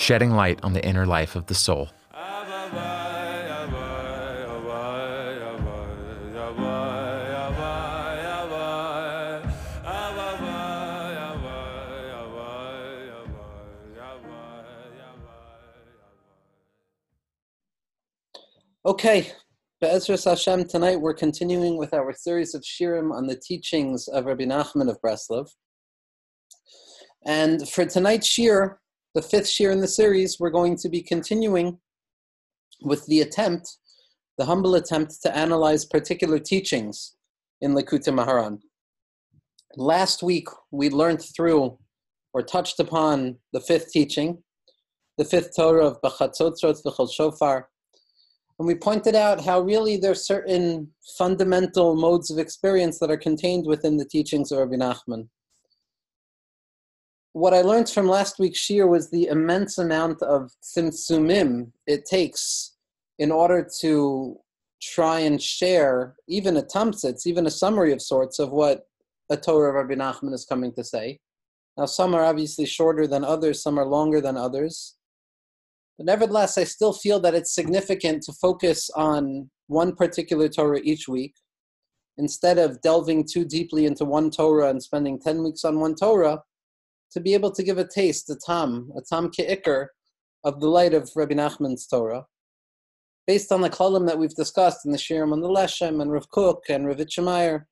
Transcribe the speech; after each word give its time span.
shedding 0.00 0.30
light 0.30 0.58
on 0.62 0.72
the 0.72 0.84
inner 0.84 1.04
life 1.04 1.36
of 1.36 1.46
the 1.46 1.54
soul. 1.54 1.90
Okay, 18.86 19.30
Be'ezras 19.82 20.24
Hashem, 20.24 20.64
tonight 20.64 21.00
we're 21.00 21.12
continuing 21.12 21.76
with 21.76 21.92
our 21.92 22.12
series 22.14 22.54
of 22.54 22.62
shirim 22.62 23.12
on 23.12 23.26
the 23.26 23.36
teachings 23.36 24.08
of 24.08 24.24
Rabbi 24.24 24.44
Nachman 24.44 24.88
of 24.88 24.98
Breslov. 25.02 25.48
And 27.26 27.68
for 27.68 27.84
tonight's 27.84 28.26
shir, 28.26 28.80
the 29.14 29.22
fifth 29.22 29.48
shir 29.48 29.70
in 29.70 29.80
the 29.80 29.88
series, 29.88 30.38
we're 30.38 30.50
going 30.50 30.76
to 30.76 30.88
be 30.88 31.02
continuing 31.02 31.78
with 32.82 33.04
the 33.06 33.20
attempt, 33.20 33.76
the 34.38 34.44
humble 34.44 34.74
attempt 34.76 35.20
to 35.22 35.36
analyze 35.36 35.84
particular 35.84 36.38
teachings 36.38 37.16
in 37.60 37.74
Likutei 37.74 38.14
Moharan. 38.14 38.58
Last 39.76 40.22
week, 40.22 40.48
we 40.70 40.90
learned 40.90 41.22
through 41.22 41.78
or 42.32 42.42
touched 42.42 42.78
upon 42.78 43.36
the 43.52 43.60
fifth 43.60 43.90
teaching, 43.90 44.42
the 45.18 45.24
fifth 45.24 45.54
Torah 45.56 45.86
of 45.86 46.00
Bachatzotzot 46.02 46.82
V'chol 46.84 47.12
Shofar, 47.12 47.68
and 48.60 48.66
we 48.66 48.74
pointed 48.74 49.14
out 49.14 49.42
how 49.42 49.60
really 49.60 49.96
there's 49.96 50.26
certain 50.26 50.88
fundamental 51.16 51.96
modes 51.96 52.30
of 52.30 52.38
experience 52.38 52.98
that 52.98 53.10
are 53.10 53.16
contained 53.16 53.66
within 53.66 53.96
the 53.96 54.04
teachings 54.04 54.52
of 54.52 54.58
Rabbi 54.58 54.76
Nachman. 54.76 55.28
What 57.32 57.54
I 57.54 57.62
learned 57.62 57.88
from 57.88 58.08
last 58.08 58.40
week's 58.40 58.58
shir 58.58 58.88
was 58.88 59.08
the 59.08 59.26
immense 59.26 59.78
amount 59.78 60.20
of 60.22 60.50
simsumim 60.62 61.70
it 61.86 62.04
takes 62.04 62.74
in 63.20 63.30
order 63.30 63.68
to 63.80 64.36
try 64.82 65.20
and 65.20 65.40
share 65.40 66.16
even 66.26 66.56
a 66.56 66.62
tamsitz, 66.62 67.26
even 67.26 67.46
a 67.46 67.50
summary 67.50 67.92
of 67.92 68.02
sorts 68.02 68.40
of 68.40 68.50
what 68.50 68.82
a 69.30 69.36
Torah 69.36 69.68
of 69.68 69.74
Rabbi 69.76 69.94
Nachman 69.94 70.34
is 70.34 70.44
coming 70.44 70.72
to 70.72 70.82
say. 70.82 71.20
Now, 71.76 71.86
some 71.86 72.14
are 72.14 72.24
obviously 72.24 72.66
shorter 72.66 73.06
than 73.06 73.24
others, 73.24 73.62
some 73.62 73.78
are 73.78 73.86
longer 73.86 74.20
than 74.20 74.36
others. 74.36 74.96
But 75.96 76.06
nevertheless, 76.06 76.58
I 76.58 76.64
still 76.64 76.92
feel 76.92 77.20
that 77.20 77.34
it's 77.34 77.54
significant 77.54 78.22
to 78.24 78.32
focus 78.32 78.90
on 78.96 79.50
one 79.68 79.94
particular 79.94 80.48
Torah 80.48 80.80
each 80.82 81.06
week 81.06 81.34
instead 82.18 82.58
of 82.58 82.80
delving 82.80 83.24
too 83.30 83.44
deeply 83.44 83.86
into 83.86 84.04
one 84.04 84.30
Torah 84.30 84.70
and 84.70 84.82
spending 84.82 85.20
10 85.20 85.44
weeks 85.44 85.64
on 85.64 85.78
one 85.78 85.94
Torah, 85.94 86.42
to 87.12 87.20
be 87.20 87.34
able 87.34 87.50
to 87.52 87.62
give 87.62 87.78
a 87.78 87.86
taste, 87.86 88.30
a 88.30 88.36
tam, 88.36 88.90
a 88.96 89.00
tam 89.02 89.30
ke'ikr, 89.30 89.86
of 90.44 90.60
the 90.60 90.68
light 90.68 90.94
of 90.94 91.10
Rabbi 91.14 91.34
Nachman's 91.34 91.86
Torah, 91.86 92.24
based 93.26 93.52
on 93.52 93.60
the 93.60 93.70
kolim 93.70 94.06
that 94.06 94.18
we've 94.18 94.34
discussed 94.34 94.86
in 94.86 94.92
the 94.92 94.98
Shirim 94.98 95.32
on 95.32 95.40
the 95.40 95.48
Leshem 95.48 96.00
and 96.00 96.10
Rav 96.10 96.28
Kook 96.30 96.62
and 96.68 96.86
Rav 96.86 96.96
Itchemeyer, 96.96 97.64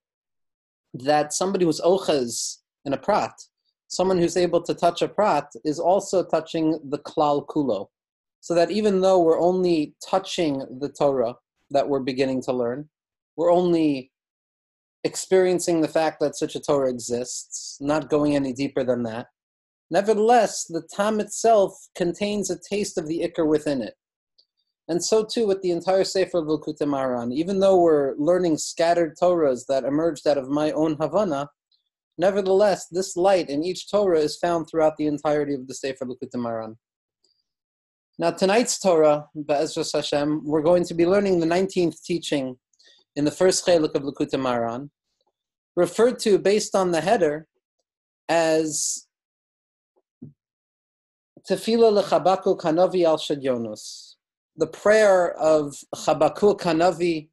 that 0.95 1.33
somebody 1.33 1.65
who's 1.65 1.81
ochaz 1.81 2.59
in 2.85 2.93
a 2.93 2.99
prat, 2.99 3.33
someone 3.89 4.19
who's 4.19 4.37
able 4.37 4.63
to 4.63 4.75
touch 4.75 5.03
a 5.03 5.09
prat, 5.09 5.51
is 5.65 5.79
also 5.79 6.25
touching 6.25 6.79
the 6.91 6.99
klal 6.99 7.47
kulo. 7.47 7.89
So 8.41 8.55
that 8.55 8.71
even 8.71 9.01
though 9.01 9.21
we're 9.23 9.41
only 9.41 9.95
touching 10.09 10.59
the 10.81 10.89
Torah 10.89 11.35
that 11.71 11.89
we're 11.89 12.01
beginning 12.01 12.43
to 12.43 12.53
learn, 12.53 12.89
we're 13.37 13.53
only 13.53 14.11
experiencing 15.05 15.81
the 15.81 15.89
fact 15.89 16.21
that 16.21 16.37
such 16.37 16.57
a 16.57 16.61
Torah 16.61 16.91
exists, 16.91 17.79
not 17.81 18.11
going 18.11 18.35
any 18.35 18.53
deeper 18.53 18.85
than 18.85 19.03
that. 19.05 19.27
Nevertheless, 19.91 20.65
the 20.65 20.83
Tam 20.95 21.21
itself 21.21 21.73
contains 21.97 22.51
a 22.51 22.59
taste 22.59 22.99
of 22.99 23.07
the 23.07 23.21
Iker 23.21 23.47
within 23.47 23.81
it. 23.81 23.95
And 24.89 25.05
so 25.05 25.25
too 25.25 25.47
with 25.47 25.61
the 25.63 25.71
entire 25.71 26.05
Sefer 26.05 26.41
Likutei 26.41 26.83
Moharan. 26.83 27.33
Even 27.33 27.61
though 27.61 27.81
we're 27.81 28.15
learning 28.17 28.57
scattered 28.57 29.17
Torahs 29.21 29.67
that 29.69 29.85
emerged 29.85 30.27
out 30.27 30.39
of 30.39 30.49
my 30.49 30.73
own 30.73 30.97
Havana, 30.99 31.49
nevertheless, 32.17 32.87
this 32.91 33.17
light 33.17 33.51
in 33.51 33.65
each 33.65 33.91
Torah 33.91 34.19
is 34.19 34.39
found 34.39 34.67
throughout 34.67 34.97
the 34.97 35.07
entirety 35.07 35.55
of 35.55 35.67
the 35.69 35.75
Sefer 35.75 36.07
Likutei 36.07 36.37
Moharan. 36.37 36.77
Now, 38.19 38.33
tonight's 38.33 38.81
Torah, 38.81 39.27
Be'ezras 39.35 39.93
Hashem, 39.93 40.43
we're 40.45 40.63
going 40.63 40.85
to 40.85 40.95
be 40.95 41.07
learning 41.07 41.39
the 41.39 41.47
19th 41.47 42.03
teaching 42.03 42.57
in 43.19 43.25
the 43.25 43.33
first 43.33 43.67
Cheluk 43.67 43.97
of 43.97 44.05
Likutei 44.05 44.39
Moharan, 44.39 44.91
referred 45.75 46.21
to 46.21 46.39
based 46.39 46.77
on 46.77 46.93
the 46.93 47.01
header 47.01 47.49
as 48.29 49.09
Tefillah 51.51 52.01
leChabakuk 52.01 52.61
Hanavi 52.61 53.05
al 53.05 53.19
Shagyonos, 53.19 54.15
the 54.57 54.69
prayer 54.69 55.33
of 55.33 55.75
Chabakuk 55.97 56.61
Hanavi 56.61 57.31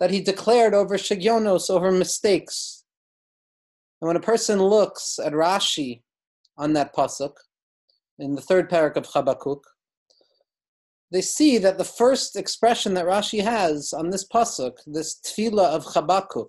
that 0.00 0.10
he 0.10 0.20
declared 0.20 0.74
over 0.74 0.98
Shagyonos, 0.98 1.70
over 1.70 1.90
mistakes. 1.90 2.84
And 4.02 4.08
when 4.08 4.16
a 4.16 4.20
person 4.20 4.62
looks 4.62 5.18
at 5.18 5.32
Rashi 5.32 6.02
on 6.58 6.74
that 6.74 6.94
pasuk, 6.94 7.32
in 8.18 8.34
the 8.34 8.42
third 8.42 8.68
parak 8.68 8.96
of 8.96 9.06
Chabakuk, 9.06 9.60
they 11.14 11.20
see 11.20 11.58
that 11.58 11.78
the 11.78 11.84
first 11.84 12.34
expression 12.34 12.92
that 12.94 13.06
Rashi 13.06 13.40
has 13.40 13.92
on 13.92 14.10
this 14.10 14.26
pasuk, 14.26 14.72
this 14.84 15.20
tefillah 15.24 15.68
of 15.68 15.84
Chabakuk, 15.84 16.48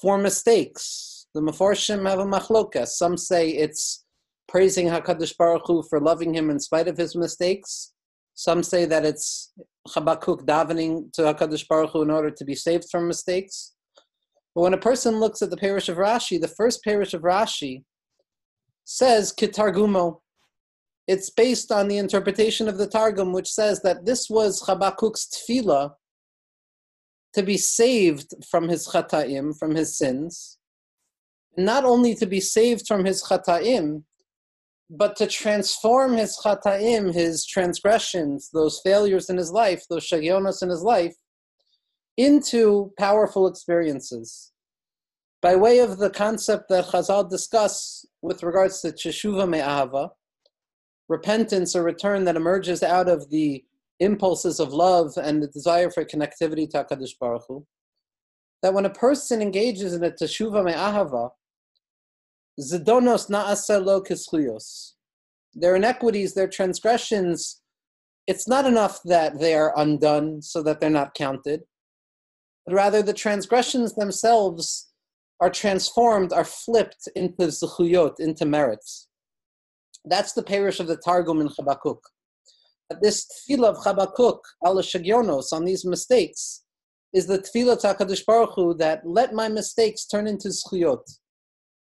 for 0.00 0.18
mistakes. 0.18 1.28
The 1.32 1.40
Meforshim 1.40 2.04
have 2.10 2.18
a 2.18 2.24
machlokas. 2.24 2.88
Some 2.88 3.16
say 3.16 3.50
it's 3.50 4.04
praising 4.48 4.88
Hakadosh 4.88 5.36
Baruch 5.38 5.62
Hu 5.66 5.84
for 5.88 6.00
loving 6.00 6.34
him 6.34 6.50
in 6.50 6.58
spite 6.58 6.88
of 6.88 6.96
his 6.96 7.14
mistakes. 7.14 7.92
Some 8.34 8.64
say 8.64 8.86
that 8.86 9.04
it's 9.04 9.52
Chabakuk 9.88 10.44
davening 10.44 11.12
to 11.12 11.22
Hakadosh 11.22 11.68
Baruch 11.68 11.90
Hu 11.90 12.02
in 12.02 12.10
order 12.10 12.32
to 12.32 12.44
be 12.44 12.56
saved 12.56 12.86
from 12.90 13.06
mistakes. 13.06 13.74
But 14.52 14.62
when 14.62 14.74
a 14.74 14.78
person 14.78 15.20
looks 15.20 15.42
at 15.42 15.50
the 15.50 15.56
parish 15.56 15.88
of 15.88 15.96
Rashi, 15.96 16.40
the 16.40 16.48
first 16.48 16.82
parish 16.82 17.14
of 17.14 17.22
Rashi 17.22 17.84
says 18.84 19.32
Kitargumo, 19.32 20.21
it's 21.06 21.30
based 21.30 21.72
on 21.72 21.88
the 21.88 21.98
interpretation 21.98 22.68
of 22.68 22.78
the 22.78 22.86
Targum, 22.86 23.32
which 23.32 23.50
says 23.50 23.82
that 23.82 24.06
this 24.06 24.30
was 24.30 24.62
Chabakuk's 24.62 25.26
tefillah 25.26 25.94
to 27.34 27.42
be 27.42 27.56
saved 27.56 28.34
from 28.48 28.68
his 28.68 28.88
chataim, 28.88 29.58
from 29.58 29.74
his 29.74 29.96
sins, 29.96 30.58
not 31.56 31.84
only 31.84 32.14
to 32.14 32.26
be 32.26 32.40
saved 32.40 32.86
from 32.86 33.04
his 33.04 33.22
chataim, 33.24 34.04
but 34.90 35.16
to 35.16 35.26
transform 35.26 36.12
his 36.12 36.38
chataim, 36.44 37.12
his 37.12 37.46
transgressions, 37.46 38.50
those 38.52 38.80
failures 38.84 39.30
in 39.30 39.38
his 39.38 39.50
life, 39.50 39.84
those 39.88 40.06
shagionos 40.06 40.62
in 40.62 40.68
his 40.68 40.82
life, 40.82 41.14
into 42.16 42.92
powerful 42.98 43.46
experiences. 43.46 44.52
By 45.40 45.56
way 45.56 45.78
of 45.80 45.98
the 45.98 46.10
concept 46.10 46.68
that 46.68 46.84
Chazal 46.86 47.28
discuss 47.28 48.04
with 48.20 48.42
regards 48.42 48.80
to 48.82 48.92
teshuva 48.92 49.48
me'ahava, 49.48 50.10
repentance 51.12 51.76
or 51.76 51.82
return 51.82 52.24
that 52.24 52.36
emerges 52.36 52.82
out 52.82 53.08
of 53.08 53.30
the 53.30 53.62
impulses 54.00 54.58
of 54.58 54.72
love 54.72 55.12
and 55.16 55.42
the 55.42 55.46
desire 55.46 55.90
for 55.90 56.04
connectivity 56.04 56.68
to 56.70 56.78
HaKadosh 56.78 57.18
Baruch 57.20 57.44
Hu, 57.46 57.66
that 58.62 58.74
when 58.74 58.86
a 58.86 58.90
person 58.90 59.42
engages 59.42 59.92
in 59.92 60.02
a 60.02 60.10
teshuva 60.10 60.64
me'ahava, 60.64 61.30
zidonos 62.58 63.28
na'asa 63.30 63.84
lo 63.84 64.00
kizchuyos, 64.02 64.92
their 65.54 65.76
inequities, 65.76 66.34
their 66.34 66.48
transgressions, 66.48 67.60
it's 68.26 68.48
not 68.48 68.64
enough 68.66 69.00
that 69.04 69.38
they 69.38 69.54
are 69.54 69.78
undone 69.78 70.40
so 70.40 70.62
that 70.62 70.80
they're 70.80 70.90
not 70.90 71.14
counted, 71.14 71.60
but 72.64 72.74
rather 72.74 73.02
the 73.02 73.12
transgressions 73.12 73.94
themselves 73.94 74.88
are 75.40 75.50
transformed, 75.50 76.32
are 76.32 76.44
flipped 76.44 77.08
into 77.14 77.48
zechuyot, 77.48 78.18
into 78.20 78.46
merits. 78.46 79.08
That's 80.04 80.32
the 80.32 80.42
parish 80.42 80.80
of 80.80 80.88
the 80.88 80.96
Targum 80.96 81.40
in 81.40 81.48
Chabakuk. 81.48 81.98
This 83.00 83.26
tefillah 83.26 83.68
of 83.68 83.76
Chabakuk, 83.78 84.40
ala 84.66 84.82
shagyonos, 84.82 85.52
on 85.52 85.64
these 85.64 85.84
mistakes, 85.84 86.64
is 87.12 87.26
the 87.26 87.38
tefillah 87.38 87.80
to 87.80 87.94
HaKadosh 87.94 88.26
Baruch 88.26 88.54
Hu 88.54 88.74
that 88.74 89.06
let 89.06 89.32
my 89.32 89.48
mistakes 89.48 90.06
turn 90.06 90.26
into 90.26 90.48
zchuyot. 90.48 91.02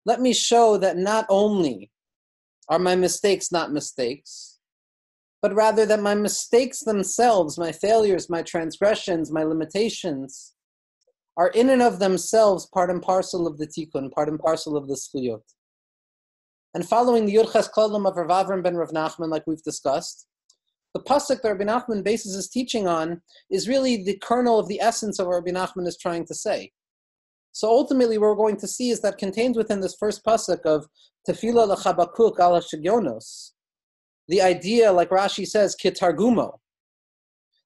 Let 0.05 0.21
me 0.21 0.33
show 0.33 0.77
that 0.77 0.97
not 0.97 1.25
only 1.29 1.91
are 2.69 2.79
my 2.79 2.95
mistakes 2.95 3.51
not 3.51 3.71
mistakes, 3.71 4.59
but 5.41 5.53
rather 5.53 5.85
that 5.85 6.01
my 6.01 6.15
mistakes 6.15 6.79
themselves, 6.79 7.57
my 7.57 7.71
failures, 7.71 8.29
my 8.29 8.41
transgressions, 8.41 9.31
my 9.31 9.43
limitations, 9.43 10.53
are 11.37 11.49
in 11.49 11.69
and 11.69 11.81
of 11.83 11.99
themselves 11.99 12.65
part 12.73 12.89
and 12.89 13.01
parcel 13.01 13.45
of 13.45 13.57
the 13.57 13.67
tikkun, 13.67 14.11
part 14.11 14.27
and 14.27 14.39
parcel 14.39 14.75
of 14.75 14.87
the 14.87 14.95
zchuyot. 14.95 15.43
And 16.77 16.87
following 16.87 17.25
the 17.25 17.33
Yurches 17.33 17.71
Klalim 17.75 18.07
of 18.07 18.17
Rav 18.17 18.45
Avram 18.45 18.61
ben 18.61 18.75
Rav 18.75 18.91
Nachman, 18.91 19.31
like 19.31 19.47
we've 19.47 19.63
discussed, 19.63 20.27
the 20.93 20.99
pasuk 20.99 21.41
that 21.41 21.57
Rabbi 21.57 21.63
Nachman 21.63 22.03
bases 22.03 22.35
his 22.35 22.49
teaching 22.49 22.87
on 22.87 23.19
is 23.49 23.67
really 23.67 24.03
the 24.03 24.15
kernel 24.21 24.59
of 24.59 24.67
the 24.67 24.79
essence 24.79 25.17
of 25.17 25.25
what 25.25 25.43
Rabbi 25.43 25.49
Nachman 25.49 25.87
is 25.87 25.97
trying 25.97 26.27
to 26.27 26.35
say. 26.35 26.71
So 27.51 27.67
ultimately, 27.67 28.19
what 28.19 28.27
we're 28.27 28.35
going 28.35 28.57
to 28.57 28.67
see 28.67 28.91
is 28.91 29.01
that 29.01 29.17
contained 29.17 29.55
within 29.55 29.79
this 29.79 29.95
first 29.99 30.23
pasuk 30.23 30.59
of 30.67 30.85
Tefillah 31.27 31.75
lechabakuk 31.75 32.39
ala 32.39 32.61
shigyonos, 32.61 33.53
the 34.27 34.43
idea, 34.43 34.91
like 34.91 35.09
Rashi 35.09 35.47
says, 35.47 35.75
kitargumo, 35.75 36.59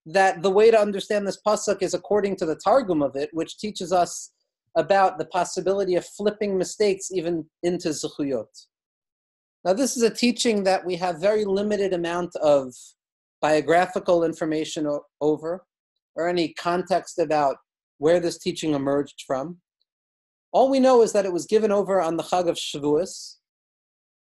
that 0.05 0.41
the 0.41 0.51
way 0.51 0.71
to 0.71 0.79
understand 0.79 1.27
this 1.27 1.41
pasuk 1.45 1.81
is 1.81 1.93
according 1.93 2.37
to 2.37 2.45
the 2.45 2.55
targum 2.55 3.01
of 3.01 3.17
it, 3.17 3.29
which 3.33 3.57
teaches 3.57 3.91
us 3.91 4.31
about 4.77 5.17
the 5.17 5.25
possibility 5.25 5.95
of 5.95 6.05
flipping 6.05 6.57
mistakes 6.57 7.11
even 7.11 7.45
into 7.61 7.89
zechuyot. 7.89 8.45
Now, 9.63 9.73
this 9.73 9.95
is 9.95 10.03
a 10.03 10.09
teaching 10.09 10.63
that 10.63 10.85
we 10.85 10.95
have 10.95 11.21
very 11.21 11.45
limited 11.45 11.93
amount 11.93 12.35
of 12.37 12.73
biographical 13.41 14.23
information 14.23 14.87
o- 14.87 15.05
over, 15.19 15.65
or 16.15 16.27
any 16.27 16.53
context 16.53 17.19
about 17.19 17.57
where 17.99 18.19
this 18.19 18.39
teaching 18.39 18.73
emerged 18.73 19.23
from. 19.27 19.59
All 20.51 20.69
we 20.69 20.79
know 20.79 21.01
is 21.03 21.13
that 21.13 21.25
it 21.25 21.33
was 21.33 21.45
given 21.45 21.71
over 21.71 22.01
on 22.01 22.17
the 22.17 22.23
Chag 22.23 22.49
of 22.49 22.55
Shavuos 22.55 23.35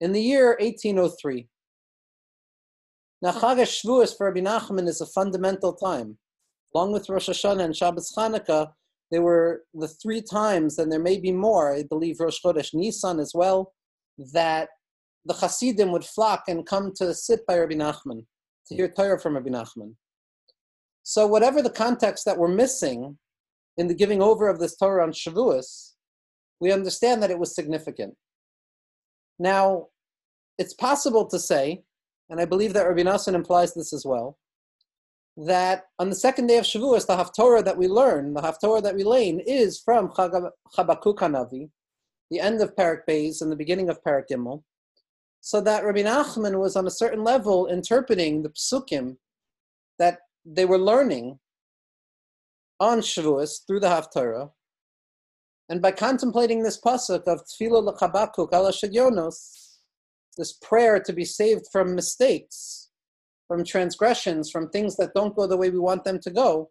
in 0.00 0.12
the 0.12 0.22
year 0.22 0.56
1803. 0.60 1.48
Now, 3.20 3.32
Chag 3.32 3.60
of 3.60 3.68
Shavuos 3.68 4.16
for 4.16 4.26
Rabbi 4.26 4.40
Nachman 4.40 4.86
is 4.86 5.00
a 5.00 5.06
fundamental 5.06 5.72
time. 5.72 6.18
Along 6.74 6.92
with 6.92 7.08
Rosh 7.08 7.28
Hashanah 7.28 7.64
and 7.64 7.76
Shabbos 7.76 8.12
Chanukah, 8.16 8.72
they 9.10 9.18
were 9.18 9.62
the 9.74 9.88
three 9.88 10.22
times, 10.22 10.78
and 10.78 10.90
there 10.90 11.00
may 11.00 11.18
be 11.18 11.32
more, 11.32 11.74
I 11.74 11.82
believe 11.82 12.20
Rosh 12.20 12.38
Chodesh 12.44 12.72
Nisan 12.72 13.18
as 13.20 13.32
well, 13.34 13.72
that 14.32 14.68
the 15.24 15.34
Hasidim 15.34 15.90
would 15.92 16.04
flock 16.04 16.44
and 16.48 16.66
come 16.66 16.92
to 16.96 17.14
sit 17.14 17.46
by 17.46 17.58
Rabbi 17.58 17.74
Nachman, 17.74 18.24
to 18.68 18.74
hear 18.74 18.88
Torah 18.88 19.18
from 19.18 19.34
Rabbi 19.34 19.50
Nachman. 19.50 19.94
So, 21.02 21.26
whatever 21.26 21.62
the 21.62 21.70
context 21.70 22.24
that 22.24 22.38
we're 22.38 22.48
missing 22.48 23.18
in 23.76 23.88
the 23.88 23.94
giving 23.94 24.22
over 24.22 24.48
of 24.48 24.58
this 24.58 24.76
Torah 24.76 25.02
on 25.02 25.12
Shavuos, 25.12 25.92
we 26.60 26.72
understand 26.72 27.22
that 27.22 27.30
it 27.30 27.38
was 27.38 27.54
significant. 27.54 28.14
Now, 29.38 29.88
it's 30.58 30.74
possible 30.74 31.26
to 31.26 31.38
say 31.38 31.82
and 32.30 32.40
I 32.40 32.44
believe 32.44 32.72
that 32.74 32.86
Rabbi 32.86 33.02
Nassan 33.02 33.34
implies 33.34 33.74
this 33.74 33.92
as 33.92 34.04
well, 34.06 34.38
that 35.36 35.84
on 35.98 36.08
the 36.08 36.16
second 36.16 36.46
day 36.46 36.58
of 36.58 36.64
Shavuos, 36.64 37.06
the 37.06 37.16
Haftorah 37.16 37.64
that 37.64 37.76
we 37.76 37.88
learn, 37.88 38.34
the 38.34 38.40
Haftorah 38.40 38.82
that 38.82 38.94
we 38.94 39.04
learn, 39.04 39.40
is 39.40 39.80
from 39.80 40.08
Chabakuk 40.08 41.16
Hanavi, 41.16 41.70
the 42.30 42.40
end 42.40 42.60
of 42.60 42.74
Parak 42.76 43.00
Beis 43.08 43.42
and 43.42 43.50
the 43.52 43.56
beginning 43.56 43.90
of 43.90 44.02
Parak 44.02 44.24
Gimel, 44.30 44.62
so 45.44 45.60
that 45.60 45.84
Rabbi 45.84 46.02
Nachman 46.02 46.58
was 46.58 46.74
on 46.74 46.86
a 46.86 46.90
certain 46.90 47.22
level 47.22 47.66
interpreting 47.66 48.42
the 48.42 48.48
psukim 48.48 49.18
that 49.98 50.20
they 50.42 50.64
were 50.64 50.78
learning 50.78 51.38
on 52.80 53.00
Shavuos 53.00 53.58
through 53.66 53.80
the 53.80 53.88
Haftarah, 53.88 54.50
and 55.68 55.82
by 55.82 55.92
contemplating 55.92 56.62
this 56.62 56.80
pasuk 56.80 57.24
of 57.24 57.42
Tfilah 57.44 57.84
l'chabakuk 57.84 58.54
ala 58.54 58.72
shagyonos, 58.72 59.76
this 60.38 60.54
prayer 60.54 60.98
to 60.98 61.12
be 61.12 61.26
saved 61.26 61.66
from 61.70 61.94
mistakes, 61.94 62.88
from 63.46 63.64
transgressions, 63.64 64.50
from 64.50 64.70
things 64.70 64.96
that 64.96 65.12
don't 65.14 65.36
go 65.36 65.46
the 65.46 65.58
way 65.58 65.68
we 65.68 65.78
want 65.78 66.04
them 66.04 66.18
to 66.20 66.30
go, 66.30 66.70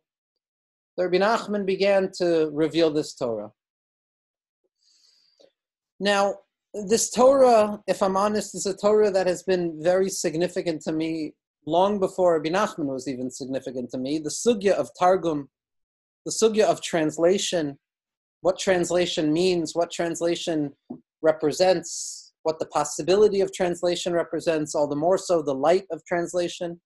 the 0.98 1.08
Rabbi 1.08 1.24
Nachman 1.24 1.64
began 1.64 2.10
to 2.18 2.50
reveal 2.52 2.90
this 2.90 3.14
Torah. 3.14 3.52
Now, 6.00 6.40
this 6.74 7.12
Torah, 7.12 7.82
if 7.88 8.02
I'm 8.02 8.18
honest, 8.18 8.56
is 8.56 8.66
a 8.66 8.76
Torah 8.76 9.12
that 9.12 9.28
has 9.28 9.44
been 9.44 9.82
very 9.82 10.10
significant 10.10 10.82
to 10.84 10.92
me 10.92 11.34
long 11.66 12.00
before 12.00 12.34
Rabbi 12.34 12.50
Nachman 12.50 12.88
was 12.88 13.08
even 13.08 13.30
significant 13.30 13.92
to 13.92 13.98
me. 13.98 14.18
The 14.18 14.30
sugya 14.30 14.72
of 14.72 14.90
Targum, 14.98 15.50
the 16.26 16.32
sugya 16.32 16.64
of 16.64 16.82
translation, 16.82 17.78
what 18.42 18.58
translation 18.58 19.32
means, 19.32 19.76
what 19.76 19.92
translation 19.92 20.74
represents, 21.22 22.34
what 22.42 22.60
the 22.60 22.66
possibility 22.66 23.40
of 23.42 23.54
translation 23.54 24.14
represents, 24.14 24.76
all 24.76 24.88
the 24.88 24.96
more 24.96 25.18
so 25.18 25.42
the 25.42 25.54
light 25.54 25.86
of 25.92 26.04
translation. 26.06 26.82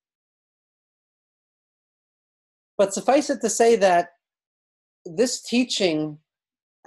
But 2.77 2.93
suffice 2.93 3.29
it 3.29 3.41
to 3.41 3.49
say 3.49 3.75
that 3.77 4.09
this 5.05 5.41
teaching 5.41 6.19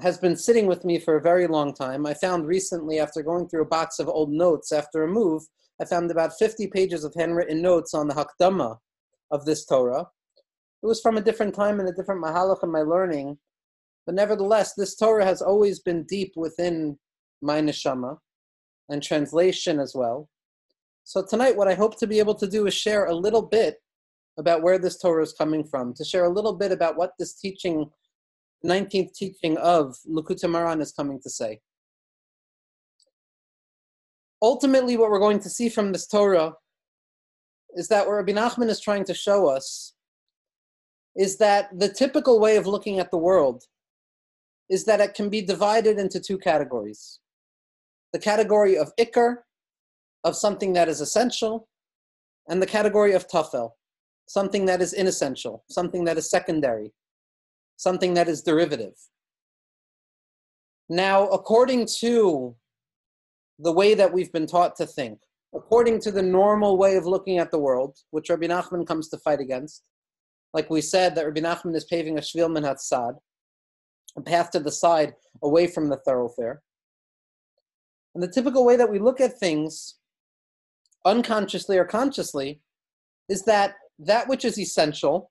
has 0.01 0.19
been 0.19 0.37
sitting 0.37 0.67
with 0.67 0.85
me 0.85 0.99
for 0.99 1.17
a 1.17 1.23
very 1.23 1.47
long 1.47 1.75
time. 1.75 2.07
I 2.07 2.15
found 2.15 2.47
recently, 2.47 2.99
after 2.99 3.23
going 3.23 3.49
through 3.49 3.63
a 3.63 3.67
box 3.69 3.99
of 3.99 4.09
old 4.09 4.31
notes 4.31 4.73
after 4.73 5.03
a 5.03 5.09
move, 5.09 5.43
I 5.81 5.85
found 5.85 6.11
about 6.11 6.39
50 6.39 6.67
pages 6.69 7.05
of 7.05 7.15
handwritten 7.15 7.63
notes 7.63 7.95
on 7.95 8.09
the 8.09 8.15
Hakdama 8.15 8.79
of 9.31 9.45
this 9.45 9.65
Torah. 9.65 10.07
It 10.83 10.87
was 10.87 11.01
from 11.01 11.17
a 11.17 11.23
different 11.23 11.55
time 11.55 11.81
and 11.81 11.89
a 11.89 11.93
different 11.93 12.23
mahalach 12.23 12.63
in 12.63 12.71
my 12.71 12.83
learning, 12.83 13.39
but 14.07 14.15
nevertheless, 14.15 14.75
this 14.75 14.97
Torah 14.97 15.25
has 15.25 15.43
always 15.43 15.81
been 15.81 16.05
deep 16.05 16.33
within 16.37 16.99
my 17.43 17.61
neshama 17.61 18.19
and 18.89 19.03
translation 19.03 19.79
as 19.79 19.95
well. 19.95 20.29
So 21.05 21.25
tonight, 21.25 21.57
what 21.57 21.69
I 21.69 21.75
hope 21.75 21.99
to 21.99 22.07
be 22.07 22.19
able 22.19 22.35
to 22.37 22.47
do 22.47 22.67
is 22.67 22.75
share 22.75 23.07
a 23.07 23.15
little 23.15 23.43
bit 23.43 23.77
about 24.39 24.63
where 24.63 24.79
this 24.79 24.99
Torah 24.99 25.23
is 25.23 25.33
coming 25.33 25.65
from, 25.65 25.93
to 25.95 26.05
share 26.05 26.25
a 26.25 26.33
little 26.33 26.55
bit 26.55 26.73
about 26.73 26.97
what 26.97 27.13
this 27.19 27.35
teaching, 27.35 27.91
19th 28.65 29.15
teaching 29.15 29.57
of 29.59 29.97
Likutei 30.09 30.45
Moharan 30.45 30.81
is 30.81 30.93
coming 30.93 31.21
to 31.23 31.31
say. 31.31 31.61
Ultimately, 34.43 34.97
what 34.97 35.11
we're 35.11 35.19
going 35.19 35.41
to 35.41 35.51
see 35.51 35.69
from 35.69 35.93
this 35.93 36.07
Torah 36.07 36.55
is 37.75 37.89
that 37.89 38.07
what 38.07 38.15
Rabbi 38.15 38.33
Nachman 38.33 38.69
is 38.69 38.81
trying 38.81 39.05
to 39.05 39.15
show 39.15 39.47
us 39.47 39.95
is 41.17 41.39
that 41.39 41.69
the 41.79 41.89
typical 41.89 42.41
way 42.41 42.57
of 42.57 42.67
looking 42.67 42.99
at 42.99 43.11
the 43.11 43.19
world 43.19 43.65
is 44.69 44.85
that 44.85 45.01
it 45.01 45.15
can 45.15 45.29
be 45.29 45.43
divided 45.43 45.99
into 45.99 46.21
two 46.21 46.39
categories 46.39 47.21
the 48.13 48.19
category 48.19 48.77
of 48.77 48.93
ikr, 48.97 49.37
of 50.25 50.35
something 50.35 50.73
that 50.73 50.89
is 50.89 51.01
essential, 51.01 51.69
and 52.49 52.61
the 52.61 52.67
category 52.67 53.13
of 53.13 53.29
tafel, 53.29 53.71
something 54.27 54.67
that 54.67 54.83
is 54.83 54.93
inessential, 54.93 55.65
something 55.71 56.05
that 56.05 56.19
is 56.19 56.29
secondary, 56.29 56.93
something 57.81 58.13
that 58.13 58.29
is 58.29 58.43
derivative. 58.43 58.93
Now, 60.91 61.29
according 61.29 61.87
to 62.01 62.55
the 63.59 63.73
way 63.73 63.95
that 63.95 64.13
we've 64.13 64.31
been 64.33 64.47
taught 64.47 64.77
to 64.77 64.87
think, 64.87 65.21
according 65.55 65.99
to 66.03 66.11
the 66.11 66.23
normal 66.23 66.77
way 66.77 66.97
of 66.97 67.07
looking 67.07 67.39
at 67.39 67.51
the 67.51 67.59
world, 67.59 67.97
which 68.11 68.29
Rabbi 68.29 68.49
Nachman 68.49 68.87
comes 68.87 69.09
to 69.09 69.19
fight 69.19 69.41
against, 69.41 69.83
like 70.53 70.69
we 70.69 70.83
said, 70.83 71.15
that 71.15 71.25
Rabbi 71.25 71.41
Nachman 71.41 71.75
is 71.75 71.87
paving 71.87 72.19
a 72.19 72.21
shvil 72.21 72.53
min 72.53 72.67
sad, 72.77 73.15
a 74.15 74.21
path 74.21 74.51
to 74.51 74.61
the 74.61 74.71
side 74.71 75.15
away 75.43 75.67
from 75.67 75.89
the 75.89 76.01
thoroughfare. 76.05 76.61
And 78.15 78.23
the 78.23 78.29
typical 78.29 78.67
way 78.67 78.77
that 78.77 78.91
we 78.91 78.99
look 78.99 79.23
at 79.23 79.39
things, 79.39 79.95
unconsciously 81.07 81.79
or 81.79 81.87
consciously, 81.87 82.61
is 83.31 83.45
that 83.45 83.77
that 83.99 84.29
which 84.29 84.45
is 84.45 84.59
essential, 84.59 85.31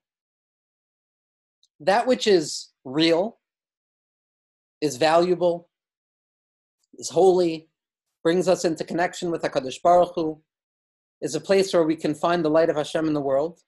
that 1.80 2.06
which 2.06 2.26
is 2.26 2.68
real, 2.84 3.38
is 4.80 4.96
valuable, 4.96 5.68
is 6.94 7.08
holy, 7.08 7.68
brings 8.22 8.48
us 8.48 8.64
into 8.64 8.84
connection 8.84 9.30
with 9.30 9.42
HaKadosh 9.42 9.82
Baruch 9.82 10.12
Hu, 10.14 10.40
is 11.22 11.34
a 11.34 11.40
place 11.40 11.72
where 11.72 11.84
we 11.84 11.96
can 11.96 12.14
find 12.14 12.44
the 12.44 12.50
light 12.50 12.68
of 12.68 12.76
Hashem 12.76 13.06
in 13.06 13.14
the 13.14 13.20
world, 13.20 13.60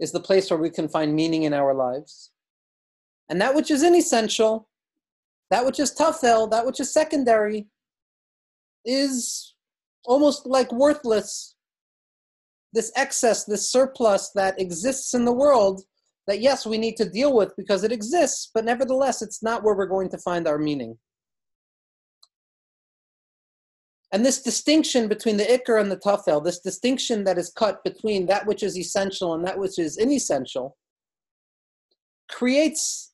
is 0.00 0.12
the 0.12 0.20
place 0.20 0.50
where 0.50 0.58
we 0.58 0.70
can 0.70 0.88
find 0.88 1.14
meaning 1.14 1.44
in 1.44 1.52
our 1.52 1.74
lives. 1.74 2.32
And 3.28 3.40
that 3.40 3.54
which 3.54 3.70
is 3.70 3.82
inessential, 3.82 4.68
that 5.50 5.64
which 5.64 5.78
is 5.78 5.94
tafel, 5.94 6.50
that 6.50 6.66
which 6.66 6.80
is 6.80 6.92
secondary, 6.92 7.66
is 8.84 9.54
almost 10.04 10.46
like 10.46 10.72
worthless. 10.72 11.56
This 12.72 12.90
excess, 12.96 13.44
this 13.44 13.70
surplus 13.70 14.30
that 14.34 14.60
exists 14.60 15.14
in 15.14 15.24
the 15.24 15.32
world, 15.32 15.84
that 16.26 16.40
yes, 16.40 16.64
we 16.66 16.78
need 16.78 16.96
to 16.96 17.08
deal 17.08 17.34
with 17.34 17.54
because 17.56 17.84
it 17.84 17.92
exists, 17.92 18.50
but 18.54 18.64
nevertheless, 18.64 19.22
it's 19.22 19.42
not 19.42 19.62
where 19.62 19.74
we're 19.74 19.86
going 19.86 20.08
to 20.10 20.18
find 20.18 20.48
our 20.48 20.58
meaning. 20.58 20.98
And 24.12 24.24
this 24.24 24.42
distinction 24.42 25.08
between 25.08 25.36
the 25.36 25.44
ikr 25.44 25.80
and 25.80 25.90
the 25.90 25.96
tafel, 25.96 26.42
this 26.42 26.60
distinction 26.60 27.24
that 27.24 27.36
is 27.36 27.50
cut 27.50 27.82
between 27.82 28.26
that 28.26 28.46
which 28.46 28.62
is 28.62 28.78
essential 28.78 29.34
and 29.34 29.44
that 29.44 29.58
which 29.58 29.78
is 29.78 29.98
inessential, 29.98 30.76
creates 32.30 33.12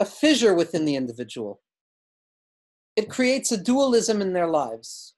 a 0.00 0.04
fissure 0.04 0.54
within 0.54 0.84
the 0.84 0.96
individual. 0.96 1.60
It 2.96 3.08
creates 3.08 3.52
a 3.52 3.56
dualism 3.56 4.20
in 4.20 4.32
their 4.32 4.48
lives. 4.48 5.14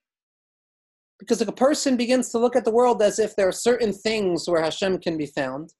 Because 1.18 1.40
if 1.40 1.48
a 1.48 1.52
person 1.52 1.96
begins 1.96 2.28
to 2.30 2.38
look 2.38 2.54
at 2.54 2.64
the 2.64 2.70
world 2.70 3.00
as 3.00 3.18
if 3.18 3.34
there 3.34 3.48
are 3.48 3.52
certain 3.52 3.92
things 3.92 4.46
where 4.46 4.62
Hashem 4.62 4.98
can 4.98 5.16
be 5.16 5.26
found, 5.26 5.72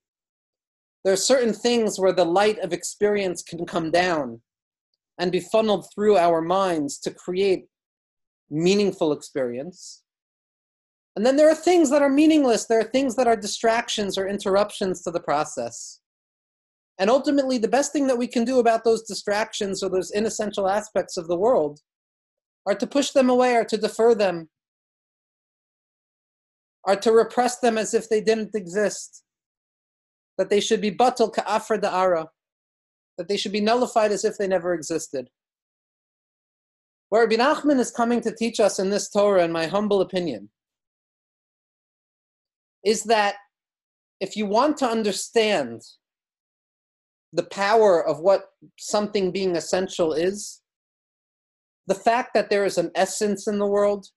there 1.07 1.13
are 1.13 1.17
certain 1.17 1.53
things 1.53 2.01
where 2.01 2.13
the 2.13 2.25
light 2.25 2.59
of 2.59 2.73
experience 2.73 3.41
can 3.41 3.65
come 3.65 3.93
down 3.93 4.41
and 5.21 5.31
be 5.31 5.39
funneled 5.39 5.87
through 5.95 6.17
our 6.17 6.43
minds 6.43 6.99
to 6.99 7.15
create 7.15 7.67
meaningful 8.51 9.13
experience. 9.13 10.03
And 11.15 11.25
then 11.25 11.37
there 11.37 11.49
are 11.49 11.55
things 11.55 11.91
that 11.91 12.03
are 12.03 12.09
meaningless. 12.09 12.65
There 12.65 12.81
are 12.81 12.91
things 12.91 13.15
that 13.15 13.29
are 13.29 13.37
distractions 13.37 14.19
or 14.19 14.27
interruptions 14.27 15.03
to 15.03 15.13
the 15.13 15.21
process. 15.21 16.01
And 16.99 17.09
ultimately, 17.09 17.59
the 17.59 17.69
best 17.69 17.93
thing 17.93 18.09
that 18.09 18.19
we 18.19 18.27
can 18.27 18.45
do 18.45 18.59
about 18.59 18.83
those 18.83 19.05
distractions 19.05 19.85
or 19.85 19.89
those 19.89 20.11
inessential 20.11 20.69
aspects 20.69 21.17
of 21.17 21.29
the 21.29 21.39
world 21.39 21.79
are 22.67 22.75
to 22.75 22.87
push 22.87 23.13
them 23.13 23.31
away 23.31 23.55
or 23.55 23.65
to 23.67 23.77
defer 23.77 24.13
them, 24.13 24.49
are 26.85 26.97
to 26.97 27.13
repress 27.13 27.61
them 27.61 27.79
as 27.79 27.95
if 27.95 28.09
they 28.09 28.21
didn't 28.21 28.57
exist, 28.57 29.23
that 30.39 30.51
they 30.51 30.61
should 30.61 30.81
be 30.81 30.91
batal 30.91 31.33
ka'afra 31.33 31.81
da'ara, 31.81 32.27
that 33.19 33.29
they 33.29 33.37
should 33.37 33.53
be 33.53 33.61
nullified 33.61 34.13
as 34.13 34.25
if 34.25 34.37
they 34.37 34.47
never 34.47 34.75
existed. 34.75 35.29
What 37.09 37.21
Rabbi 37.21 37.37
Nachman 37.37 37.79
is 37.79 37.91
coming 37.91 38.21
to 38.23 38.35
teach 38.35 38.59
us 38.61 38.79
in 38.79 38.91
this 38.91 39.09
Torah, 39.09 39.45
in 39.45 39.53
my 39.53 39.67
humble 39.67 40.01
opinion, 40.01 40.51
is 42.85 43.05
that 43.05 43.37
if 44.21 44.37
you 44.37 44.47
want 44.47 44.77
to 44.79 44.89
understand 44.89 45.83
the 47.33 47.45
power 47.45 48.05
of 48.07 48.21
what 48.21 48.47
something 48.79 49.31
being 49.31 49.57
essential 49.57 50.13
is, 50.13 50.63
the 51.87 51.95
fact 51.95 52.31
that 52.35 52.51
there 52.51 52.65
is 52.65 52.79
an 52.79 52.91
essence 52.95 53.47
in 53.47 53.59
the 53.59 53.67
world, 53.67 54.09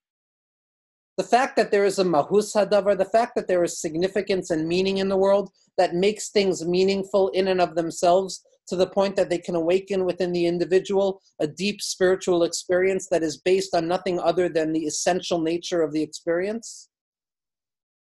the 1.20 1.26
fact 1.26 1.58
that 1.58 1.70
there 1.70 1.84
is 1.84 2.00
a 2.00 2.04
mahus 2.06 2.56
hadavar, 2.56 2.98
the 2.98 3.04
fact 3.04 3.34
that 3.36 3.46
there 3.46 3.62
is 3.66 3.82
significance 3.82 4.52
and 4.52 4.66
meaning 4.66 5.00
in 5.00 5.10
the 5.10 5.18
world 5.18 5.52
that 5.78 5.94
makes 5.94 6.30
things 6.30 6.66
meaningful 6.66 7.28
in 7.40 7.50
and 7.50 7.60
of 7.60 7.76
themselves 7.76 8.42
to 8.70 8.78
the 8.78 8.88
point 8.88 9.18
that 9.18 9.30
they 9.30 9.38
can 9.38 9.56
awaken 9.56 10.06
within 10.06 10.32
the 10.32 10.46
individual 10.46 11.22
a 11.42 11.46
deep 11.46 11.82
spiritual 11.82 12.44
experience 12.44 13.10
that 13.12 13.22
is 13.22 13.36
based 13.36 13.76
on 13.76 13.86
nothing 13.86 14.18
other 14.18 14.48
than 14.48 14.72
the 14.72 14.86
essential 14.86 15.42
nature 15.42 15.82
of 15.82 15.92
the 15.92 16.02
experience. 16.02 16.88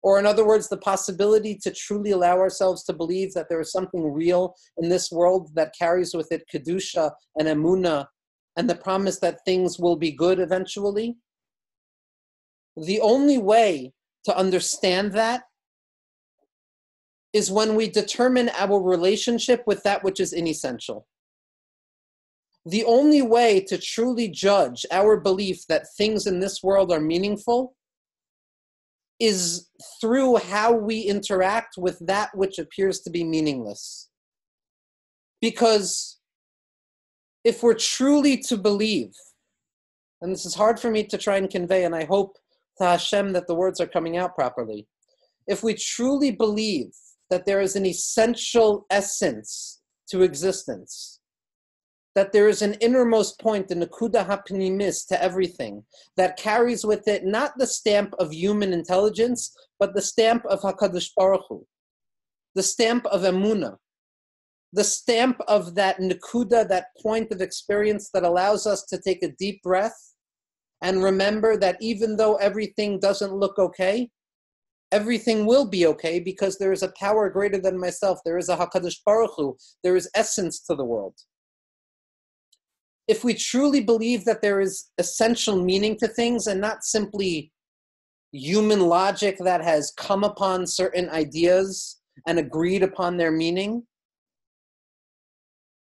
Or, 0.01 0.17
in 0.17 0.25
other 0.25 0.47
words, 0.47 0.67
the 0.67 0.77
possibility 0.77 1.55
to 1.61 1.69
truly 1.69 2.11
allow 2.11 2.39
ourselves 2.39 2.83
to 2.85 2.93
believe 2.93 3.35
that 3.35 3.47
there 3.47 3.61
is 3.61 3.71
something 3.71 4.11
real 4.11 4.55
in 4.81 4.89
this 4.89 5.11
world 5.11 5.51
that 5.53 5.75
carries 5.77 6.15
with 6.15 6.31
it 6.31 6.45
Kedusha 6.51 7.11
and 7.37 7.47
Emuna 7.47 8.07
and 8.57 8.67
the 8.67 8.73
promise 8.73 9.19
that 9.19 9.45
things 9.45 9.77
will 9.77 9.95
be 9.95 10.11
good 10.11 10.39
eventually. 10.39 11.15
The 12.77 12.99
only 13.01 13.37
way 13.37 13.93
to 14.25 14.35
understand 14.35 15.13
that 15.13 15.43
is 17.33 17.51
when 17.51 17.75
we 17.75 17.89
determine 17.89 18.49
our 18.49 18.79
relationship 18.79 19.63
with 19.65 19.83
that 19.83 20.03
which 20.03 20.19
is 20.19 20.33
inessential. 20.33 21.07
The 22.65 22.85
only 22.85 23.21
way 23.21 23.59
to 23.61 23.77
truly 23.77 24.29
judge 24.29 24.85
our 24.91 25.19
belief 25.19 25.67
that 25.67 25.87
things 25.97 26.27
in 26.27 26.39
this 26.39 26.63
world 26.63 26.91
are 26.91 27.01
meaningful 27.01 27.75
is 29.19 29.69
through 29.99 30.37
how 30.37 30.73
we 30.73 31.01
interact 31.01 31.75
with 31.77 31.99
that 32.05 32.29
which 32.35 32.59
appears 32.59 33.01
to 33.01 33.09
be 33.09 33.23
meaningless. 33.23 34.09
Because 35.41 36.19
if 37.43 37.61
we're 37.61 37.73
truly 37.73 38.37
to 38.37 38.57
believe, 38.57 39.13
and 40.21 40.31
this 40.31 40.45
is 40.45 40.55
hard 40.55 40.79
for 40.79 40.89
me 40.89 41.03
to 41.03 41.17
try 41.17 41.37
and 41.37 41.49
convey, 41.49 41.83
and 41.83 41.93
I 41.93 42.05
hope 42.05 42.37
to 42.77 42.85
Hashem 42.85 43.33
that 43.33 43.47
the 43.47 43.55
words 43.55 43.79
are 43.79 43.87
coming 43.87 44.17
out 44.17 44.35
properly. 44.35 44.87
If 45.47 45.63
we 45.63 45.73
truly 45.73 46.31
believe 46.31 46.91
that 47.29 47.45
there 47.45 47.61
is 47.61 47.75
an 47.75 47.85
essential 47.85 48.85
essence 48.89 49.81
to 50.09 50.21
existence, 50.21 51.19
that 52.15 52.31
there 52.31 52.47
is 52.47 52.61
an 52.61 52.75
innermost 52.75 53.39
point, 53.39 53.67
the 53.67 53.75
nakuda 53.75 54.25
hapnimis 54.25 55.07
to 55.07 55.21
everything, 55.21 55.83
that 56.15 56.37
carries 56.37 56.85
with 56.85 57.07
it 57.07 57.25
not 57.25 57.57
the 57.57 57.67
stamp 57.67 58.13
of 58.19 58.31
human 58.31 58.71
intelligence, 58.71 59.55
but 59.79 59.95
the 59.95 60.01
stamp 60.01 60.45
of 60.45 60.61
Hakadosh 60.61 61.09
Baruch 61.17 61.41
Hu, 61.49 61.65
the 62.55 62.63
stamp 62.63 63.05
of 63.07 63.21
emuna, 63.21 63.77
the 64.73 64.83
stamp 64.83 65.39
of 65.47 65.75
that 65.75 65.99
nakuda, 65.99 66.67
that 66.67 66.87
point 67.01 67.31
of 67.31 67.41
experience 67.41 68.09
that 68.13 68.23
allows 68.23 68.67
us 68.67 68.83
to 68.85 68.99
take 68.99 69.23
a 69.23 69.31
deep 69.39 69.61
breath 69.63 70.12
and 70.83 71.03
remember 71.03 71.57
that 71.57 71.77
even 71.81 72.15
though 72.15 72.35
everything 72.35 72.99
doesn't 72.99 73.33
look 73.33 73.57
okay, 73.57 74.09
everything 74.91 75.47
will 75.47 75.65
be 75.65 75.87
okay 75.87 76.19
because 76.19 76.59
there 76.59 76.71
is 76.71 76.83
a 76.83 76.93
power 76.99 77.27
greater 77.29 77.57
than 77.57 77.79
myself. 77.79 78.19
There 78.23 78.37
is 78.37 78.49
a 78.49 78.55
Hakadosh 78.55 78.97
Baruch 79.03 79.31
Hu. 79.35 79.57
There 79.83 79.95
is 79.95 80.07
essence 80.13 80.59
to 80.67 80.75
the 80.75 80.85
world 80.85 81.15
if 83.07 83.23
we 83.23 83.33
truly 83.33 83.81
believe 83.81 84.25
that 84.25 84.41
there 84.41 84.61
is 84.61 84.89
essential 84.97 85.61
meaning 85.61 85.97
to 85.97 86.07
things 86.07 86.47
and 86.47 86.61
not 86.61 86.83
simply 86.83 87.51
human 88.31 88.79
logic 88.79 89.37
that 89.39 89.61
has 89.61 89.91
come 89.91 90.23
upon 90.23 90.65
certain 90.65 91.09
ideas 91.09 92.01
and 92.27 92.39
agreed 92.39 92.83
upon 92.83 93.17
their 93.17 93.31
meaning, 93.31 93.83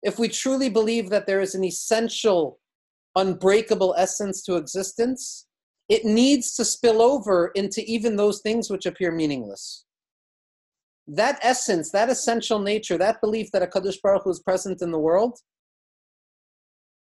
if 0.01 0.17
we 0.17 0.29
truly 0.29 0.69
believe 0.69 1.09
that 1.09 1.27
there 1.27 1.41
is 1.41 1.55
an 1.55 1.63
essential, 1.63 2.58
unbreakable 3.19 3.95
essence 3.97 4.41
to 4.43 4.55
existence, 4.55 5.47
it 5.89 6.05
needs 6.05 6.55
to 6.55 6.65
spill 6.65 7.01
over 7.01 7.51
into 7.55 7.83
even 7.85 8.15
those 8.15 8.41
things 8.41 8.69
which 8.69 8.85
appear 8.85 9.11
meaningless. 9.11 9.85
That 11.07 11.39
essence, 11.41 11.91
that 11.91 12.09
essential 12.09 12.59
nature, 12.59 12.97
that 12.97 13.21
belief 13.21 13.51
that 13.51 13.63
HaKadosh 13.63 14.01
Baruch 14.01 14.23
Hu 14.23 14.29
is 14.29 14.39
present 14.39 14.81
in 14.81 14.91
the 14.91 14.99
world, 14.99 15.39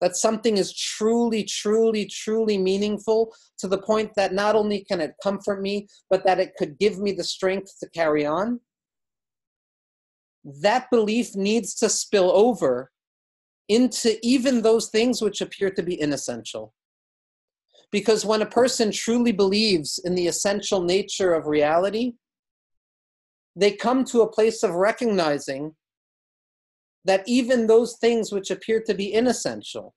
that 0.02 0.16
something 0.16 0.58
is 0.58 0.76
truly, 0.76 1.44
truly, 1.44 2.06
truly 2.06 2.58
meaningful 2.58 3.34
to 3.58 3.68
the 3.68 3.80
point 3.80 4.12
that 4.16 4.34
not 4.34 4.56
only 4.56 4.84
can 4.84 5.02
it 5.02 5.16
comfort 5.24 5.62
me, 5.62 5.88
but 6.10 6.24
that 6.26 6.40
it 6.40 6.54
could 6.58 6.78
give 6.78 7.00
me 7.00 7.12
the 7.12 7.24
strength 7.24 7.74
to 7.80 7.90
carry 7.90 8.26
on, 8.26 8.60
that 10.44 10.90
belief 10.92 11.36
needs 11.36 11.74
to 11.74 11.90
spill 11.90 12.32
over 12.32 12.92
into 13.68 14.18
even 14.22 14.62
those 14.62 14.90
things 14.90 15.22
which 15.22 15.42
appear 15.42 15.70
to 15.72 15.84
be 15.84 16.00
inessential. 16.00 16.74
Because 17.92 18.26
when 18.26 18.42
a 18.42 18.48
person 18.48 18.92
truly 18.92 19.32
believes 19.32 20.00
in 20.04 20.16
the 20.16 20.28
essential 20.28 20.82
nature 20.82 21.34
of 21.34 21.48
reality, 21.48 22.14
they 23.56 23.72
come 23.72 24.04
to 24.06 24.22
a 24.22 24.32
place 24.32 24.64
of 24.64 24.76
recognizing 24.76 25.76
that 27.06 27.24
even 27.28 27.68
those 27.68 27.98
things 27.98 28.32
which 28.32 28.52
appear 28.52 28.82
to 28.82 28.94
be 28.94 29.14
inessential, 29.14 29.96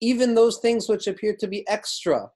even 0.00 0.34
those 0.34 0.58
things 0.58 0.88
which 0.88 1.06
appear 1.06 1.36
to 1.38 1.46
be 1.46 1.66
extra 1.68 2.28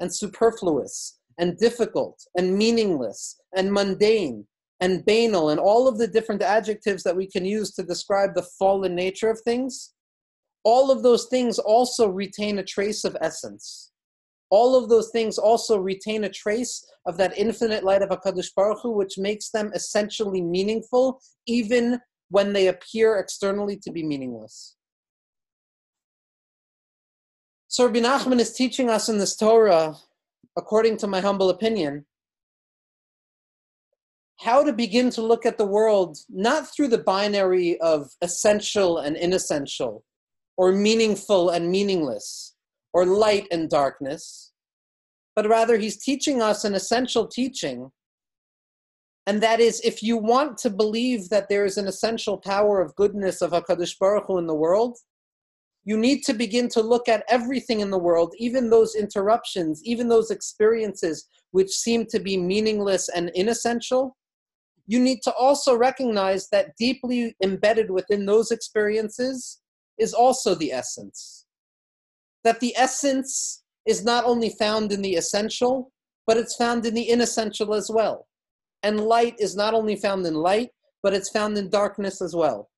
and 0.00 0.14
superfluous 0.14 1.18
and 1.38 1.56
difficult 1.58 2.20
and 2.36 2.56
meaningless 2.56 3.40
and 3.56 3.72
mundane 3.72 4.46
and 4.80 5.04
banal 5.06 5.50
and 5.50 5.60
all 5.60 5.88
of 5.88 5.96
the 5.96 6.06
different 6.06 6.42
adjectives 6.42 7.02
that 7.02 7.16
we 7.16 7.26
can 7.26 7.44
use 7.44 7.72
to 7.72 7.82
describe 7.82 8.34
the 8.34 8.46
fallen 8.58 8.94
nature 8.94 9.30
of 9.30 9.40
things, 9.40 9.94
all 10.66 10.90
of 10.90 11.04
those 11.04 11.26
things 11.26 11.60
also 11.60 12.08
retain 12.08 12.58
a 12.58 12.64
trace 12.64 13.04
of 13.04 13.16
essence. 13.20 13.92
All 14.50 14.74
of 14.74 14.88
those 14.88 15.10
things 15.10 15.38
also 15.38 15.78
retain 15.78 16.24
a 16.24 16.28
trace 16.28 16.84
of 17.06 17.16
that 17.18 17.38
infinite 17.38 17.84
light 17.84 18.02
of 18.02 18.08
HaKadosh 18.08 18.52
Baruch 18.56 18.80
Hu, 18.82 18.90
which 18.90 19.16
makes 19.16 19.50
them 19.50 19.70
essentially 19.76 20.42
meaningful, 20.42 21.20
even 21.46 22.00
when 22.30 22.52
they 22.52 22.66
appear 22.66 23.16
externally 23.16 23.76
to 23.76 23.92
be 23.92 24.02
meaningless. 24.02 24.74
So 27.68 27.86
Rabbi 27.86 28.00
Nachman 28.00 28.40
is 28.40 28.52
teaching 28.52 28.90
us 28.90 29.08
in 29.08 29.18
this 29.18 29.36
Torah, 29.36 29.94
according 30.56 30.96
to 30.96 31.06
my 31.06 31.20
humble 31.20 31.50
opinion, 31.50 32.06
how 34.40 34.64
to 34.64 34.72
begin 34.72 35.10
to 35.10 35.22
look 35.22 35.46
at 35.46 35.58
the 35.58 35.66
world 35.66 36.18
not 36.28 36.74
through 36.74 36.88
the 36.88 36.98
binary 36.98 37.80
of 37.80 38.10
essential 38.20 38.98
and 38.98 39.16
inessential, 39.16 40.02
or 40.56 40.72
meaningful 40.72 41.50
and 41.50 41.70
meaningless, 41.70 42.54
or 42.92 43.04
light 43.04 43.46
and 43.50 43.68
darkness, 43.68 44.52
but 45.34 45.48
rather 45.48 45.76
he's 45.76 46.02
teaching 46.02 46.40
us 46.40 46.64
an 46.64 46.74
essential 46.74 47.26
teaching 47.26 47.90
and 49.26 49.42
that 49.42 49.58
is, 49.58 49.80
if 49.80 50.02
you 50.02 50.16
want 50.16 50.56
to 50.58 50.70
believe 50.70 51.28
that 51.30 51.48
there 51.48 51.64
is 51.64 51.78
an 51.78 51.88
essential 51.88 52.38
power 52.38 52.80
of 52.80 52.94
goodness 52.94 53.42
of 53.42 53.50
HaKadosh 53.50 53.98
Baruch 53.98 54.26
Hu 54.28 54.38
in 54.38 54.46
the 54.46 54.54
world, 54.54 54.98
you 55.84 55.96
need 55.96 56.22
to 56.24 56.32
begin 56.32 56.68
to 56.70 56.80
look 56.80 57.08
at 57.08 57.24
everything 57.28 57.80
in 57.80 57.90
the 57.90 57.98
world, 57.98 58.34
even 58.38 58.70
those 58.70 58.94
interruptions, 58.94 59.82
even 59.84 60.08
those 60.08 60.30
experiences 60.30 61.28
which 61.50 61.70
seem 61.70 62.06
to 62.06 62.20
be 62.20 62.36
meaningless 62.36 63.08
and 63.08 63.30
inessential. 63.34 64.16
You 64.86 65.00
need 65.00 65.22
to 65.22 65.32
also 65.32 65.76
recognize 65.76 66.48
that 66.50 66.76
deeply 66.78 67.34
embedded 67.42 67.90
within 67.90 68.26
those 68.26 68.52
experiences 68.52 69.60
is 69.98 70.14
also 70.14 70.54
the 70.54 70.72
essence. 70.72 71.46
That 72.44 72.60
the 72.60 72.74
essence 72.76 73.64
is 73.86 74.04
not 74.04 74.24
only 74.24 74.50
found 74.50 74.92
in 74.92 75.02
the 75.02 75.14
essential, 75.14 75.92
but 76.26 76.36
it's 76.36 76.56
found 76.56 76.84
in 76.86 76.94
the 76.94 77.08
inessential 77.08 77.74
as 77.74 77.90
well. 77.90 78.26
And 78.82 79.00
light 79.00 79.36
is 79.38 79.56
not 79.56 79.74
only 79.74 79.96
found 79.96 80.26
in 80.26 80.34
light, 80.34 80.70
but 81.02 81.14
it's 81.14 81.30
found 81.30 81.56
in 81.56 81.70
darkness 81.70 82.20
as 82.20 82.34
well. 82.34 82.68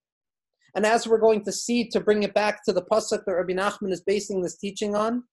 And 0.75 0.85
as 0.85 1.07
we're 1.07 1.19
going 1.19 1.45
to 1.45 1.53
see, 1.53 1.89
to 1.89 2.01
bring 2.01 2.23
it 2.23 2.35
back 2.35 2.65
to 2.65 2.73
the 2.73 2.83
pasuk 2.83 3.25
that 3.25 3.35
Rabbi 3.35 3.55
Nachman 3.55 3.91
is 3.91 4.03
basing 4.03 4.43
this 4.43 4.57
teaching 4.57 4.95
on, 4.95 5.25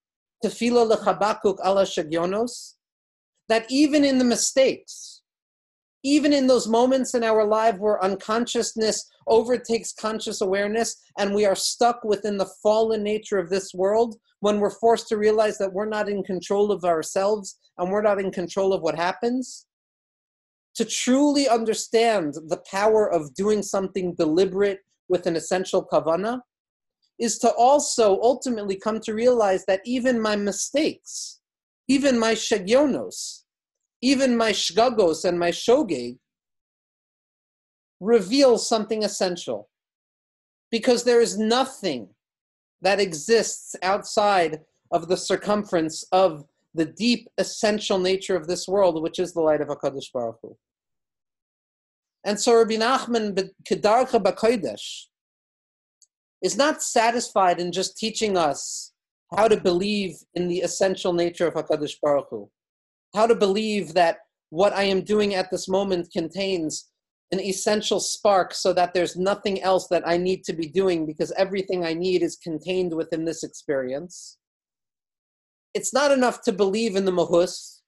tefillah 0.43 0.95
lechabakuk 0.95 1.57
ala 1.65 1.83
shagyonos, 1.83 2.75
that 3.49 3.65
even 3.69 4.03
in 4.03 4.17
the 4.17 4.25
mistakes, 4.25 5.14
even 6.05 6.31
in 6.33 6.45
those 6.45 6.67
moments 6.67 7.15
in 7.15 7.23
our 7.23 7.43
life 7.43 7.79
where 7.79 8.03
unconsciousness 8.03 9.09
overtakes 9.25 9.91
conscious 9.91 10.39
awareness 10.39 10.95
and 11.17 11.33
we 11.33 11.45
are 11.45 11.55
stuck 11.55 12.03
within 12.03 12.37
the 12.37 12.49
fallen 12.61 13.01
nature 13.01 13.39
of 13.39 13.49
this 13.49 13.73
world, 13.73 14.15
when 14.39 14.59
we're 14.59 14.69
forced 14.69 15.07
to 15.07 15.17
realize 15.17 15.57
that 15.57 15.73
we're 15.73 15.89
not 15.89 16.07
in 16.07 16.21
control 16.21 16.71
of 16.71 16.83
ourselves 16.83 17.57
and 17.79 17.91
we're 17.91 18.03
not 18.03 18.19
in 18.19 18.29
control 18.31 18.71
of 18.71 18.83
what 18.83 18.93
happens, 18.93 19.65
to 20.75 20.85
truly 20.85 21.49
understand 21.49 22.35
the 22.49 22.61
power 22.69 23.11
of 23.11 23.33
doing 23.33 23.63
something 23.63 24.13
deliberate 24.13 24.81
with 25.09 25.25
an 25.25 25.35
essential 25.35 25.87
kavana 25.91 26.39
is 27.19 27.39
to 27.39 27.49
also 27.53 28.19
ultimately 28.21 28.75
come 28.75 28.99
to 28.99 29.15
realize 29.15 29.65
that 29.65 29.81
even 29.85 30.21
my 30.21 30.35
mistakes, 30.35 31.39
even 31.87 32.19
my 32.19 32.33
shagyonos, 32.33 33.44
even 34.05 34.37
my 34.37 34.51
shgagos 34.51 35.25
and 35.25 35.39
my 35.39 35.49
shogeg 35.49 36.19
reveal 37.99 38.59
something 38.59 39.03
essential. 39.03 39.67
Because 40.69 41.03
there 41.03 41.21
is 41.21 41.39
nothing 41.39 42.09
that 42.81 42.99
exists 42.99 43.75
outside 43.81 44.59
of 44.91 45.07
the 45.07 45.17
circumference 45.17 46.03
of 46.11 46.45
the 46.75 46.85
deep 46.85 47.27
essential 47.39 47.97
nature 47.97 48.35
of 48.35 48.45
this 48.47 48.67
world, 48.67 49.01
which 49.01 49.17
is 49.17 49.33
the 49.33 49.41
light 49.41 49.61
of 49.61 49.69
HaKadosh 49.69 50.11
Baruch 50.13 50.37
Hu. 50.43 50.55
And 52.25 52.39
so 52.39 52.55
Rabbi 52.55 52.75
Nachman 52.75 53.49
Kedarcha 53.67 54.21
B'Kodesh 54.21 55.05
is 56.43 56.55
not 56.55 56.83
satisfied 56.83 57.59
in 57.59 57.71
just 57.71 57.97
teaching 57.97 58.37
us 58.37 58.91
how 59.35 59.47
to 59.47 59.57
believe 59.57 60.17
in 60.35 60.47
the 60.47 60.59
essential 60.59 61.13
nature 61.13 61.47
of 61.47 61.55
HaKadosh 61.55 61.95
Baruch 62.03 62.27
Hu, 62.29 62.51
how 63.15 63.25
to 63.25 63.35
believe 63.35 63.93
that 63.93 64.17
what 64.49 64.73
I 64.73 64.83
am 64.83 65.01
doing 65.01 65.33
at 65.35 65.49
this 65.49 65.67
moment 65.67 66.11
contains 66.11 66.89
an 67.31 67.39
essential 67.39 67.99
spark 67.99 68.53
so 68.53 68.73
that 68.73 68.93
there's 68.93 69.15
nothing 69.15 69.61
else 69.61 69.87
that 69.87 70.07
I 70.07 70.17
need 70.17 70.43
to 70.45 70.53
be 70.53 70.67
doing 70.67 71.05
because 71.05 71.31
everything 71.37 71.83
I 71.83 71.93
need 71.93 72.21
is 72.21 72.35
contained 72.35 72.93
within 72.93 73.25
this 73.25 73.43
experience. 73.43 74.37
It's 75.73 75.93
not 75.93 76.11
enough 76.11 76.41
to 76.43 76.51
believe 76.51 76.95
in 76.95 77.05
the 77.05 77.11
Mahus. 77.11 77.81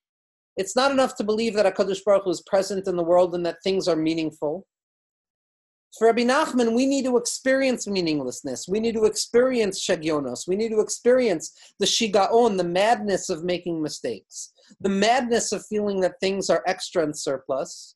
It's 0.57 0.75
not 0.75 0.91
enough 0.91 1.15
to 1.17 1.23
believe 1.23 1.53
that 1.53 1.73
HaKadosh 1.73 2.03
Baruch 2.03 2.23
Hu 2.23 2.31
is 2.31 2.41
present 2.47 2.87
in 2.87 2.95
the 2.95 3.03
world 3.03 3.35
and 3.35 3.45
that 3.45 3.57
things 3.63 3.87
are 3.87 3.95
meaningful. 3.95 4.65
For 5.97 6.07
Rabbi 6.07 6.23
Nachman, 6.23 6.75
we 6.75 6.85
need 6.85 7.05
to 7.05 7.17
experience 7.17 7.87
meaninglessness. 7.87 8.67
We 8.67 8.79
need 8.79 8.95
to 8.95 9.05
experience 9.05 9.85
shagyonos. 9.85 10.47
We 10.47 10.55
need 10.55 10.69
to 10.69 10.79
experience 10.79 11.51
the 11.79 11.85
shigaon, 11.85 12.57
the 12.57 12.63
madness 12.63 13.29
of 13.29 13.43
making 13.43 13.81
mistakes, 13.81 14.53
the 14.81 14.89
madness 14.89 15.51
of 15.51 15.65
feeling 15.65 16.01
that 16.01 16.19
things 16.19 16.49
are 16.49 16.63
extra 16.67 17.03
and 17.03 17.17
surplus, 17.17 17.95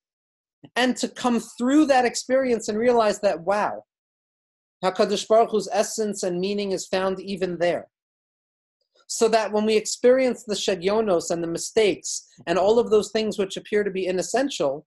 and 0.76 0.96
to 0.98 1.08
come 1.08 1.40
through 1.40 1.88
that 1.88 2.06
experience 2.06 2.70
and 2.70 2.78
realize 2.78 3.20
that, 3.22 3.42
wow, 3.42 3.84
HaKadosh 4.84 5.28
Baruch 5.28 5.52
Hu's 5.52 5.70
essence 5.72 6.24
and 6.24 6.40
meaning 6.40 6.72
is 6.72 6.88
found 6.88 7.20
even 7.20 7.58
there 7.60 7.88
so 9.12 9.28
that 9.28 9.52
when 9.52 9.66
we 9.66 9.76
experience 9.76 10.46
the 10.46 10.56
shagyonos 10.56 11.32
and 11.32 11.44
the 11.44 11.48
mistakes 11.48 12.30
and 12.48 12.58
all 12.58 12.80
of 12.80 12.90
those 12.90 13.12
things 13.12 13.38
which 13.38 13.58
appear 13.58 13.84
to 13.84 13.92
be 13.92 14.08
inessential, 14.08 14.86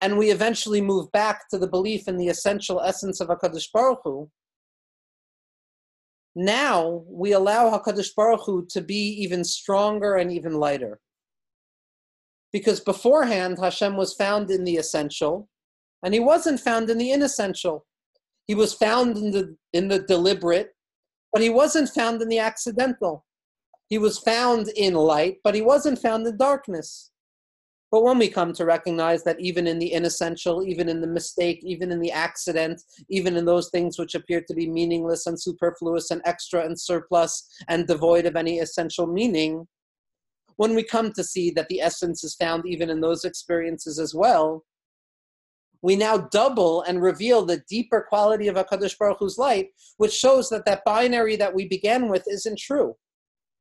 and 0.00 0.16
we 0.16 0.30
eventually 0.30 0.80
move 0.80 1.10
back 1.12 1.48
to 1.50 1.58
the 1.58 1.66
belief 1.66 2.06
in 2.06 2.16
the 2.16 2.28
essential 2.28 2.80
essence 2.80 3.20
of 3.20 3.28
HaKadosh 3.28 3.72
Baruch 3.72 4.00
Hu, 4.04 4.30
now 6.36 7.02
we 7.08 7.32
allow 7.32 7.70
HaKadosh 7.70 8.14
Baruch 8.16 8.42
Hu 8.46 8.66
to 8.70 8.80
be 8.80 9.08
even 9.22 9.42
stronger 9.42 10.14
and 10.16 10.30
even 10.30 10.54
lighter. 10.54 11.00
Because 12.52 12.80
beforehand, 12.80 13.58
Hashem 13.60 13.96
was 13.96 14.14
found 14.14 14.50
in 14.50 14.64
the 14.64 14.76
essential, 14.76 15.48
and 16.04 16.14
he 16.14 16.20
wasn't 16.20 16.60
found 16.60 16.88
in 16.90 16.98
the 16.98 17.10
inessential. 17.10 17.86
He 18.46 18.54
was 18.54 18.72
found 18.72 19.16
in 19.16 19.32
the, 19.32 19.56
in 19.72 19.88
the 19.88 19.98
deliberate, 19.98 20.70
but 21.32 21.42
he 21.42 21.50
wasn't 21.50 21.90
found 21.90 22.22
in 22.22 22.28
the 22.28 22.38
accidental. 22.38 23.26
He 23.88 23.98
was 23.98 24.18
found 24.18 24.68
in 24.68 24.94
light, 24.94 25.38
but 25.42 25.54
he 25.54 25.60
wasn't 25.60 25.98
found 25.98 26.26
in 26.26 26.36
darkness. 26.36 27.07
But 27.90 28.02
when 28.02 28.18
we 28.18 28.28
come 28.28 28.52
to 28.52 28.66
recognize 28.66 29.24
that 29.24 29.40
even 29.40 29.66
in 29.66 29.78
the 29.78 29.92
inessential, 29.92 30.66
even 30.66 30.88
in 30.90 31.00
the 31.00 31.06
mistake, 31.06 31.60
even 31.64 31.90
in 31.90 32.00
the 32.00 32.12
accident, 32.12 32.82
even 33.08 33.36
in 33.36 33.46
those 33.46 33.70
things 33.70 33.98
which 33.98 34.14
appear 34.14 34.42
to 34.42 34.54
be 34.54 34.68
meaningless 34.68 35.26
and 35.26 35.40
superfluous 35.40 36.10
and 36.10 36.20
extra 36.26 36.66
and 36.66 36.78
surplus 36.78 37.48
and 37.68 37.86
devoid 37.86 38.26
of 38.26 38.36
any 38.36 38.58
essential 38.58 39.06
meaning, 39.06 39.66
when 40.56 40.74
we 40.74 40.82
come 40.82 41.12
to 41.12 41.24
see 41.24 41.50
that 41.52 41.68
the 41.68 41.80
essence 41.80 42.22
is 42.24 42.34
found 42.34 42.66
even 42.66 42.90
in 42.90 43.00
those 43.00 43.24
experiences 43.24 43.98
as 43.98 44.14
well, 44.14 44.64
we 45.80 45.96
now 45.96 46.18
double 46.18 46.82
and 46.82 47.00
reveal 47.00 47.46
the 47.46 47.62
deeper 47.70 48.04
quality 48.06 48.48
of 48.48 48.56
HaKadosh 48.56 48.98
Baruch 48.98 49.18
Hu's 49.20 49.38
light, 49.38 49.68
which 49.96 50.12
shows 50.12 50.50
that 50.50 50.64
that 50.66 50.84
binary 50.84 51.36
that 51.36 51.54
we 51.54 51.68
began 51.68 52.08
with 52.08 52.24
isn't 52.28 52.58
true. 52.58 52.96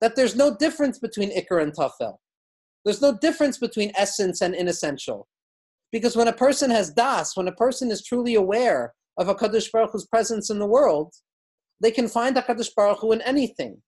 That 0.02 0.16
there's 0.16 0.36
no 0.36 0.58
difference 0.58 1.00
between 1.00 1.30
Iker 1.30 1.62
and 1.62 1.72
Tafel. 1.72 2.18
There's 2.88 3.02
no 3.02 3.18
difference 3.18 3.58
between 3.58 3.92
essence 3.98 4.40
and 4.40 4.56
inessential. 4.56 5.28
Because 5.92 6.16
when 6.16 6.30
a 6.30 6.34
person 6.34 6.72
has 6.72 6.90
das, 6.90 7.36
when 7.36 7.50
a 7.50 7.52
person 7.52 7.92
is 7.92 8.02
truly 8.02 8.36
aware 8.36 8.94
of 9.18 9.28
HaKadosh 9.28 9.74
Baruch 9.74 9.92
Hu's 9.92 10.08
presence 10.08 10.50
in 10.50 10.58
the 10.58 10.66
world, 10.66 11.14
they 11.82 11.92
can 11.92 12.08
find 12.08 12.38
HaKadosh 12.38 12.74
Baruch 12.74 13.00
Hu 13.00 13.12
in 13.12 13.20
anything, 13.24 13.82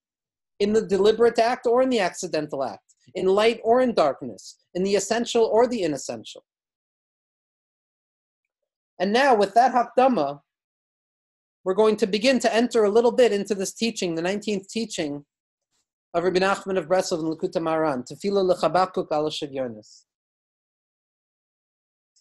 in 0.59 0.73
the 0.73 0.85
deliberate 0.85 1.39
act 1.39 1.65
or 1.65 1.81
in 1.81 1.87
the 1.87 2.01
accidental 2.01 2.61
act, 2.61 2.83
in 3.15 3.25
light 3.25 3.61
or 3.63 3.79
in 3.79 3.93
darkness, 3.93 4.57
in 4.73 4.83
the 4.83 4.97
essential 4.97 5.45
or 5.45 5.65
the 5.65 5.83
inessential. 5.83 6.43
And 8.99 9.13
now, 9.13 9.33
with 9.33 9.53
that 9.53 9.73
Hakdama, 9.73 10.41
we're 11.63 11.73
going 11.73 11.95
to 11.95 12.05
begin 12.05 12.37
to 12.39 12.53
enter 12.53 12.83
a 12.83 12.91
little 12.91 13.13
bit 13.13 13.31
into 13.31 13.55
this 13.55 13.71
teaching, 13.71 14.15
the 14.15 14.21
19th 14.21 14.67
teaching 14.67 15.23
of 16.13 16.23
Rabbi 16.23 16.39
Nachman 16.39 16.77
of 16.77 16.87
Breslov 16.87 17.19
and 17.19 17.37
Likutei 17.37 17.61
Moharan, 17.61 18.03
Tefillah 18.03 18.55
lechabakuk 18.55 19.07
ala 19.11 19.29
shagyonis. 19.29 20.05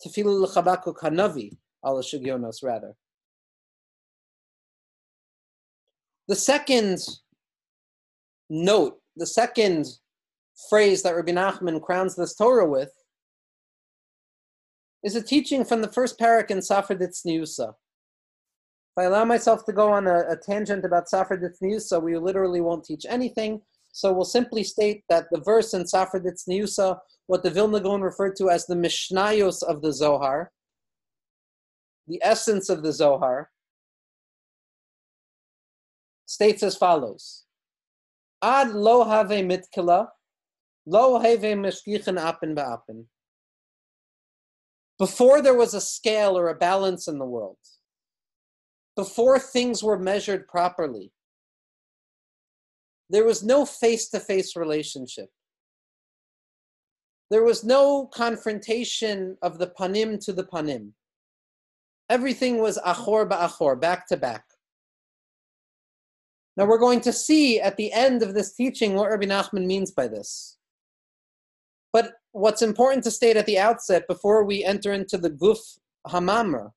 Tefillah 0.05 0.47
lechabakuk 0.47 0.97
hanavi 1.03 1.57
ala 1.85 2.03
shagyonos, 2.03 2.63
rather. 2.63 2.95
The 6.29 6.37
second 6.37 6.99
note, 8.51 8.99
the 9.17 9.27
second 9.27 9.87
phrase 10.69 11.03
that 11.03 11.17
Rabbi 11.17 11.33
Nachman 11.33 11.81
crowns 11.81 12.15
this 12.15 12.35
Torah 12.35 12.69
with 12.69 12.93
is 15.03 15.17
a 15.17 15.23
teaching 15.23 15.65
from 15.65 15.81
the 15.81 15.89
first 15.89 16.19
parak 16.19 16.51
in 16.51 16.59
Safra 16.59 16.99
Ditzniusa. 17.01 17.69
If 17.71 18.99
I 18.99 19.05
allow 19.05 19.25
myself 19.25 19.65
to 19.67 19.73
go 19.73 19.91
on 19.91 20.07
a, 20.07 20.25
a 20.31 20.37
tangent 20.37 20.85
about 20.85 21.07
Safra 21.07 21.41
Ditzniusa, 21.41 22.03
we 22.03 22.19
literally 22.19 22.61
won't 22.61 22.85
teach 22.85 23.07
anything. 23.09 23.63
So 23.93 24.13
we'll 24.13 24.25
simply 24.25 24.63
state 24.65 25.05
that 25.09 25.27
the 25.31 25.41
verse 25.41 25.75
in 25.75 25.85
Safra 25.85 26.25
Ditzniusa, 26.25 26.99
what 27.27 27.43
the 27.43 27.51
Vilna 27.51 27.81
Gaon 27.81 28.01
referred 28.01 28.37
to 28.37 28.51
as 28.51 28.67
the 28.67 28.75
Mishnayos 28.75 29.63
of 29.63 29.83
the 29.83 29.93
Zohar, 29.93 30.53
the 32.07 32.21
essence 32.23 32.69
of 32.69 32.83
the 32.83 32.93
Zohar, 32.93 33.51
states 36.27 36.63
as 36.63 36.77
follows. 36.77 37.45
Ad 38.43 38.71
lo 38.71 39.05
have 39.05 39.29
mitkila, 39.29 40.09
lo 40.87 41.19
have 41.19 41.45
apin 41.45 42.55
ba'apin 42.55 43.07
before 44.99 45.41
there 45.41 45.55
was 45.55 45.75
a 45.75 45.81
scale 45.81 46.37
or 46.37 46.49
a 46.49 46.55
balance 46.55 47.07
in 47.07 47.19
the 47.19 47.25
world, 47.25 47.57
before 48.97 49.39
things 49.39 49.83
were 49.83 49.99
measured 49.99 50.49
properly, 50.49 51.13
there 53.11 53.25
was 53.25 53.43
no 53.43 53.65
face 53.65 54.09
to 54.11 54.21
face 54.21 54.57
relationship. 54.57 55.31
There 57.31 57.45
was 57.45 57.65
no 57.65 58.07
confrontation 58.07 59.37
of 59.43 59.59
the 59.59 59.69
panim 59.79 60.23
to 60.25 60.33
the 60.33 60.45
panim. 60.45 60.93
Everything 62.09 62.59
was 62.59 62.79
achor 62.79 63.27
ba'achor, 63.27 63.79
back 63.79 64.07
to 64.09 64.17
back. 64.17 64.45
Now 66.57 66.65
we're 66.67 66.79
going 66.79 67.03
to 67.03 67.13
see 67.13 67.61
at 67.61 67.77
the 67.77 67.93
end 67.93 68.23
of 68.23 68.35
this 68.35 68.55
teaching 68.55 68.95
what 68.95 69.11
Rabbi 69.11 69.27
Nachman 69.27 69.67
means 69.67 69.91
by 69.91 70.09
this. 70.09 70.57
But 71.93 72.15
what's 72.33 72.63
important 72.63 73.05
to 73.05 73.11
state 73.11 73.37
at 73.37 73.47
the 73.47 73.59
outset 73.59 74.09
before 74.09 74.45
we 74.45 74.65
enter 74.65 74.93
into 74.93 75.19
the 75.19 75.31
guf 75.31 75.79
hamamr, 76.07 76.73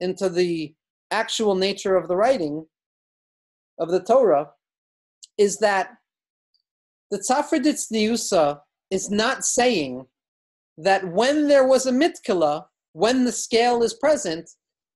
into 0.00 0.28
the 0.28 0.74
actual 1.10 1.54
nature 1.54 1.96
of 1.96 2.08
the 2.08 2.16
writing 2.16 2.66
of 3.78 3.90
the 3.90 4.00
Torah, 4.00 4.50
is 5.38 5.58
that 5.58 5.90
the 7.10 7.18
Tzafra 7.18 7.62
Ditzniusa 7.62 8.60
is 8.90 9.10
not 9.10 9.44
saying 9.44 10.06
that 10.76 11.08
when 11.08 11.48
there 11.48 11.66
was 11.66 11.86
a 11.86 11.92
mitkala, 11.92 12.66
when 12.92 13.24
the 13.24 13.32
scale 13.32 13.82
is 13.82 13.94
present, 13.94 14.50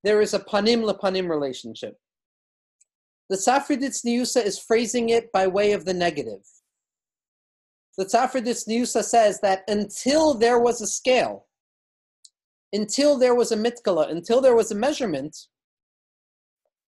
there 0.05 0.21
is 0.21 0.35
a 0.35 0.41
panim 0.41 0.85
panim 1.01 1.29
relationship. 1.29 1.97
The 3.31 3.37
Tzafra 3.37 3.81
Ditzniusa 3.81 4.45
is 4.45 4.59
phrasing 4.59 5.09
it 5.09 5.33
by 5.33 5.47
way 5.47 5.73
of 5.73 5.85
the 5.85 5.95
negative. 5.95 6.43
The 7.97 8.05
Tzafra 8.05 8.45
Ditzniusa 8.45 9.05
says 9.05 9.41
that 9.41 9.63
until 9.69 10.35
there 10.35 10.59
was 10.59 10.81
a 10.81 10.87
scale, 10.87 11.47
until 12.73 13.19
there 13.19 13.35
was 13.35 13.53
a 13.53 13.57
mitkala, 13.57 14.11
until 14.11 14.41
there 14.41 14.57
was 14.57 14.71
a 14.71 14.75
measurement, 14.75 15.37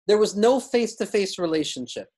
there 0.07 0.17
was 0.17 0.35
no 0.35 0.59
face 0.59 0.95
to 0.95 1.05
face 1.05 1.37
relationship. 1.37 2.09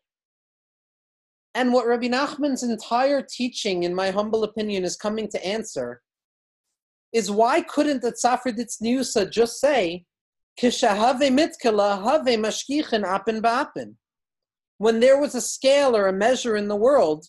And 1.55 1.73
what 1.73 1.87
Rabbi 1.87 2.07
Nachman's 2.07 2.63
entire 2.63 3.21
teaching, 3.21 3.83
in 3.83 3.95
my 3.95 4.11
humble 4.11 4.43
opinion, 4.43 4.83
is 4.83 4.95
coming 4.95 5.27
to 5.29 5.45
answer 5.45 6.01
is 7.11 7.31
why 7.31 7.61
couldn't 7.61 8.01
the 8.01 8.11
Tzafra 8.11 8.55
Ditzniusa 8.55 9.31
just 9.31 9.59
say, 9.59 10.05
Kishahave 10.61 11.23
have 11.23 12.25
mashkichin? 12.25 13.95
When 14.77 14.99
there 14.99 15.19
was 15.19 15.35
a 15.35 15.41
scale 15.41 15.95
or 15.97 16.07
a 16.07 16.13
measure 16.13 16.55
in 16.55 16.67
the 16.67 16.75
world, 16.75 17.25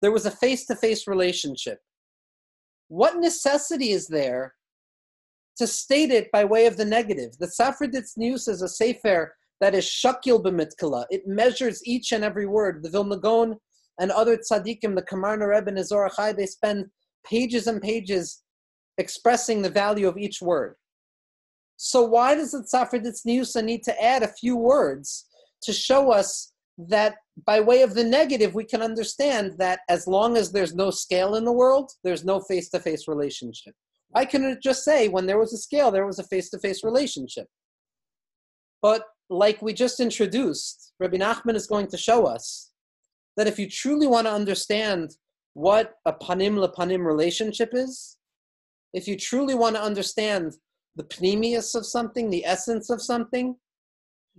there 0.00 0.12
was 0.12 0.26
a 0.26 0.30
face 0.30 0.64
to 0.66 0.76
face 0.76 1.06
relationship. 1.06 1.78
What 2.88 3.18
necessity 3.18 3.90
is 3.90 4.08
there 4.08 4.54
to 5.58 5.66
state 5.66 6.10
it 6.10 6.30
by 6.32 6.44
way 6.44 6.66
of 6.66 6.76
the 6.76 6.84
negative? 6.84 7.36
The 7.38 7.48
Tzafra 7.48 7.92
Ditzniusa 7.92 8.48
is 8.48 8.62
a 8.62 8.68
sefer 8.68 9.34
that 9.60 9.74
is 9.74 9.84
shakil 9.84 10.42
b'mitkala. 10.42 11.04
It 11.10 11.26
measures 11.26 11.80
each 11.84 12.12
and 12.12 12.24
every 12.24 12.46
word. 12.46 12.82
The 12.82 12.90
Vilna 12.90 13.18
Gaon 13.18 13.56
and 14.00 14.10
other 14.10 14.36
tzaddikim, 14.36 14.94
the 14.94 15.02
Kamarna 15.02 15.48
Rebbe 15.48 15.68
and 15.68 15.86
Zohar 15.86 16.10
Chai, 16.10 16.32
they 16.32 16.46
spend 16.46 16.86
pages 17.24 17.66
and 17.66 17.82
pages 17.82 18.42
expressing 18.98 19.62
the 19.62 19.70
value 19.70 20.08
of 20.08 20.16
each 20.16 20.40
word. 20.40 20.76
So 21.76 22.02
why 22.02 22.34
does 22.34 22.52
the 22.52 22.62
Tzafra 22.62 23.04
Ditzniusa 23.04 23.62
need 23.64 23.84
to 23.84 24.02
add 24.02 24.22
a 24.22 24.28
few 24.28 24.56
words 24.56 25.26
to 25.62 25.72
show 25.72 26.10
us 26.10 26.52
that 26.76 27.16
by 27.44 27.60
way 27.60 27.82
of 27.82 27.94
the 27.94 28.04
negative, 28.04 28.54
we 28.54 28.64
can 28.64 28.82
understand 28.82 29.54
that 29.58 29.80
as 29.88 30.06
long 30.06 30.36
as 30.36 30.52
there's 30.52 30.74
no 30.74 30.90
scale 30.90 31.34
in 31.34 31.44
the 31.44 31.52
world, 31.52 31.90
there's 32.04 32.24
no 32.24 32.40
face-to-face 32.40 33.06
relationship. 33.08 33.74
Why 34.10 34.24
can 34.24 34.44
it 34.44 34.62
just 34.62 34.84
say 34.84 35.08
when 35.08 35.26
there 35.26 35.38
was 35.38 35.52
a 35.52 35.58
scale, 35.58 35.90
there 35.90 36.06
was 36.06 36.18
a 36.18 36.24
face-to-face 36.24 36.82
relationship? 36.82 37.46
But 38.80 39.02
like 39.30 39.60
we 39.60 39.72
just 39.72 40.00
introduced, 40.00 40.92
Rabbi 40.98 41.16
Nachman 41.16 41.54
is 41.54 41.66
going 41.66 41.88
to 41.88 41.96
show 41.96 42.26
us 42.26 42.70
that 43.36 43.46
if 43.46 43.58
you 43.58 43.68
truly 43.68 44.06
want 44.06 44.26
to 44.26 44.32
understand 44.32 45.16
what 45.54 45.94
a 46.06 46.12
panim 46.12 46.56
panim 46.74 47.04
relationship 47.04 47.70
is, 47.72 48.16
if 48.92 49.06
you 49.06 49.16
truly 49.16 49.54
want 49.54 49.76
to 49.76 49.82
understand 49.82 50.54
the 50.96 51.04
pnimius 51.04 51.74
of 51.74 51.86
something, 51.86 52.30
the 52.30 52.44
essence 52.44 52.90
of 52.90 53.02
something, 53.02 53.54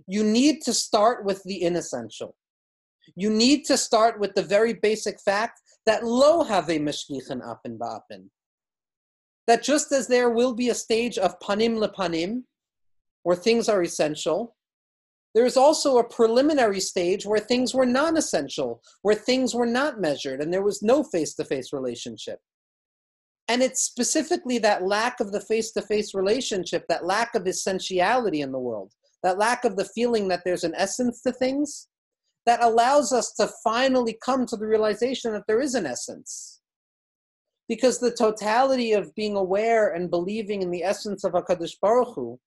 you 0.06 0.24
need 0.24 0.60
to 0.62 0.72
start 0.72 1.24
with 1.24 1.42
the 1.44 1.62
inessential. 1.62 2.36
You 3.16 3.30
need 3.30 3.64
to 3.66 3.76
start 3.76 4.20
with 4.20 4.34
the 4.34 4.42
very 4.42 4.74
basic 4.74 5.20
fact 5.20 5.60
that 5.86 6.04
lo 6.04 6.44
have 6.44 6.68
a 6.68 6.78
meshkichin 6.78 7.40
apin 7.46 7.78
ba'apin. 7.78 8.28
That 9.46 9.62
just 9.62 9.92
as 9.92 10.06
there 10.06 10.30
will 10.30 10.54
be 10.54 10.68
a 10.68 10.74
stage 10.74 11.16
of 11.18 11.38
panim 11.40 11.78
lepanim, 11.78 12.42
where 13.22 13.36
things 13.36 13.68
are 13.68 13.82
essential, 13.82 14.56
there 15.34 15.46
is 15.46 15.56
also 15.56 15.98
a 15.98 16.08
preliminary 16.08 16.80
stage 16.80 17.24
where 17.24 17.38
things 17.38 17.74
were 17.74 17.86
non 17.86 18.16
essential, 18.16 18.82
where 19.02 19.14
things 19.14 19.54
were 19.54 19.66
not 19.66 20.00
measured, 20.00 20.40
and 20.40 20.52
there 20.52 20.64
was 20.64 20.82
no 20.82 21.04
face 21.04 21.34
to 21.34 21.44
face 21.44 21.72
relationship. 21.72 22.40
And 23.48 23.62
it's 23.62 23.82
specifically 23.82 24.58
that 24.58 24.84
lack 24.86 25.20
of 25.20 25.32
the 25.32 25.40
face 25.40 25.72
to 25.72 25.82
face 25.82 26.14
relationship, 26.14 26.84
that 26.88 27.04
lack 27.04 27.34
of 27.34 27.46
essentiality 27.46 28.42
in 28.42 28.52
the 28.52 28.58
world, 28.58 28.92
that 29.22 29.38
lack 29.38 29.64
of 29.64 29.76
the 29.76 29.84
feeling 29.84 30.28
that 30.28 30.42
there's 30.44 30.64
an 30.64 30.74
essence 30.76 31.22
to 31.22 31.32
things, 31.32 31.88
that 32.46 32.62
allows 32.62 33.12
us 33.12 33.32
to 33.34 33.50
finally 33.62 34.16
come 34.24 34.46
to 34.46 34.56
the 34.56 34.66
realization 34.66 35.32
that 35.32 35.44
there 35.46 35.60
is 35.60 35.74
an 35.74 35.86
essence. 35.86 36.60
Because 37.68 37.98
the 37.98 38.12
totality 38.12 38.92
of 38.92 39.14
being 39.14 39.36
aware 39.36 39.94
and 39.94 40.10
believing 40.10 40.62
in 40.62 40.70
the 40.70 40.82
essence 40.82 41.22
of 41.22 41.32
HaKadosh 41.32 41.74
Baruch 41.80 42.14
Hu 42.14 42.38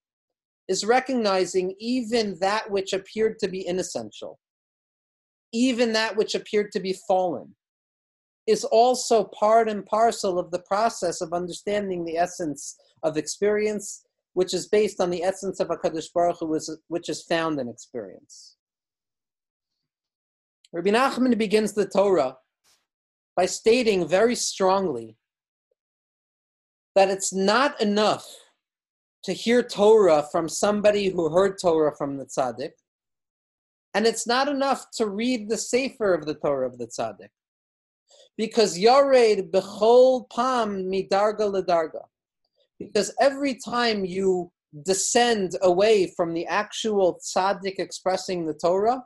is 0.67 0.85
recognizing 0.85 1.75
even 1.79 2.37
that 2.39 2.69
which 2.69 2.93
appeared 2.93 3.37
to 3.39 3.47
be 3.47 3.65
inessential, 3.67 4.39
even 5.51 5.93
that 5.93 6.15
which 6.15 6.35
appeared 6.35 6.71
to 6.71 6.79
be 6.79 6.97
fallen, 7.07 7.55
is 8.47 8.63
also 8.65 9.25
part 9.25 9.69
and 9.69 9.85
parcel 9.85 10.37
of 10.39 10.51
the 10.51 10.59
process 10.59 11.21
of 11.21 11.33
understanding 11.33 12.03
the 12.03 12.17
essence 12.17 12.75
of 13.03 13.17
experience, 13.17 14.05
which 14.33 14.53
is 14.53 14.67
based 14.67 14.99
on 14.99 15.09
the 15.09 15.23
essence 15.23 15.59
of 15.59 15.67
HaKadosh 15.67 16.11
Baruch 16.13 16.39
Hu, 16.39 16.59
which 16.87 17.09
is 17.09 17.23
found 17.23 17.59
in 17.59 17.69
experience. 17.69 18.55
Rabbi 20.73 20.89
Nachman 20.89 21.37
begins 21.37 21.73
the 21.73 21.85
Torah 21.85 22.37
by 23.35 23.45
stating 23.45 24.07
very 24.07 24.35
strongly 24.35 25.17
that 26.95 27.09
it's 27.09 27.33
not 27.33 27.79
enough 27.81 28.27
to 29.23 29.33
hear 29.33 29.63
Torah 29.63 30.27
from 30.31 30.49
somebody 30.49 31.09
who 31.09 31.29
heard 31.29 31.57
Torah 31.59 31.95
from 31.95 32.17
the 32.17 32.25
tzaddik, 32.25 32.71
and 33.93 34.05
it's 34.05 34.27
not 34.27 34.47
enough 34.47 34.87
to 34.97 35.07
read 35.07 35.49
the 35.49 35.57
sefer 35.57 36.13
of 36.13 36.25
the 36.25 36.33
Torah 36.33 36.67
of 36.67 36.77
the 36.77 36.87
tzaddik, 36.87 37.29
because 38.37 38.77
yared 38.77 39.51
bechol 39.51 40.29
pam 40.29 40.85
midarga 40.85 41.41
ledarga, 41.41 42.03
because 42.79 43.13
every 43.21 43.55
time 43.55 44.03
you 44.03 44.51
descend 44.83 45.55
away 45.61 46.11
from 46.17 46.33
the 46.33 46.45
actual 46.47 47.19
tzaddik 47.23 47.75
expressing 47.77 48.45
the 48.45 48.53
Torah, 48.53 49.03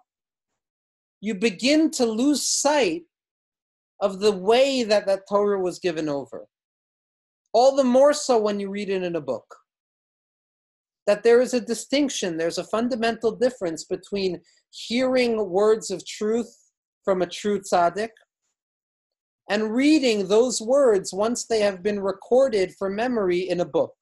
you 1.21 1.36
begin 1.36 1.91
to 1.91 2.06
lose 2.06 2.47
sight 2.47 3.03
of 3.99 4.19
the 4.19 4.32
way 4.32 4.84
that 4.84 5.06
that 5.08 5.27
Torah 5.27 5.60
was 5.60 5.80
given 5.80 6.08
over. 6.08 6.47
All 7.53 7.75
the 7.75 7.84
more 7.84 8.13
so 8.13 8.38
when 8.38 8.60
you 8.60 8.69
read 8.69 8.89
it 8.89 9.03
in 9.03 9.15
a 9.15 9.21
book 9.21 9.56
that 11.08 11.24
there 11.24 11.41
is 11.41 11.54
a 11.54 11.62
distinction, 11.62 12.38
there's 12.38 12.58
a 12.58 12.65
fundamental 12.65 13.32
difference 13.32 13.86
between 13.86 14.41
hearing 14.72 15.50
words 15.50 15.89
of 15.89 16.06
truth 16.06 16.54
from 17.04 17.22
a 17.22 17.28
true 17.28 17.60
tzaddik 17.60 18.10
and 19.50 19.74
reading 19.74 20.28
those 20.28 20.62
words 20.62 21.13
once 21.13 21.46
they 21.46 21.62
have 21.62 21.82
been 21.82 22.02
recorded 22.02 22.76
for 22.78 22.89
memory 22.89 23.50
in 23.50 23.62
a 23.62 23.65
book 23.65 23.96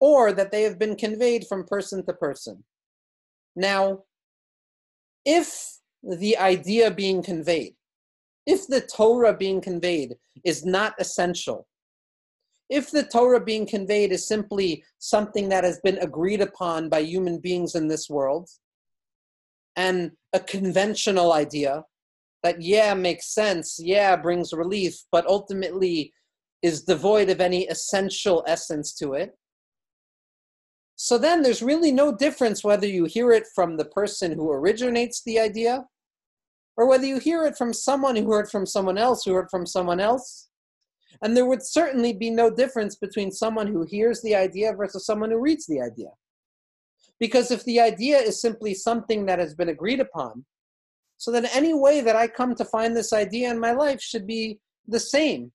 or 0.00 0.32
that 0.32 0.50
they 0.50 0.62
have 0.62 0.78
been 0.78 0.96
conveyed 0.96 1.46
from 1.46 1.66
person 1.66 2.04
to 2.06 2.14
person. 2.14 2.64
Now, 3.54 4.04
if 5.26 5.76
the 6.02 6.38
idea 6.38 6.90
being 6.90 7.22
conveyed, 7.22 7.74
if 8.46 8.66
the 8.66 8.80
Torah 8.80 9.36
being 9.36 9.60
conveyed 9.60 10.14
is 10.44 10.64
not 10.64 10.94
essential, 10.98 11.68
if 12.70 12.90
the 12.90 13.02
Torah 13.02 13.44
being 13.44 13.66
conveyed 13.66 14.12
is 14.12 14.26
simply 14.26 14.82
something 14.98 15.48
that 15.50 15.64
has 15.64 15.80
been 15.80 15.98
agreed 15.98 16.40
upon 16.40 16.88
by 16.88 17.00
human 17.00 17.38
beings 17.38 17.74
in 17.74 17.88
this 17.88 18.08
world, 18.08 18.48
and 19.76 20.12
a 20.32 20.40
conventional 20.40 21.32
idea 21.32 21.84
that, 22.42 22.62
yeah, 22.62 22.94
makes 22.94 23.34
sense, 23.34 23.78
yeah, 23.82 24.16
brings 24.16 24.52
relief, 24.52 24.94
but 25.12 25.26
ultimately 25.26 26.12
is 26.62 26.82
devoid 26.84 27.28
of 27.28 27.40
any 27.40 27.66
essential 27.66 28.44
essence 28.46 28.94
to 28.94 29.14
it, 29.14 29.36
so 31.02 31.16
then 31.16 31.40
there's 31.40 31.62
really 31.62 31.92
no 31.92 32.14
difference 32.14 32.62
whether 32.62 32.86
you 32.86 33.06
hear 33.06 33.32
it 33.32 33.46
from 33.54 33.78
the 33.78 33.86
person 33.86 34.32
who 34.32 34.52
originates 34.52 35.22
the 35.24 35.40
idea 35.40 35.86
or 36.76 36.86
whether 36.86 37.06
you 37.06 37.18
hear 37.18 37.46
it 37.46 37.56
from 37.56 37.72
someone 37.72 38.16
who 38.16 38.30
heard 38.30 38.50
from 38.50 38.66
someone 38.66 38.98
else 38.98 39.24
who 39.24 39.32
heard 39.32 39.48
from 39.50 39.64
someone 39.64 39.98
else 39.98 40.49
and 41.22 41.36
there 41.36 41.46
would 41.46 41.62
certainly 41.62 42.12
be 42.12 42.30
no 42.30 42.50
difference 42.50 42.96
between 42.96 43.30
someone 43.30 43.66
who 43.66 43.82
hears 43.82 44.22
the 44.22 44.34
idea 44.34 44.72
versus 44.72 45.04
someone 45.04 45.30
who 45.30 45.40
reads 45.40 45.66
the 45.66 45.80
idea. 45.80 46.10
Because 47.18 47.50
if 47.50 47.64
the 47.64 47.80
idea 47.80 48.18
is 48.18 48.40
simply 48.40 48.74
something 48.74 49.26
that 49.26 49.38
has 49.38 49.54
been 49.54 49.68
agreed 49.68 50.00
upon, 50.00 50.44
so 51.18 51.30
then 51.30 51.46
any 51.46 51.74
way 51.74 52.00
that 52.00 52.16
I 52.16 52.26
come 52.26 52.54
to 52.54 52.64
find 52.64 52.96
this 52.96 53.12
idea 53.12 53.50
in 53.50 53.60
my 53.60 53.72
life 53.72 54.00
should 54.00 54.26
be 54.26 54.58
the 54.88 55.00
same. 55.00 55.52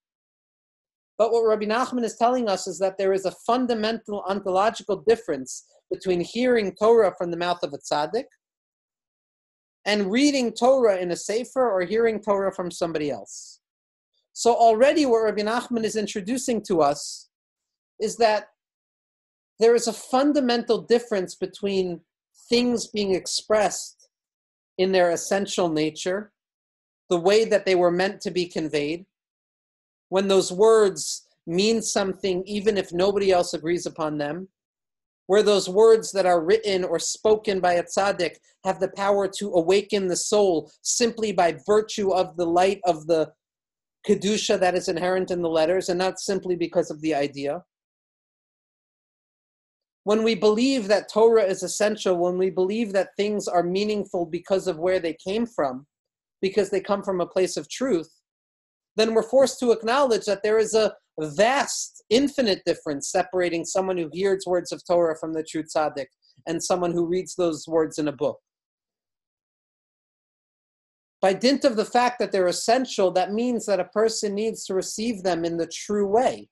But 1.17 1.31
what 1.31 1.47
Rabbi 1.47 1.65
Nachman 1.65 2.03
is 2.03 2.17
telling 2.17 2.47
us 2.47 2.67
is 2.67 2.77
that 2.79 2.97
there 2.97 3.13
is 3.13 3.25
a 3.25 3.31
fundamental 3.47 4.23
ontological 4.27 4.97
difference 5.07 5.65
between 5.91 6.19
hearing 6.19 6.75
Torah 6.75 7.13
from 7.17 7.31
the 7.31 7.37
mouth 7.37 7.63
of 7.63 7.73
a 7.73 7.77
tzaddik 7.77 8.25
and 9.85 10.11
reading 10.11 10.51
Torah 10.51 10.97
in 10.97 11.11
a 11.11 11.15
sefer 11.15 11.69
or 11.69 11.81
hearing 11.81 12.19
Torah 12.19 12.53
from 12.53 12.69
somebody 12.71 13.11
else. 13.11 13.61
So 14.37 14.53
already 14.53 15.05
what 15.05 15.23
Rabbi 15.23 15.43
Nachman 15.43 15.85
is 15.85 15.95
introducing 15.95 16.61
to 16.63 16.81
us 16.81 17.29
is 18.01 18.17
that 18.17 18.49
there 19.61 19.73
is 19.73 19.87
a 19.87 19.93
fundamental 19.93 20.81
difference 20.81 21.35
between 21.35 22.01
things 22.49 22.87
being 22.87 23.15
expressed 23.15 24.09
in 24.77 24.91
their 24.91 25.11
essential 25.11 25.69
nature, 25.69 26.33
the 27.09 27.17
way 27.17 27.45
that 27.45 27.65
they 27.65 27.75
were 27.75 27.91
meant 27.91 28.19
to 28.21 28.29
be 28.29 28.45
conveyed, 28.45 29.05
when 30.09 30.27
those 30.27 30.51
words 30.51 31.25
mean 31.47 31.81
something 31.81 32.43
even 32.45 32.77
if 32.77 32.91
nobody 32.91 33.31
else 33.31 33.53
agrees 33.53 33.85
upon 33.85 34.17
them, 34.17 34.49
where 35.27 35.43
those 35.43 35.69
words 35.69 36.11
that 36.11 36.25
are 36.25 36.43
written 36.43 36.83
or 36.83 36.99
spoken 36.99 37.61
by 37.61 37.75
a 37.75 37.83
tzaddik 37.83 38.35
have 38.65 38.81
the 38.81 38.91
power 38.97 39.29
to 39.29 39.53
awaken 39.53 40.07
the 40.07 40.17
soul 40.17 40.69
simply 40.81 41.31
by 41.31 41.57
virtue 41.65 42.09
of 42.11 42.35
the 42.35 42.45
light 42.45 42.81
of 42.83 43.07
the 43.07 43.31
kedusha 44.07 44.59
that 44.59 44.75
is 44.75 44.87
inherent 44.87 45.31
in 45.31 45.41
the 45.41 45.49
letters 45.49 45.89
and 45.89 45.97
not 45.97 46.19
simply 46.19 46.55
because 46.55 46.91
of 46.91 47.01
the 47.01 47.13
idea. 47.13 47.63
When 50.03 50.23
we 50.23 50.35
believe 50.35 50.87
that 50.87 51.11
Torah 51.11 51.43
is 51.43 51.63
essential, 51.63 52.17
when 52.17 52.37
we 52.37 52.51
believe 52.51 52.93
that 52.93 53.15
things 53.17 53.47
are 53.47 53.63
meaningful 53.63 54.27
because 54.27 54.67
of 54.67 54.77
where 54.77 54.99
they 54.99 55.17
came 55.25 55.47
from, 55.47 55.87
because 56.41 56.69
they 56.69 56.79
come 56.79 57.01
from 57.01 57.21
a 57.21 57.25
place 57.25 57.57
of 57.57 57.67
truth, 57.69 58.09
then 58.95 59.13
we're 59.13 59.23
forced 59.23 59.59
to 59.59 59.71
acknowledge 59.71 60.25
that 60.25 60.43
there 60.43 60.59
is 60.59 60.75
a 60.75 60.93
vast, 61.19 62.03
infinite 62.09 62.61
difference 62.65 63.09
separating 63.09 63.65
someone 63.65 63.97
who 63.97 64.09
hears 64.13 64.45
words 64.45 64.71
of 64.71 64.81
Torah 64.85 65.17
from 65.17 65.33
the 65.33 65.43
true 65.43 65.63
tzaddik 65.63 66.07
and 66.45 66.63
someone 66.63 66.91
who 66.91 67.07
reads 67.07 67.35
those 67.35 67.67
words 67.67 67.97
in 67.97 68.07
a 68.07 68.11
book. 68.11 68.39
By 71.25 71.33
dint 71.33 71.65
of 71.65 71.75
the 71.75 71.85
fact 71.85 72.19
that 72.19 72.31
they're 72.31 72.45
essential, 72.45 73.09
that 73.13 73.33
means 73.33 73.65
that 73.65 73.79
a 73.79 73.85
person 73.85 74.35
needs 74.35 74.63
to 74.65 74.75
receive 74.75 75.23
them 75.23 75.43
in 75.43 75.57
the 75.57 75.65
true 75.65 76.05
way. 76.05 76.49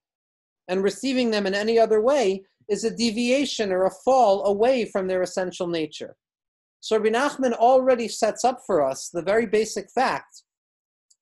And 0.68 0.82
receiving 0.82 1.30
them 1.30 1.46
in 1.46 1.54
any 1.54 1.78
other 1.78 2.02
way 2.02 2.42
is 2.68 2.84
a 2.84 2.90
deviation 2.90 3.72
or 3.72 3.86
a 3.86 3.92
fall 4.04 4.48
away 4.48 4.86
from 4.86 5.06
their 5.08 5.22
essential 5.22 5.68
nature. 5.68 6.16
So 6.80 6.98
Rabbi 6.98 7.16
Nachman 7.16 7.54
already 7.54 8.08
sets 8.08 8.44
up 8.44 8.62
for 8.66 8.82
us 8.82 9.10
the 9.10 9.22
very 9.22 9.46
basic 9.46 9.92
fact 9.92 10.42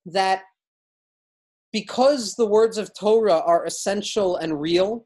that 0.06 0.44
because 1.74 2.36
the 2.36 2.48
words 2.48 2.78
of 2.78 2.98
Torah 2.98 3.42
are 3.46 3.66
essential 3.66 4.38
and 4.38 4.62
real, 4.62 5.06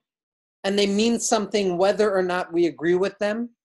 and 0.64 0.78
they 0.78 0.86
mean 0.86 1.20
something 1.20 1.80
whether 1.80 2.16
or 2.16 2.22
not 2.22 2.54
we 2.54 2.68
agree 2.68 2.94
with 2.94 3.18
them, 3.18 3.56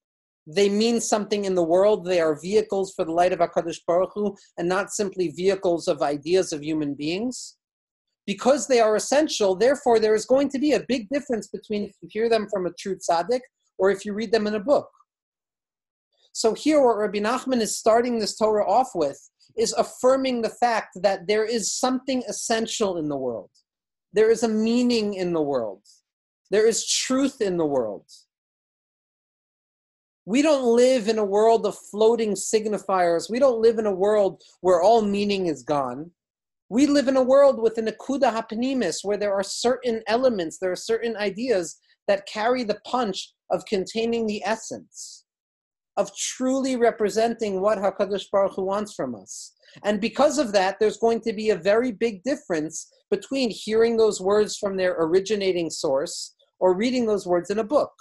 they 0.55 0.69
mean 0.69 1.01
something 1.01 1.45
in 1.45 1.55
the 1.55 1.63
world. 1.63 2.05
They 2.05 2.21
are 2.21 2.41
vehicles 2.41 2.93
for 2.95 3.05
the 3.05 3.13
light 3.13 3.33
of 3.33 3.39
HaKadosh 3.39 3.81
Baruch 3.87 4.13
Hu, 4.15 4.37
and 4.59 4.69
not 4.69 4.91
simply 4.91 5.29
vehicles 5.29 5.89
of 5.89 6.03
ideas 6.03 6.53
of 6.53 6.63
human 6.63 6.95
beings 6.95 7.57
because 8.31 8.69
they 8.69 8.79
are 8.79 8.95
essential, 8.95 9.57
therefore, 9.57 9.99
there 9.99 10.15
is 10.15 10.25
going 10.25 10.49
to 10.51 10.59
be 10.61 10.75
a 10.75 10.85
big 10.87 11.09
difference 11.09 11.49
between 11.49 11.83
if 11.83 11.97
you 12.01 12.09
hear 12.13 12.29
them 12.29 12.47
from 12.49 12.65
a 12.65 12.73
true 12.79 12.97
tzaddik 12.97 13.41
or 13.77 13.91
if 13.91 14.05
you 14.05 14.13
read 14.13 14.31
them 14.31 14.47
in 14.47 14.55
a 14.55 14.61
book. 14.61 14.89
So, 16.33 16.55
here, 16.55 16.81
what 16.81 16.99
Rabbi 16.99 17.19
Nachman 17.19 17.61
is 17.61 17.77
starting 17.77 18.21
this 18.21 18.37
Torah 18.37 18.71
off 18.71 18.91
with 18.95 19.19
is 19.57 19.73
affirming 19.73 20.43
the 20.43 20.57
fact 20.61 20.99
that 21.03 21.27
there 21.27 21.45
is 21.45 21.73
something 21.73 22.23
essential 22.29 22.99
in 22.99 23.09
the 23.09 23.17
world, 23.17 23.51
there 24.13 24.31
is 24.31 24.45
a 24.45 24.49
meaning 24.49 25.15
in 25.15 25.33
the 25.33 25.43
world, 25.43 25.83
there 26.53 26.69
is 26.69 26.87
truth 26.87 27.41
in 27.41 27.57
the 27.57 27.67
world. 27.67 28.07
We 30.27 30.43
don't 30.43 30.77
live 30.77 31.09
in 31.09 31.19
a 31.19 31.25
world 31.25 31.67
of 31.67 31.79
floating 31.91 32.33
signifiers. 32.33 33.31
We 33.31 33.39
don't 33.39 33.61
live 33.61 33.79
in 33.79 33.87
a 33.87 33.95
world 33.95 34.43
where 34.61 34.83
all 34.83 35.03
meaning 35.03 35.47
is 35.47 35.63
gone. 35.63 36.11
We 36.69 36.87
live 36.87 37.09
in 37.09 37.17
a 37.17 37.23
world 37.23 37.61
with 37.61 37.79
an 37.79 37.87
akuda 37.87 38.33
hapanimis 38.33 38.99
where 39.03 39.17
there 39.17 39.35
are 39.35 39.43
certain 39.43 40.03
elements, 40.07 40.59
there 40.59 40.71
are 40.71 40.77
certain 40.77 41.17
ideas 41.17 41.79
that 42.07 42.27
carry 42.27 42.63
the 42.65 42.79
punch 42.87 43.33
of 43.51 43.65
containing 43.67 44.27
the 44.27 44.43
essence, 44.45 45.25
of 45.97 46.15
truly 46.17 46.77
representing 46.77 47.61
what 47.61 47.79
Hakadosh 47.79 48.27
Baruch 48.31 48.55
Hu 48.55 48.63
wants 48.63 48.95
from 48.95 49.15
us. 49.15 49.53
And 49.85 50.01
because 50.01 50.39
of 50.39 50.53
that, 50.53 50.77
there's 50.79 50.97
going 50.99 51.21
to 51.23 51.33
be 51.33 51.51
a 51.51 51.57
very 51.57 51.93
big 51.93 52.23
difference 52.23 52.93
between 53.11 53.51
hearing 53.51 53.97
those 53.97 54.21
words 54.21 54.57
from 54.57 54.77
their 54.77 54.97
originating 54.99 55.71
source 55.71 56.35
or 56.61 56.77
reading 56.77 57.07
those 57.07 57.27
words 57.27 57.51
in 57.51 57.59
a 57.59 57.65
book. 57.65 57.93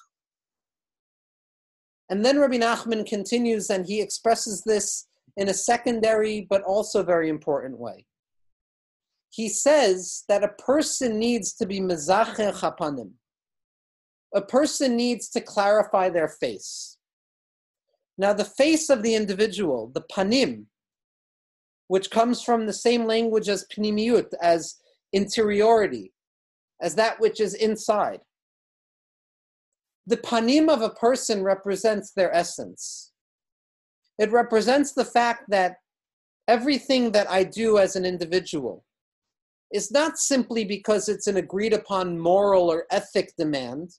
And 2.10 2.26
then 2.26 2.40
Rabbi 2.40 2.58
Nachman 2.58 3.06
continues 3.06 3.70
and 3.70 3.86
he 3.86 4.02
expresses 4.02 4.64
this 4.64 5.08
in 5.38 5.50
a 5.50 5.54
secondary 5.54 6.48
but 6.50 6.64
also 6.64 7.04
very 7.04 7.30
important 7.30 7.80
way 7.80 8.06
he 9.30 9.48
says 9.48 10.24
that 10.28 10.44
a 10.44 10.50
person 10.50 11.20
needs 11.20 11.54
to 11.54 11.66
be 11.66 11.80
mezacher 11.80 12.54
chapanim. 12.54 13.12
A 14.34 14.42
person 14.42 14.96
needs 14.96 15.30
to 15.30 15.42
clarify 15.42 16.10
their 16.10 16.28
face. 16.28 16.98
Now, 18.18 18.34
the 18.34 18.46
face 18.46 18.90
of 18.90 19.02
the 19.02 19.16
individual, 19.16 19.92
the 19.94 20.04
panim, 20.12 20.66
which 21.88 22.12
comes 22.12 22.42
from 22.44 22.66
the 22.66 22.74
same 22.74 23.06
language 23.06 23.50
as 23.50 23.66
pnimiut, 23.72 24.32
as 24.42 24.76
interiority, 25.14 26.12
as 26.82 26.96
that 26.96 27.20
which 27.20 27.40
is 27.40 27.54
inside. 27.54 28.20
The 30.10 30.18
panim 30.18 30.70
of 30.70 30.82
a 30.82 30.90
person 30.90 31.44
represents 31.44 32.12
their 32.12 32.34
essence. 32.34 33.12
It 34.18 34.32
represents 34.32 34.94
the 34.94 35.06
fact 35.06 35.44
that 35.50 35.76
everything 36.48 37.12
that 37.12 37.30
I 37.30 37.44
do 37.44 37.78
as 37.78 37.96
an 37.96 38.06
individual, 38.06 38.84
is 39.72 39.92
not 39.92 40.18
simply 40.18 40.66
because 40.66 41.10
it's 41.10 41.28
an 41.28 41.38
agreed 41.38 41.74
upon 41.74 42.18
moral 42.18 42.72
or 42.72 42.88
ethic 42.90 43.34
demand, 43.38 43.92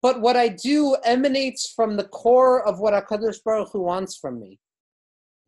but 0.00 0.22
what 0.22 0.34
I 0.34 0.48
do 0.48 0.96
emanates 1.04 1.70
from 1.76 1.98
the 1.98 2.08
core 2.08 2.66
of 2.66 2.80
what 2.80 2.94
HaKadosh 2.94 3.44
Baruch 3.44 3.68
Hu 3.72 3.82
wants 3.82 4.16
from 4.16 4.40
me. 4.40 4.58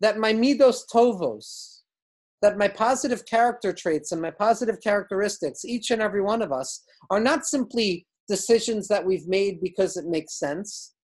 That 0.00 0.18
my 0.18 0.34
midos 0.34 0.82
tovos, 0.92 1.80
that 2.42 2.58
my 2.58 2.68
positive 2.68 3.24
character 3.24 3.72
traits 3.72 4.12
and 4.12 4.20
my 4.20 4.30
positive 4.30 4.78
characteristics, 4.82 5.64
each 5.64 5.90
and 5.90 6.02
every 6.02 6.20
one 6.20 6.42
of 6.42 6.52
us, 6.52 6.84
are 7.08 7.20
not 7.20 7.46
simply 7.46 8.06
decisions 8.36 8.88
that 8.88 9.04
we've 9.04 9.28
made 9.28 9.60
because 9.60 9.96
it 9.96 10.06
makes 10.06 10.38
sense, 10.38 10.94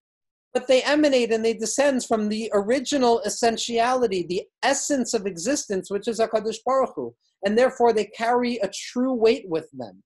but 0.54 0.66
they 0.66 0.82
emanate 0.82 1.32
and 1.32 1.44
they 1.44 1.54
descend 1.54 2.04
from 2.04 2.28
the 2.28 2.50
original 2.54 3.20
essentiality, 3.26 4.22
the 4.26 4.44
essence 4.62 5.14
of 5.14 5.26
existence, 5.26 5.90
which 5.90 6.08
is 6.08 6.20
HaKadosh 6.20 6.60
Baruch 6.64 6.94
Hu 6.96 7.14
and 7.44 7.56
therefore 7.56 7.92
they 7.92 8.06
carry 8.06 8.56
a 8.58 8.68
true 8.68 9.12
weight 9.12 9.48
with 9.48 9.68
them. 9.72 10.02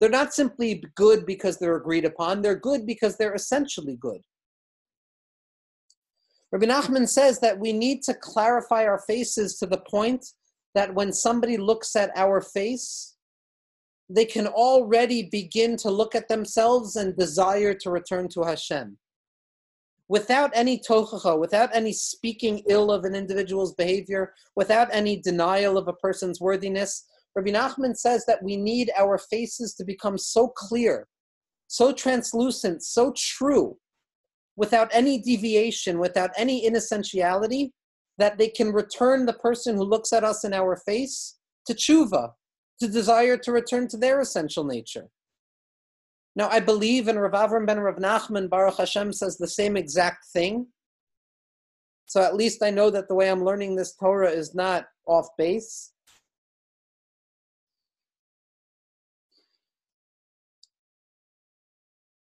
They're 0.00 0.10
not 0.10 0.34
simply 0.34 0.82
good 0.94 1.24
because 1.26 1.58
they're 1.58 1.76
agreed 1.76 2.04
upon, 2.04 2.42
they're 2.42 2.54
good 2.70 2.86
because 2.86 3.16
they're 3.16 3.34
essentially 3.34 3.96
good. 3.96 4.20
Rabbi 6.52 6.66
Nachman 6.66 7.08
says 7.08 7.40
that 7.40 7.58
we 7.58 7.72
need 7.72 8.02
to 8.04 8.14
clarify 8.14 8.84
our 8.84 9.00
faces 9.06 9.58
to 9.58 9.66
the 9.66 9.82
point 9.90 10.24
that 10.74 10.94
when 10.94 11.12
somebody 11.12 11.56
looks 11.56 11.96
at 11.96 12.10
our 12.16 12.40
face, 12.40 13.13
they 14.08 14.24
can 14.24 14.46
already 14.46 15.28
begin 15.30 15.76
to 15.78 15.90
look 15.90 16.14
at 16.14 16.28
themselves 16.28 16.96
and 16.96 17.16
desire 17.16 17.74
to 17.74 17.90
return 17.90 18.28
to 18.28 18.42
Hashem 18.42 18.98
without 20.08 20.50
any 20.54 20.78
tochacha, 20.78 21.38
without 21.38 21.70
any 21.74 21.92
speaking 21.92 22.62
ill 22.68 22.90
of 22.90 23.04
an 23.04 23.14
individual's 23.14 23.74
behavior, 23.74 24.34
without 24.54 24.88
any 24.92 25.20
denial 25.20 25.78
of 25.78 25.88
a 25.88 25.92
person's 25.94 26.40
worthiness. 26.40 27.04
Rabbi 27.34 27.50
Nachman 27.50 27.96
says 27.96 28.24
that 28.26 28.42
we 28.42 28.56
need 28.56 28.90
our 28.98 29.18
faces 29.18 29.74
to 29.74 29.84
become 29.84 30.18
so 30.18 30.48
clear, 30.48 31.08
so 31.66 31.92
translucent, 31.92 32.84
so 32.84 33.12
true, 33.16 33.76
without 34.56 34.88
any 34.92 35.18
deviation, 35.18 35.98
without 35.98 36.30
any 36.36 36.68
inessentiality, 36.68 37.70
that 38.18 38.38
they 38.38 38.48
can 38.48 38.72
return 38.72 39.26
the 39.26 39.32
person 39.32 39.74
who 39.74 39.82
looks 39.82 40.12
at 40.12 40.22
us 40.22 40.44
in 40.44 40.52
our 40.52 40.76
face 40.86 41.38
to 41.66 41.74
tshuva, 41.74 42.30
to 42.80 42.88
desire 42.88 43.36
to 43.36 43.52
return 43.52 43.88
to 43.88 43.96
their 43.96 44.20
essential 44.20 44.64
nature. 44.64 45.08
Now, 46.36 46.48
I 46.48 46.60
believe 46.60 47.06
in 47.06 47.18
Rav 47.18 47.32
Avram 47.32 47.66
ben 47.66 47.78
Rav 47.78 47.96
Nachman, 47.96 48.50
Baruch 48.50 48.78
Hashem 48.78 49.12
says 49.12 49.36
the 49.36 49.46
same 49.46 49.76
exact 49.76 50.26
thing. 50.32 50.66
So 52.06 52.22
at 52.22 52.34
least 52.34 52.62
I 52.62 52.70
know 52.70 52.90
that 52.90 53.08
the 53.08 53.14
way 53.14 53.30
I'm 53.30 53.44
learning 53.44 53.76
this 53.76 53.94
Torah 53.94 54.30
is 54.30 54.54
not 54.54 54.86
off 55.06 55.28
base. 55.38 55.92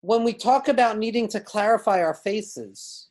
When 0.00 0.24
we 0.24 0.32
talk 0.32 0.68
about 0.68 0.96
needing 0.96 1.28
to 1.28 1.40
clarify 1.40 2.02
our 2.02 2.14
faces, 2.14 3.10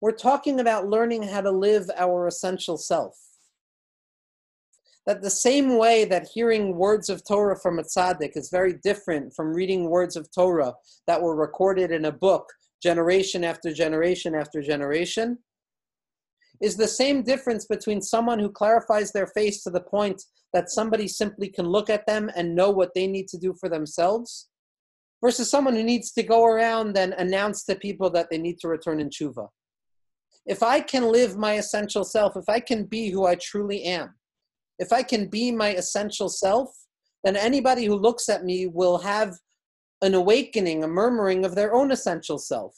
we're 0.00 0.12
talking 0.12 0.60
about 0.60 0.88
learning 0.88 1.22
how 1.22 1.40
to 1.40 1.50
live 1.50 1.90
our 1.96 2.26
essential 2.26 2.76
self 2.76 3.16
that 5.10 5.22
the 5.22 5.28
same 5.28 5.76
way 5.76 6.04
that 6.04 6.28
hearing 6.32 6.76
words 6.76 7.08
of 7.08 7.20
Torah 7.26 7.58
from 7.58 7.80
a 7.80 7.82
tzaddik 7.82 8.36
is 8.36 8.48
very 8.48 8.74
different 8.74 9.34
from 9.34 9.52
reading 9.52 9.90
words 9.90 10.14
of 10.14 10.30
Torah 10.32 10.72
that 11.08 11.20
were 11.20 11.34
recorded 11.34 11.90
in 11.90 12.04
a 12.04 12.12
book 12.12 12.46
generation 12.80 13.42
after 13.42 13.72
generation 13.72 14.36
after 14.36 14.62
generation, 14.62 15.36
is 16.62 16.76
the 16.76 16.86
same 16.86 17.24
difference 17.24 17.66
between 17.66 18.00
someone 18.00 18.38
who 18.38 18.50
clarifies 18.50 19.10
their 19.10 19.26
face 19.26 19.64
to 19.64 19.70
the 19.70 19.80
point 19.80 20.22
that 20.52 20.70
somebody 20.70 21.08
simply 21.08 21.48
can 21.48 21.66
look 21.66 21.90
at 21.90 22.06
them 22.06 22.30
and 22.36 22.54
know 22.54 22.70
what 22.70 22.94
they 22.94 23.08
need 23.08 23.26
to 23.30 23.36
do 23.36 23.52
for 23.58 23.68
themselves 23.68 24.48
versus 25.20 25.50
someone 25.50 25.74
who 25.74 25.82
needs 25.82 26.12
to 26.12 26.22
go 26.22 26.44
around 26.44 26.96
and 26.96 27.14
announce 27.14 27.64
to 27.64 27.74
people 27.74 28.10
that 28.10 28.28
they 28.30 28.38
need 28.38 28.60
to 28.60 28.68
return 28.68 29.00
in 29.00 29.10
tshuva. 29.10 29.48
If 30.46 30.62
I 30.62 30.80
can 30.80 31.10
live 31.10 31.36
my 31.36 31.54
essential 31.54 32.04
self, 32.04 32.36
if 32.36 32.48
I 32.48 32.60
can 32.60 32.84
be 32.84 33.10
who 33.10 33.26
I 33.26 33.34
truly 33.34 33.82
am, 33.82 34.14
if 34.80 34.92
I 34.92 35.02
can 35.02 35.28
be 35.28 35.52
my 35.52 35.68
essential 35.74 36.28
self, 36.28 36.74
then 37.22 37.36
anybody 37.36 37.84
who 37.84 37.94
looks 37.94 38.28
at 38.30 38.44
me 38.44 38.66
will 38.66 38.98
have 38.98 39.36
an 40.02 40.14
awakening, 40.14 40.82
a 40.82 40.88
murmuring 40.88 41.44
of 41.44 41.54
their 41.54 41.74
own 41.74 41.92
essential 41.92 42.38
self. 42.38 42.74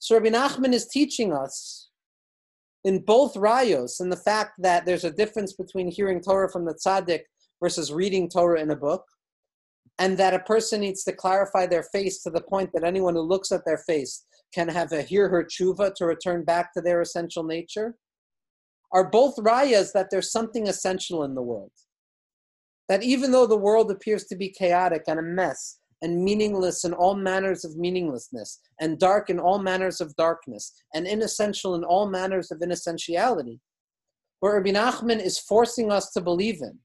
So 0.00 0.16
Rabbi 0.16 0.36
Nachman 0.36 0.74
is 0.74 0.88
teaching 0.88 1.32
us 1.32 1.88
in 2.84 3.04
both 3.04 3.34
rayos, 3.34 4.00
and 4.00 4.10
the 4.10 4.16
fact 4.16 4.54
that 4.58 4.84
there's 4.84 5.04
a 5.04 5.10
difference 5.10 5.52
between 5.52 5.90
hearing 5.90 6.20
Torah 6.20 6.50
from 6.50 6.64
the 6.64 6.74
tzaddik 6.74 7.22
versus 7.62 7.92
reading 7.92 8.28
Torah 8.28 8.60
in 8.60 8.70
a 8.70 8.76
book, 8.76 9.04
and 10.00 10.18
that 10.18 10.34
a 10.34 10.40
person 10.40 10.80
needs 10.80 11.04
to 11.04 11.12
clarify 11.12 11.66
their 11.66 11.84
face 11.84 12.22
to 12.22 12.30
the 12.30 12.42
point 12.42 12.70
that 12.74 12.84
anyone 12.84 13.14
who 13.14 13.22
looks 13.22 13.52
at 13.52 13.64
their 13.64 13.78
face 13.78 14.24
can 14.52 14.68
have 14.68 14.92
a 14.92 15.02
hirhur 15.02 15.44
tshuva 15.44 15.94
to 15.94 16.06
return 16.06 16.44
back 16.44 16.74
to 16.74 16.80
their 16.80 17.00
essential 17.00 17.44
nature, 17.44 17.96
are 18.92 19.10
both 19.10 19.36
rayas 19.36 19.92
that 19.92 20.08
there's 20.10 20.32
something 20.32 20.68
essential 20.68 21.24
in 21.24 21.34
the 21.34 21.42
world. 21.42 21.72
That 22.88 23.02
even 23.02 23.32
though 23.32 23.46
the 23.46 23.56
world 23.56 23.90
appears 23.90 24.24
to 24.26 24.36
be 24.36 24.48
chaotic 24.48 25.02
and 25.06 25.18
a 25.18 25.22
mess, 25.22 25.78
and 26.02 26.22
meaningless 26.22 26.84
in 26.84 26.92
all 26.92 27.14
manners 27.14 27.64
of 27.64 27.76
meaninglessness, 27.76 28.60
and 28.80 28.98
dark 28.98 29.30
in 29.30 29.40
all 29.40 29.58
manners 29.58 30.00
of 30.00 30.14
darkness, 30.16 30.72
and 30.94 31.06
inessential 31.06 31.74
in 31.74 31.84
all 31.84 32.08
manners 32.08 32.50
of 32.50 32.60
inessentiality, 32.60 33.58
what 34.40 34.50
Rabbi 34.50 34.70
Nachman 34.70 35.22
is 35.22 35.38
forcing 35.38 35.90
us 35.90 36.10
to 36.12 36.20
believe 36.20 36.60
in, 36.60 36.78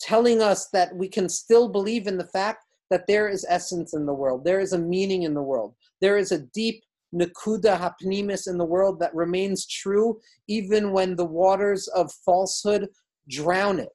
telling 0.00 0.40
us 0.40 0.68
that 0.72 0.96
we 0.96 1.08
can 1.08 1.28
still 1.28 1.68
believe 1.68 2.06
in 2.06 2.16
the 2.16 2.26
fact 2.26 2.64
that 2.90 3.06
there 3.06 3.28
is 3.28 3.44
essence 3.48 3.94
in 3.94 4.06
the 4.06 4.14
world, 4.14 4.44
there 4.44 4.60
is 4.60 4.72
a 4.72 4.78
meaning 4.78 5.22
in 5.22 5.34
the 5.34 5.42
world, 5.42 5.74
there 6.00 6.16
is 6.16 6.32
a 6.32 6.38
deep 6.54 6.82
nakuda 7.14 7.78
hapnimis 7.78 8.48
in 8.48 8.58
the 8.58 8.64
world 8.64 8.98
that 9.00 9.14
remains 9.14 9.66
true 9.66 10.20
even 10.48 10.92
when 10.92 11.16
the 11.16 11.24
waters 11.24 11.88
of 11.88 12.12
falsehood 12.24 12.88
drown 13.28 13.78
it. 13.78 13.90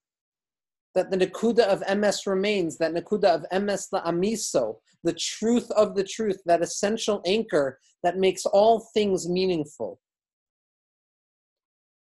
That 0.95 1.11
the 1.11 1.17
nakuda 1.17 1.61
of 1.61 1.81
emes 1.81 2.25
remains, 2.25 2.77
that 2.77 2.93
nakuda 2.93 3.35
of 3.35 3.45
emes 3.53 3.87
la 3.91 4.03
amiso, 4.03 4.77
the 5.03 5.13
truth 5.13 5.69
of 5.71 5.95
the 5.95 6.03
truth, 6.03 6.41
that 6.45 6.61
essential 6.61 7.21
anchor 7.25 7.79
that 8.03 8.17
makes 8.17 8.45
all 8.45 8.87
things 8.93 9.29
meaningful. 9.29 9.99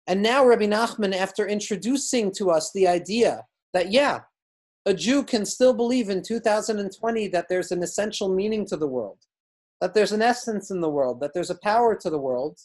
And 0.06 0.22
now 0.22 0.44
Rabbi 0.44 0.66
Nachman, 0.66 1.14
after 1.14 1.46
introducing 1.46 2.32
to 2.32 2.50
us 2.50 2.72
the 2.74 2.88
idea 2.88 3.44
that, 3.72 3.92
yeah, 3.92 4.20
a 4.84 4.92
Jew 4.92 5.22
can 5.22 5.44
still 5.44 5.72
believe 5.72 6.10
in 6.10 6.22
2020 6.22 7.28
that 7.28 7.46
there's 7.48 7.70
an 7.70 7.82
essential 7.82 8.34
meaning 8.34 8.66
to 8.66 8.76
the 8.76 8.86
world, 8.86 9.18
that 9.82 9.94
there's 9.94 10.12
an 10.12 10.22
essence 10.22 10.70
in 10.70 10.80
the 10.80 10.88
world, 10.88 11.18
that 11.18 11.34
there's 11.34 11.50
a 11.50 11.58
power 11.58 11.96
to 11.96 12.08
the 12.08 12.16
world. 12.16 12.56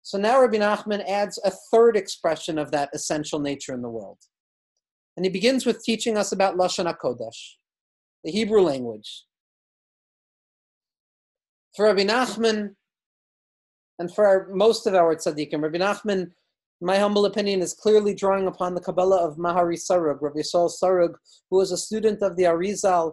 So 0.00 0.16
now 0.16 0.40
Rabbi 0.40 0.56
Nachman 0.56 1.06
adds 1.06 1.38
a 1.44 1.50
third 1.70 1.94
expression 1.94 2.56
of 2.56 2.70
that 2.70 2.88
essential 2.94 3.38
nature 3.38 3.74
in 3.74 3.82
the 3.82 3.90
world. 3.90 4.16
And 5.18 5.26
he 5.26 5.30
begins 5.30 5.66
with 5.66 5.84
teaching 5.84 6.16
us 6.16 6.32
about 6.32 6.56
Lashon 6.56 6.90
HaKodesh, 6.90 7.56
the 8.24 8.30
Hebrew 8.30 8.62
language. 8.62 9.26
For 11.76 11.84
Rabbi 11.84 12.04
Nachman, 12.04 12.76
and 13.98 14.10
for 14.14 14.26
our, 14.26 14.48
most 14.54 14.86
of 14.86 14.94
our 14.94 15.14
tzaddikim, 15.14 15.60
Rabbi 15.60 15.76
Nachman 15.76 16.30
my 16.80 16.96
humble 16.96 17.26
opinion 17.26 17.60
is 17.60 17.74
clearly 17.74 18.14
drawing 18.14 18.46
upon 18.46 18.74
the 18.74 18.80
Kabbalah 18.80 19.18
of 19.18 19.36
Mahari 19.36 19.76
Sarug, 19.76 20.22
Rabbi 20.22 20.38
Yisrael 20.38 20.72
Sarug, 20.82 21.12
who 21.50 21.58
was 21.58 21.72
a 21.72 21.76
student 21.76 22.22
of 22.22 22.36
the 22.36 22.44
Arizal, 22.44 23.12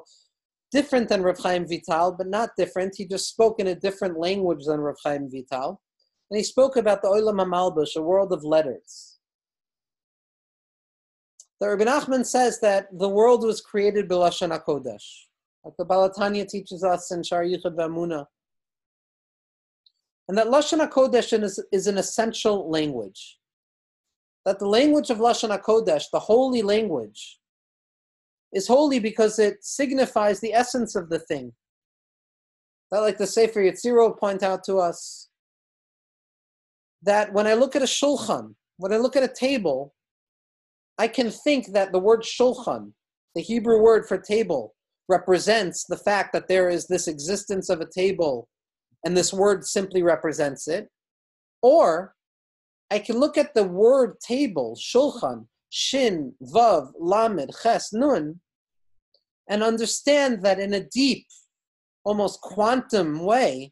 different 0.72 1.10
than 1.10 1.24
Rav 1.24 1.38
Chaim 1.40 1.68
Vital, 1.68 2.16
but 2.18 2.28
not 2.28 2.50
different. 2.58 2.96
He 2.98 3.06
just 3.06 3.30
spoke 3.30 3.60
in 3.60 3.68
a 3.68 3.76
different 3.76 4.20
language 4.20 4.66
than 4.66 4.80
Rav 4.80 4.98
Chaim 5.04 5.30
Vital. 5.30 5.82
And 6.30 6.38
he 6.38 6.44
spoke 6.44 6.76
about 6.76 7.02
the 7.02 7.08
Olam 7.08 7.42
HaMalbush, 7.42 7.96
a 7.96 8.02
world 8.02 8.34
of 8.34 8.44
letters. 8.44 9.18
The 11.60 11.70
Rabbi 11.70 11.86
Nachman 11.86 12.26
says 12.26 12.60
that 12.60 12.88
the 12.98 13.10
world 13.10 13.44
was 13.44 13.62
created 13.62 14.08
by 14.08 14.16
b'Lashon 14.16 14.58
HaKodesh. 14.58 15.04
Like 15.64 15.74
the 15.78 15.86
Balatanya 15.86 16.48
teaches 16.48 16.84
us 16.84 17.12
in 17.12 17.24
Shar 17.24 17.44
Yichud 17.44 17.76
V'Amuna. 17.76 18.26
And 20.28 20.38
that 20.38 20.48
Lashon 20.48 20.88
HaKodesh 20.88 21.42
is, 21.42 21.64
is 21.72 21.88
an 21.88 21.98
essential 21.98 22.70
language 22.70 23.38
that 24.48 24.60
the 24.60 24.68
language 24.68 25.10
of 25.10 25.18
Lashon 25.18 25.58
HaKodesh, 25.58 26.06
the 26.12 26.20
holy 26.20 26.62
language, 26.62 27.38
is 28.58 28.68
holy 28.68 29.00
because 29.00 29.38
it 29.38 29.64
signifies 29.64 30.40
the 30.40 30.54
essence 30.54 30.96
of 30.96 31.10
the 31.10 31.20
thing. 31.20 31.54
That, 32.92 33.02
like 33.02 33.18
the 33.18 33.28
Sefer 33.28 33.62
Yetziro 33.62 34.18
point 34.18 34.42
out 34.42 34.64
to 34.64 34.78
us, 34.78 35.30
that 37.04 37.32
when 37.34 37.46
I 37.46 37.54
look 37.54 37.76
at 37.76 37.84
a 37.84 37.86
shulchan, 37.86 38.56
when 38.78 38.92
I 38.92 38.98
look 38.98 39.16
at 39.16 39.24
a 39.24 39.34
table, 39.34 39.94
I 40.98 41.08
can 41.08 41.30
think 41.30 41.74
that 41.74 41.92
the 41.92 42.00
word 42.00 42.24
shulchan, 42.24 42.94
the 43.36 43.42
Hebrew 43.42 43.80
word 43.80 44.08
for 44.08 44.18
table, 44.18 44.74
represents 45.08 45.86
the 45.86 45.98
fact 45.98 46.34
that 46.34 46.48
there 46.48 46.70
is 46.70 46.88
this 46.88 47.08
existence 47.08 47.70
of 47.70 47.80
a 47.80 47.90
table 47.94 48.50
and 49.06 49.16
this 49.16 49.32
word 49.32 49.66
simply 49.66 50.02
represents 50.02 50.68
it. 50.68 50.90
Or 51.62 52.16
I 52.90 53.00
can 53.00 53.20
look 53.20 53.38
at 53.38 53.54
the 53.54 53.64
word 53.64 54.20
table, 54.20 54.76
shulchan, 54.76 55.46
shin, 55.70 56.34
vav, 56.42 56.92
lamed, 57.00 57.52
ches, 57.62 57.94
nun, 57.94 58.40
and 59.50 59.64
understand 59.64 60.44
that 60.44 60.60
in 60.60 60.74
a 60.74 60.84
deep, 60.84 61.26
almost 62.04 62.42
quantum 62.42 63.24
way, 63.24 63.72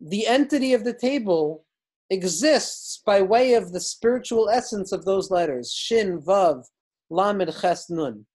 the 0.00 0.26
entity 0.26 0.74
of 0.74 0.84
the 0.84 0.92
table 0.92 1.64
exists 2.10 3.02
by 3.04 3.22
way 3.22 3.54
of 3.54 3.72
the 3.72 3.80
spiritual 3.80 4.48
essence 4.50 4.92
of 4.92 5.04
those 5.04 5.30
letters, 5.30 5.72
shin, 5.72 6.20
vav, 6.20 6.64
lamed, 7.10 7.52
ches, 7.60 7.90
nun. 7.90 8.26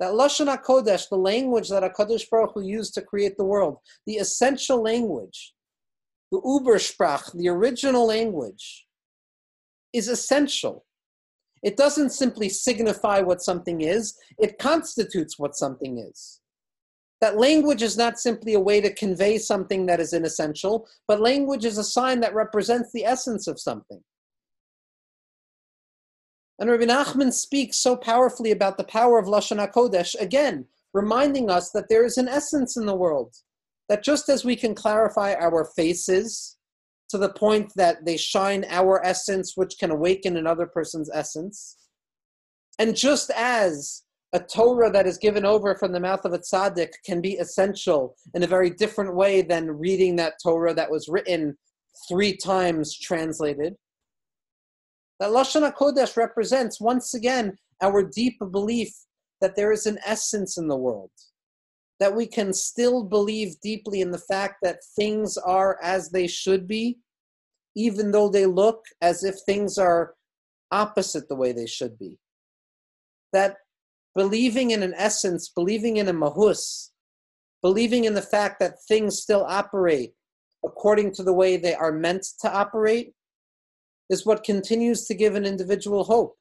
That 0.00 0.12
Lashon 0.12 0.54
HaKodesh, 0.54 1.08
the 1.08 1.16
language 1.16 1.68
that 1.68 1.84
HaKadosh 1.84 2.28
Baruch 2.28 2.52
Hu 2.54 2.62
used 2.62 2.94
to 2.94 3.02
create 3.02 3.36
the 3.36 3.44
world, 3.44 3.76
the 4.06 4.16
essential 4.16 4.82
language, 4.82 5.54
the 6.32 6.40
Ubersprach, 6.40 7.32
the 7.34 7.48
original 7.48 8.06
language, 8.06 8.86
is 9.92 10.08
essential. 10.08 10.84
It 11.62 11.76
doesn't 11.76 12.10
simply 12.10 12.48
signify 12.48 13.20
what 13.20 13.42
something 13.42 13.82
is, 13.82 14.18
it 14.38 14.58
constitutes 14.58 15.38
what 15.38 15.56
something 15.56 15.98
is. 15.98 16.40
That 17.20 17.38
language 17.38 17.82
is 17.82 17.96
not 17.96 18.18
simply 18.18 18.54
a 18.54 18.60
way 18.60 18.80
to 18.80 18.92
convey 18.92 19.38
something 19.38 19.86
that 19.86 20.00
is 20.00 20.12
inessential, 20.12 20.88
but 21.06 21.20
language 21.20 21.64
is 21.64 21.78
a 21.78 21.84
sign 21.84 22.18
that 22.20 22.34
represents 22.34 22.90
the 22.92 23.04
essence 23.04 23.46
of 23.46 23.60
something. 23.60 24.02
And 26.58 26.68
Rabbi 26.68 26.84
Nachman 26.84 27.32
speaks 27.32 27.76
so 27.76 27.96
powerfully 27.96 28.50
about 28.50 28.76
the 28.76 28.84
power 28.84 29.18
of 29.18 29.26
Lashon 29.26 29.64
HaKodesh, 29.64 30.20
again, 30.20 30.66
reminding 30.92 31.48
us 31.48 31.70
that 31.70 31.88
there 31.88 32.04
is 32.04 32.18
an 32.18 32.28
essence 32.28 32.76
in 32.76 32.86
the 32.86 32.94
world 32.94 33.36
that 33.88 34.02
just 34.02 34.28
as 34.28 34.44
we 34.44 34.56
can 34.56 34.74
clarify 34.74 35.34
our 35.34 35.64
faces 35.64 36.56
to 37.12 37.18
the 37.18 37.28
point 37.28 37.70
that 37.76 38.04
they 38.04 38.16
shine 38.16 38.64
our 38.68 39.04
essence, 39.04 39.52
which 39.54 39.78
can 39.78 39.90
awaken 39.90 40.36
another 40.36 40.66
person's 40.66 41.10
essence, 41.12 41.76
and 42.78 42.96
just 42.96 43.30
as 43.36 44.02
a 44.32 44.40
Torah 44.40 44.90
that 44.90 45.06
is 45.06 45.18
given 45.18 45.44
over 45.44 45.76
from 45.76 45.92
the 45.92 46.00
mouth 46.00 46.24
of 46.24 46.32
a 46.32 46.38
tzaddik 46.38 46.88
can 47.04 47.20
be 47.20 47.34
essential 47.34 48.16
in 48.32 48.42
a 48.42 48.46
very 48.46 48.70
different 48.70 49.14
way 49.14 49.42
than 49.42 49.70
reading 49.70 50.16
that 50.16 50.34
Torah 50.42 50.72
that 50.72 50.90
was 50.90 51.06
written 51.06 51.54
three 52.08 52.34
times 52.34 52.96
translated. 52.98 53.74
That 55.20 55.30
Lashon 55.30 55.70
HaKodesh 55.70 56.16
represents, 56.16 56.80
once 56.80 57.12
again, 57.12 57.58
our 57.82 58.02
deep 58.02 58.38
belief 58.50 58.94
that 59.42 59.54
there 59.54 59.70
is 59.70 59.84
an 59.84 59.98
essence 60.06 60.56
in 60.56 60.66
the 60.66 60.76
world 60.76 61.10
that 62.00 62.14
we 62.14 62.26
can 62.26 62.52
still 62.52 63.04
believe 63.04 63.60
deeply 63.60 64.00
in 64.00 64.10
the 64.10 64.18
fact 64.18 64.56
that 64.62 64.84
things 64.96 65.36
are 65.36 65.78
as 65.82 66.10
they 66.10 66.26
should 66.26 66.66
be, 66.66 66.98
even 67.76 68.10
though 68.10 68.28
they 68.28 68.46
look 68.46 68.84
as 69.00 69.24
if 69.24 69.36
things 69.40 69.78
are 69.78 70.14
opposite 70.70 71.28
the 71.28 71.36
way 71.36 71.52
they 71.52 71.66
should 71.66 71.98
be. 71.98 72.18
That 73.32 73.56
believing 74.14 74.72
in 74.72 74.82
an 74.82 74.94
essence, 74.96 75.48
believing 75.48 75.98
in 75.98 76.08
a 76.08 76.12
mahus, 76.12 76.90
believing 77.62 78.04
in 78.04 78.14
the 78.14 78.22
fact 78.22 78.58
that 78.60 78.82
things 78.88 79.20
still 79.20 79.44
operate 79.44 80.12
according 80.64 81.12
to 81.12 81.22
the 81.22 81.32
way 81.32 81.56
they 81.56 81.74
are 81.74 81.92
meant 81.92 82.24
to 82.40 82.52
operate, 82.52 83.12
is 84.10 84.26
what 84.26 84.44
continues 84.44 85.06
to 85.06 85.14
give 85.14 85.34
an 85.34 85.44
individual 85.44 86.04
hope, 86.04 86.36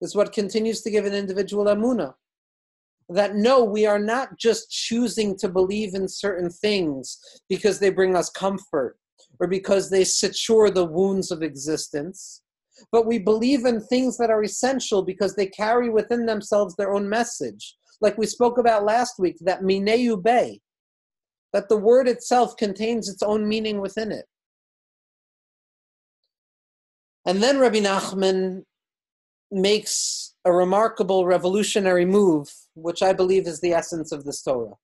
is 0.00 0.14
what 0.14 0.32
continues 0.32 0.82
to 0.82 0.90
give 0.90 1.04
an 1.04 1.14
individual 1.14 1.64
amuna 1.64 2.14
that 3.08 3.36
no, 3.36 3.62
we 3.62 3.86
are 3.86 3.98
not 3.98 4.36
just 4.38 4.70
choosing 4.70 5.36
to 5.38 5.48
believe 5.48 5.94
in 5.94 6.08
certain 6.08 6.50
things 6.50 7.18
because 7.48 7.78
they 7.78 7.90
bring 7.90 8.16
us 8.16 8.30
comfort 8.30 8.98
or 9.38 9.46
because 9.46 9.90
they 9.90 10.04
suture 10.04 10.70
the 10.70 10.84
wounds 10.84 11.30
of 11.30 11.42
existence, 11.42 12.42
but 12.90 13.06
we 13.06 13.18
believe 13.18 13.64
in 13.64 13.80
things 13.80 14.16
that 14.18 14.30
are 14.30 14.42
essential 14.42 15.02
because 15.02 15.34
they 15.34 15.46
carry 15.46 15.88
within 15.88 16.26
themselves 16.26 16.74
their 16.74 16.92
own 16.92 17.08
message. 17.08 17.76
Like 18.00 18.18
we 18.18 18.26
spoke 18.26 18.58
about 18.58 18.84
last 18.84 19.18
week, 19.18 19.36
that 19.42 19.62
mineu 19.62 20.22
be, 20.22 20.60
that 21.52 21.68
the 21.68 21.76
word 21.76 22.08
itself 22.08 22.56
contains 22.56 23.08
its 23.08 23.22
own 23.22 23.48
meaning 23.48 23.80
within 23.80 24.12
it. 24.12 24.26
And 27.24 27.42
then 27.42 27.58
Rabbi 27.58 27.78
Nachman 27.78 28.62
makes 29.50 30.34
a 30.44 30.52
remarkable 30.52 31.26
revolutionary 31.26 32.04
move, 32.04 32.48
which 32.76 33.02
I 33.02 33.12
believe 33.12 33.46
is 33.46 33.60
the 33.60 33.72
essence 33.72 34.12
of 34.12 34.24
this 34.24 34.42
Torah. 34.42 34.74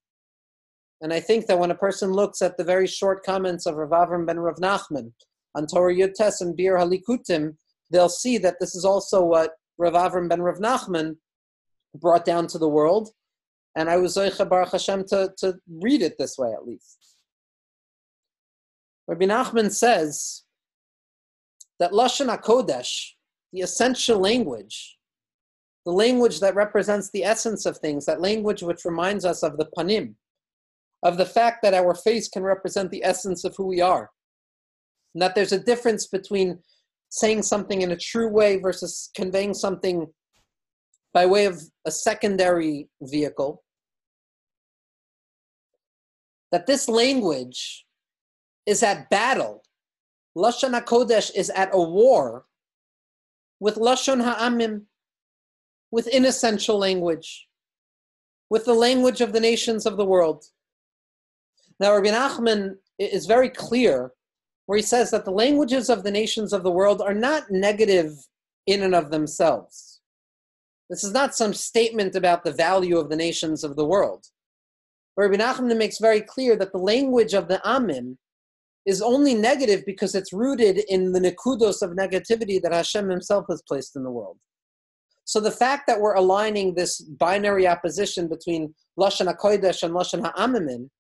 And 1.01 1.13
I 1.13 1.21
think 1.21 1.47
that 1.47 1.59
when 1.59 1.71
a 1.71 1.77
person 1.77 2.13
looks 2.13 2.43
at 2.43 2.57
the 2.57 2.65
very 2.65 2.87
short 2.87 3.25
comments 3.25 3.67
of 3.67 3.77
Rav 3.77 3.91
Avram 3.91 4.27
ben 4.27 4.41
Rav 4.41 4.57
Nachman 4.57 5.13
on 5.55 5.67
Torah 5.67 5.95
Yutes 5.95 6.41
and 6.41 6.57
Biur 6.57 6.79
HaLikutim, 6.79 7.57
they'll 7.91 8.09
see 8.09 8.39
that 8.39 8.57
this 8.61 8.75
is 8.75 8.85
also 8.85 9.23
what 9.23 9.53
Rav 9.79 9.95
Avram 9.95 10.29
ben 10.29 10.41
Rav 10.41 10.59
Nachman 10.59 11.17
brought 11.95 12.25
down 12.25 12.47
to 12.49 12.59
the 12.59 12.69
world. 12.69 13.11
And 13.77 13.91
I 13.91 13.97
was 13.97 14.17
Zoicha 14.17 14.49
Baruch 14.49 14.73
Hashem 14.73 15.05
to, 15.09 15.33
to 15.39 15.55
read 15.69 16.03
it 16.03 16.17
this 16.19 16.39
way 16.39 16.53
at 16.53 16.67
least. 16.67 17.17
Rabbi 19.09 19.25
Nachman 19.25 19.73
says 19.73 20.45
that 21.79 21.93
Lashon 21.93 22.35
HaKodesh, 22.35 23.11
the 23.53 23.61
essential 23.61 24.19
language, 24.19 24.99
the 25.85 25.93
language 25.93 26.41
that 26.41 26.55
represents 26.55 27.11
the 27.11 27.25
essence 27.25 27.67
of 27.67 27.79
things, 27.79 28.07
that 28.07 28.21
language 28.21 28.63
which 28.63 28.85
reminds 28.85 29.25
us 29.25 29.43
of 29.43 29.57
the 29.57 29.69
panim, 29.77 30.15
of 31.03 31.17
the 31.17 31.27
fact 31.27 31.63
that 31.63 31.75
our 31.75 31.95
face 31.95 32.29
can 32.29 32.43
represent 32.43 32.91
the 32.91 33.05
essence 33.05 33.45
of 33.45 33.55
who 33.57 33.67
we 33.67 33.81
are. 33.81 34.11
And 35.15 35.23
that 35.23 35.35
there's 35.35 35.53
a 35.53 35.59
difference 35.59 36.07
between 36.07 36.61
saying 37.11 37.43
something 37.43 37.83
in 37.83 37.91
a 37.91 37.97
true 37.97 38.29
way 38.29 38.59
versus 38.59 39.11
conveying 39.15 39.55
something 39.55 40.07
by 41.13 41.27
way 41.27 41.45
of 41.45 41.61
a 41.85 41.91
secondary 41.91 42.89
vehicle. 43.03 43.63
That 46.53 46.67
this 46.67 46.89
language 46.89 47.85
is 48.67 48.83
at 48.83 49.11
battle 49.11 49.63
Lashon 50.37 50.79
HaKodesh 50.79 51.31
is 51.35 51.51
at 51.51 51.71
a 51.73 51.81
war 51.81 52.47
with 53.61 53.77
Lashon 53.77 54.23
Ha'amim, 54.23 54.83
with 55.93 56.09
inessential 56.09 56.79
language, 56.79 57.47
with 58.51 58.65
the 58.65 58.75
language 58.75 59.21
of 59.21 59.33
the 59.33 59.41
nations 59.41 59.87
of 59.87 59.97
the 59.97 60.05
world. 60.05 60.47
Now, 61.79 61.95
Rabbi 61.95 62.09
Nachman 62.09 62.77
is 62.99 63.27
very 63.27 63.51
clear 63.51 64.13
where 64.67 64.77
he 64.77 64.83
says 64.83 65.11
that 65.11 65.25
the 65.25 65.31
languages 65.31 65.91
of 65.91 66.03
the 66.03 66.11
nations 66.11 66.53
of 66.53 66.63
the 66.63 66.71
world 66.71 67.03
are 67.03 67.15
not 67.15 67.51
negative 67.51 68.13
in 68.67 68.83
and 68.83 68.95
of 68.95 69.11
themselves. 69.11 70.01
This 70.89 71.05
is 71.05 71.13
not 71.13 71.35
some 71.35 71.53
statement 71.53 72.17
about 72.17 72.43
the 72.43 72.53
value 72.53 72.99
of 72.99 73.11
the 73.11 73.17
nations 73.17 73.63
of 73.63 73.77
the 73.77 73.85
world. 73.85 74.27
Rabbi 75.17 75.37
Nachman 75.37 75.77
makes 75.77 75.99
very 75.99 76.23
clear 76.23 76.57
that 76.57 76.73
the 76.73 76.79
language 76.79 77.35
of 77.35 77.49
the 77.49 77.61
Amim 77.65 78.17
is 78.87 79.03
only 79.03 79.35
negative 79.35 79.85
because 79.85 80.15
it's 80.15 80.33
rooted 80.33 80.79
in 80.89 81.13
the 81.13 81.21
nekudos 81.21 81.83
of 81.83 81.91
negativity 81.91 82.61
that 82.63 82.73
Hashem 82.73 83.09
himself 83.11 83.45
has 83.49 83.63
placed 83.69 83.95
in 83.95 84.05
the 84.05 84.11
world. 84.11 84.39
So 85.33 85.41
the 85.41 85.51
fact 85.51 85.87
that 85.87 85.99
we're 85.99 86.13
aligning 86.13 86.75
this 86.75 87.01
binary 87.01 87.67
opposition 87.67 88.29
between 88.29 88.75
Lashon 89.01 89.35
HaKodesh 89.35 89.83
and 89.83 89.95
Lashon 89.95 90.31
HaAmimim 90.31 90.91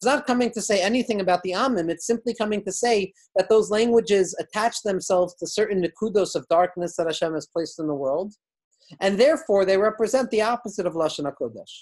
is 0.00 0.04
not 0.04 0.28
coming 0.28 0.52
to 0.52 0.62
say 0.62 0.80
anything 0.80 1.20
about 1.20 1.42
the 1.42 1.54
Amim. 1.54 1.90
It's 1.90 2.06
simply 2.06 2.36
coming 2.36 2.64
to 2.64 2.70
say 2.70 3.12
that 3.34 3.48
those 3.48 3.68
languages 3.68 4.32
attach 4.38 4.82
themselves 4.84 5.34
to 5.40 5.48
certain 5.48 5.82
nekudos 5.82 6.36
of 6.36 6.46
darkness 6.46 6.94
that 6.94 7.08
Hashem 7.08 7.34
has 7.34 7.48
placed 7.48 7.80
in 7.80 7.88
the 7.88 7.96
world. 7.96 8.32
And 9.00 9.18
therefore, 9.18 9.64
they 9.64 9.76
represent 9.76 10.30
the 10.30 10.42
opposite 10.42 10.86
of 10.86 10.92
Lashon 10.92 11.28
HaKodesh. 11.28 11.74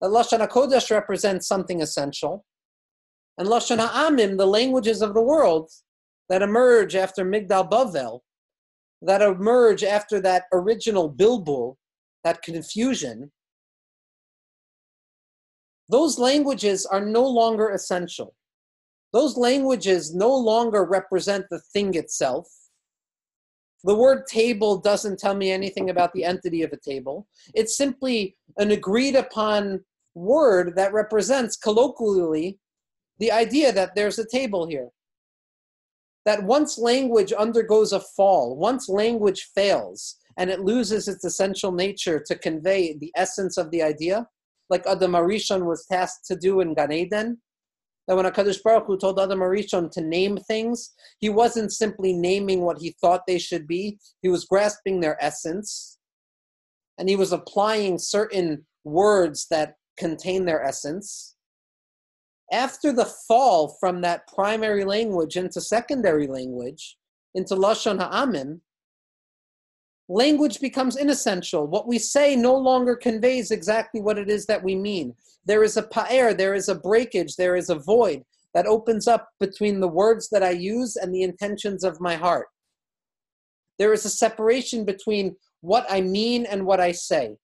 That 0.00 0.08
Lashon 0.08 0.48
HaKodesh 0.48 0.90
represents 0.90 1.46
something 1.46 1.82
essential, 1.82 2.46
and 3.36 3.48
Lashon 3.48 3.86
Ha'amim, 3.86 4.38
the 4.38 4.46
languages 4.46 5.02
of 5.02 5.12
the 5.12 5.20
world 5.20 5.70
that 6.30 6.40
emerge 6.40 6.96
after 6.96 7.22
Migdal 7.22 7.68
Bavel, 7.70 8.20
that 9.06 9.22
emerge 9.22 9.84
after 9.84 10.20
that 10.20 10.44
original 10.52 11.12
Bilbul, 11.12 11.76
that 12.24 12.42
confusion, 12.42 13.30
those 15.88 16.18
languages 16.18 16.84
are 16.84 17.04
no 17.04 17.24
longer 17.24 17.70
essential. 17.70 18.34
Those 19.12 19.36
languages 19.36 20.12
no 20.12 20.34
longer 20.34 20.84
represent 20.84 21.46
the 21.48 21.60
thing 21.72 21.94
itself. 21.94 22.48
The 23.84 23.94
word 23.94 24.26
table 24.26 24.78
doesn't 24.78 25.20
tell 25.20 25.36
me 25.36 25.52
anything 25.52 25.90
about 25.90 26.12
the 26.12 26.24
entity 26.24 26.62
of 26.62 26.72
a 26.72 26.76
table. 26.76 27.28
It's 27.54 27.76
simply 27.76 28.36
an 28.56 28.72
agreed 28.72 29.14
upon 29.14 29.84
word 30.14 30.74
that 30.74 30.92
represents 30.92 31.56
colloquially 31.56 32.58
the 33.20 33.30
idea 33.30 33.70
that 33.72 33.94
there's 33.94 34.18
a 34.18 34.28
table 34.28 34.66
here. 34.66 34.88
That 36.26 36.42
once 36.42 36.76
language 36.76 37.32
undergoes 37.32 37.92
a 37.92 38.00
fall, 38.00 38.56
once 38.56 38.88
language 38.88 39.48
fails, 39.54 40.16
and 40.36 40.50
it 40.50 40.60
loses 40.60 41.08
its 41.08 41.24
essential 41.24 41.72
nature 41.72 42.22
to 42.26 42.36
convey 42.36 42.98
the 42.98 43.12
essence 43.16 43.56
of 43.56 43.70
the 43.70 43.82
idea, 43.82 44.26
like 44.68 44.86
Adam 44.86 45.12
Arishon 45.12 45.64
was 45.64 45.86
tasked 45.86 46.26
to 46.26 46.36
do 46.36 46.60
in 46.60 46.74
Gan 46.74 46.92
Eden, 46.92 47.40
that 48.08 48.16
when 48.16 48.26
HaKadosh 48.26 48.62
Baruch 48.62 48.86
Hu 48.86 48.98
told 48.98 49.20
Adam 49.20 49.38
Arishon 49.38 49.88
to 49.92 50.00
name 50.00 50.36
things, 50.36 50.92
he 51.20 51.28
wasn't 51.28 51.72
simply 51.72 52.12
naming 52.12 52.62
what 52.62 52.78
he 52.78 52.96
thought 53.00 53.22
they 53.26 53.38
should 53.38 53.68
be, 53.68 53.98
he 54.20 54.28
was 54.28 54.44
grasping 54.44 55.00
their 55.00 55.16
essence, 55.24 55.98
and 56.98 57.08
he 57.08 57.14
was 57.14 57.32
applying 57.32 57.98
certain 57.98 58.66
words 58.84 59.46
that 59.50 59.74
contain 59.96 60.44
their 60.44 60.62
essence 60.62 61.35
after 62.52 62.92
the 62.92 63.04
fall 63.04 63.76
from 63.80 64.00
that 64.02 64.26
primary 64.28 64.84
language 64.84 65.36
into 65.36 65.60
secondary 65.60 66.26
language, 66.26 66.96
into 67.34 67.54
Lashon 67.54 67.98
Ha'amim, 67.98 68.60
language 70.08 70.60
becomes 70.60 70.96
inessential. 70.96 71.66
What 71.66 71.88
we 71.88 71.98
say 71.98 72.36
no 72.36 72.54
longer 72.54 72.94
conveys 72.94 73.50
exactly 73.50 74.00
what 74.00 74.18
it 74.18 74.30
is 74.30 74.46
that 74.46 74.62
we 74.62 74.76
mean. 74.76 75.14
There 75.44 75.64
is 75.64 75.76
a 75.76 75.82
pa'er, 75.82 76.36
there 76.36 76.54
is 76.54 76.68
a 76.68 76.74
breakage, 76.74 77.36
there 77.36 77.56
is 77.56 77.70
a 77.70 77.74
void 77.74 78.22
that 78.54 78.66
opens 78.66 79.06
up 79.08 79.28
between 79.40 79.80
the 79.80 79.88
words 79.88 80.28
that 80.30 80.42
I 80.42 80.50
use 80.50 80.96
and 80.96 81.14
the 81.14 81.22
intentions 81.22 81.84
of 81.84 82.00
my 82.00 82.14
heart. 82.14 82.46
There 83.78 83.92
is 83.92 84.04
a 84.04 84.10
separation 84.10 84.84
between 84.84 85.36
what 85.60 85.84
I 85.90 86.00
mean 86.00 86.46
and 86.46 86.64
what 86.64 86.80
I 86.80 86.92
say. 86.92 87.36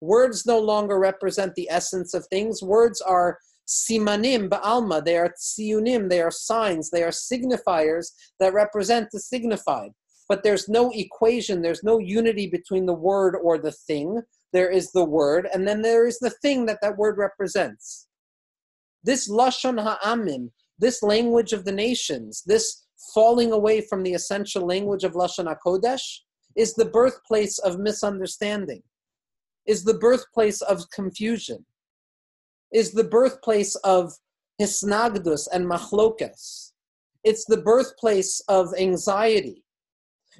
Words 0.00 0.46
no 0.46 0.58
longer 0.58 0.98
represent 0.98 1.54
the 1.54 1.68
essence 1.70 2.14
of 2.14 2.26
things. 2.26 2.62
Words 2.62 3.00
are 3.00 3.38
simanim 3.66 4.48
ba'alma, 4.48 5.04
they 5.04 5.16
are 5.16 5.34
tziyunim, 5.38 6.08
they 6.08 6.20
are 6.20 6.30
signs, 6.30 6.90
they 6.90 7.02
are 7.02 7.10
signifiers 7.10 8.12
that 8.40 8.54
represent 8.54 9.08
the 9.12 9.20
signified. 9.20 9.90
But 10.28 10.42
there's 10.42 10.68
no 10.68 10.90
equation, 10.90 11.62
there's 11.62 11.84
no 11.84 11.98
unity 11.98 12.48
between 12.48 12.86
the 12.86 12.94
word 12.94 13.36
or 13.40 13.58
the 13.58 13.72
thing. 13.72 14.22
There 14.52 14.70
is 14.70 14.92
the 14.92 15.04
word, 15.04 15.48
and 15.52 15.66
then 15.66 15.82
there 15.82 16.06
is 16.06 16.18
the 16.18 16.34
thing 16.42 16.66
that 16.66 16.78
that 16.82 16.96
word 16.96 17.18
represents. 17.18 18.08
This 19.04 19.28
lashon 19.28 19.80
ha'amim, 19.80 20.50
this 20.78 21.02
language 21.02 21.52
of 21.52 21.64
the 21.64 21.72
nations, 21.72 22.42
this 22.46 22.86
falling 23.14 23.52
away 23.52 23.80
from 23.80 24.02
the 24.02 24.14
essential 24.14 24.66
language 24.66 25.04
of 25.04 25.12
lashon 25.12 25.52
hakodesh, 25.52 26.20
is 26.56 26.74
the 26.74 26.86
birthplace 26.86 27.58
of 27.58 27.78
misunderstanding, 27.78 28.82
is 29.66 29.84
the 29.84 29.94
birthplace 29.94 30.62
of 30.62 30.88
confusion 30.90 31.64
is 32.72 32.92
the 32.92 33.04
birthplace 33.04 33.74
of 33.76 34.12
hisnagdus 34.60 35.48
and 35.52 35.68
machlokas. 35.68 36.72
It's 37.24 37.44
the 37.44 37.56
birthplace 37.56 38.40
of 38.48 38.72
anxiety 38.78 39.64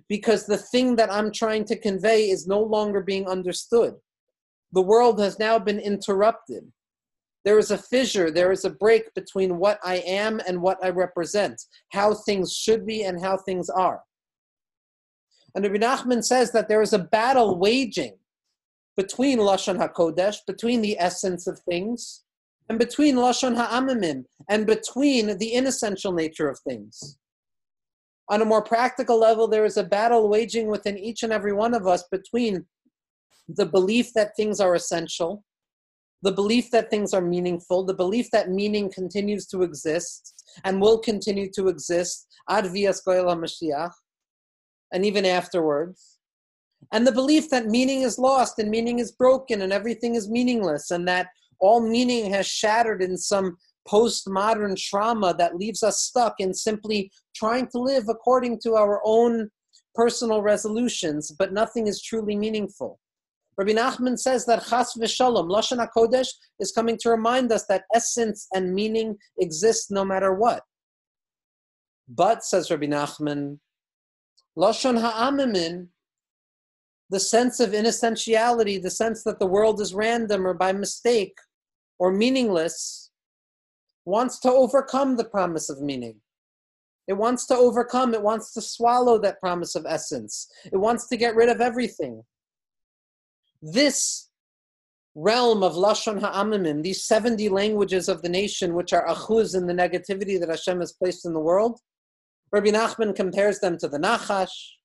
because 0.08 0.46
the 0.46 0.58
thing 0.58 0.96
that 0.96 1.12
I'm 1.12 1.32
trying 1.32 1.64
to 1.66 1.78
convey 1.78 2.30
is 2.30 2.46
no 2.46 2.60
longer 2.60 3.00
being 3.00 3.26
understood. 3.26 3.94
The 4.72 4.82
world 4.82 5.20
has 5.20 5.38
now 5.38 5.58
been 5.58 5.80
interrupted. 5.80 6.70
There 7.44 7.58
is 7.58 7.70
a 7.70 7.78
fissure, 7.78 8.30
there 8.30 8.50
is 8.50 8.64
a 8.64 8.70
break 8.70 9.14
between 9.14 9.58
what 9.58 9.78
I 9.84 9.96
am 9.98 10.40
and 10.48 10.60
what 10.60 10.78
I 10.84 10.90
represent, 10.90 11.62
how 11.92 12.12
things 12.12 12.52
should 12.52 12.84
be 12.84 13.04
and 13.04 13.22
how 13.22 13.36
things 13.36 13.70
are. 13.70 14.02
And 15.54 15.64
Rabbi 15.64 15.78
Nachman 15.78 16.24
says 16.24 16.52
that 16.52 16.68
there 16.68 16.82
is 16.82 16.92
a 16.92 16.98
battle 16.98 17.58
waging 17.58 18.18
between 18.96 19.38
Lashon 19.38 19.78
HaKodesh, 19.78 20.38
between 20.46 20.80
the 20.80 20.98
essence 20.98 21.46
of 21.46 21.60
things, 21.60 22.22
and 22.68 22.78
between 22.78 23.16
Lashon 23.16 23.56
HaAmimim, 23.56 24.24
and 24.48 24.66
between 24.66 25.38
the 25.38 25.54
inessential 25.54 26.12
nature 26.12 26.48
of 26.48 26.58
things. 26.60 27.18
On 28.28 28.42
a 28.42 28.46
more 28.46 28.62
practical 28.62 29.18
level, 29.18 29.46
there 29.46 29.64
is 29.64 29.76
a 29.76 29.84
battle 29.84 30.28
waging 30.28 30.66
within 30.66 30.98
each 30.98 31.22
and 31.22 31.32
every 31.32 31.52
one 31.52 31.74
of 31.74 31.86
us 31.86 32.04
between 32.10 32.66
the 33.48 33.66
belief 33.66 34.12
that 34.14 34.34
things 34.34 34.58
are 34.58 34.74
essential, 34.74 35.44
the 36.22 36.32
belief 36.32 36.70
that 36.72 36.90
things 36.90 37.14
are 37.14 37.20
meaningful, 37.20 37.84
the 37.84 37.94
belief 37.94 38.30
that 38.32 38.50
meaning 38.50 38.90
continues 38.90 39.46
to 39.46 39.62
exist 39.62 40.42
and 40.64 40.80
will 40.80 40.98
continue 40.98 41.48
to 41.52 41.68
exist 41.68 42.26
ad 42.48 42.64
vias 42.64 43.00
goyel 43.06 43.26
HaMashiach, 43.26 43.92
and 44.92 45.04
even 45.04 45.24
afterwards 45.24 46.15
and 46.92 47.06
the 47.06 47.12
belief 47.12 47.50
that 47.50 47.66
meaning 47.66 48.02
is 48.02 48.18
lost 48.18 48.58
and 48.58 48.70
meaning 48.70 48.98
is 48.98 49.12
broken 49.12 49.62
and 49.62 49.72
everything 49.72 50.14
is 50.14 50.28
meaningless 50.28 50.90
and 50.90 51.06
that 51.08 51.28
all 51.58 51.80
meaning 51.80 52.30
has 52.32 52.46
shattered 52.46 53.02
in 53.02 53.16
some 53.16 53.56
postmodern 53.88 54.76
trauma 54.76 55.34
that 55.38 55.56
leaves 55.56 55.82
us 55.82 56.00
stuck 56.00 56.34
in 56.38 56.52
simply 56.52 57.10
trying 57.34 57.66
to 57.68 57.78
live 57.78 58.08
according 58.08 58.58
to 58.60 58.74
our 58.74 59.00
own 59.04 59.48
personal 59.94 60.42
resolutions, 60.42 61.30
but 61.38 61.52
nothing 61.52 61.86
is 61.86 62.02
truly 62.02 62.36
meaningful. 62.36 63.00
Rabbi 63.56 63.72
Nachman 63.72 64.18
says 64.18 64.44
that 64.46 64.64
Chas 64.66 64.94
v'Shalom, 64.98 65.48
Lashon 65.48 65.84
HaKodesh, 65.84 66.28
is 66.60 66.72
coming 66.72 66.98
to 67.00 67.08
remind 67.08 67.50
us 67.50 67.64
that 67.66 67.84
essence 67.94 68.48
and 68.52 68.74
meaning 68.74 69.16
exist 69.38 69.90
no 69.90 70.04
matter 70.04 70.34
what. 70.34 70.62
But, 72.08 72.44
says 72.44 72.70
Rabbi 72.70 72.86
Nachman, 72.86 73.58
Lashon 74.58 75.00
Ha'amimin, 75.00 75.88
the 77.10 77.20
sense 77.20 77.60
of 77.60 77.70
inessentiality, 77.70 78.82
the 78.82 78.90
sense 78.90 79.22
that 79.24 79.38
the 79.38 79.46
world 79.46 79.80
is 79.80 79.94
random 79.94 80.46
or 80.46 80.54
by 80.54 80.72
mistake 80.72 81.38
or 81.98 82.12
meaningless, 82.12 83.10
wants 84.04 84.38
to 84.40 84.50
overcome 84.50 85.16
the 85.16 85.24
promise 85.24 85.68
of 85.70 85.80
meaning. 85.80 86.16
It 87.08 87.14
wants 87.14 87.46
to 87.46 87.56
overcome, 87.56 88.14
it 88.14 88.22
wants 88.22 88.52
to 88.54 88.60
swallow 88.60 89.18
that 89.18 89.40
promise 89.40 89.74
of 89.76 89.86
essence. 89.88 90.48
It 90.72 90.76
wants 90.76 91.08
to 91.08 91.16
get 91.16 91.36
rid 91.36 91.48
of 91.48 91.60
everything. 91.60 92.22
This 93.62 94.28
realm 95.14 95.62
of 95.62 95.74
Lashon 95.74 96.20
Ha'amimim, 96.20 96.82
these 96.82 97.04
70 97.04 97.48
languages 97.48 98.08
of 98.08 98.22
the 98.22 98.28
nation, 98.28 98.74
which 98.74 98.92
are 98.92 99.06
achuz 99.06 99.56
in 99.56 99.66
the 99.66 99.72
negativity 99.72 100.38
that 100.38 100.48
Hashem 100.48 100.80
has 100.80 100.92
placed 100.92 101.24
in 101.24 101.32
the 101.32 101.40
world, 101.40 101.80
Rabbi 102.52 102.68
Nachman 102.68 103.14
compares 103.14 103.60
them 103.60 103.78
to 103.78 103.88
the 103.88 103.98
Nachash. 103.98 104.75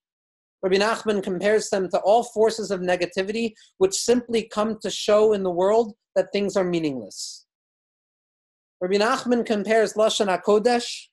Rabbi 0.64 0.76
Nachman 0.76 1.24
compares 1.24 1.70
them 1.70 1.90
to 1.90 2.00
all 2.00 2.24
forces 2.24 2.70
of 2.70 2.82
negativity 2.82 3.54
which 3.80 3.96
simply 3.96 4.44
come 4.44 4.78
to 4.82 4.92
show 4.92 5.34
in 5.34 5.44
the 5.44 5.50
world 5.50 5.94
that 6.16 6.32
things 6.32 6.56
are 6.56 6.64
meaningless. 6.64 7.46
Rabbi 8.80 8.96
Nachman 8.96 9.46
compares 9.46 9.94
Lashon 9.94 10.28
HaKodesh 10.28 11.08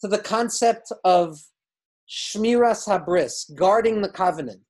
to 0.00 0.08
the 0.08 0.18
concept 0.18 0.92
of 1.04 1.38
Shmiras 2.08 2.86
Habris, 2.86 3.54
guarding 3.54 4.02
the 4.02 4.10
covenant. 4.10 4.60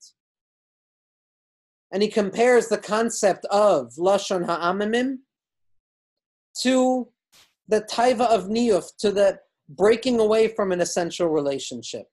And 1.93 2.03
he 2.03 2.09
compares 2.09 2.69
the 2.69 2.79
concept 2.79 3.45
of 3.47 3.93
Lashon 3.99 4.47
Ha'amimim 4.47 5.19
to 6.63 7.09
the 7.69 7.83
taiva 7.83 8.27
of 8.27 8.45
niyuf, 8.45 8.97
to 8.99 9.11
the 9.11 9.39
breaking 9.69 10.21
away 10.21 10.49
from 10.49 10.73
an 10.73 10.81
essential 10.81 11.29
relationship. 11.29 12.07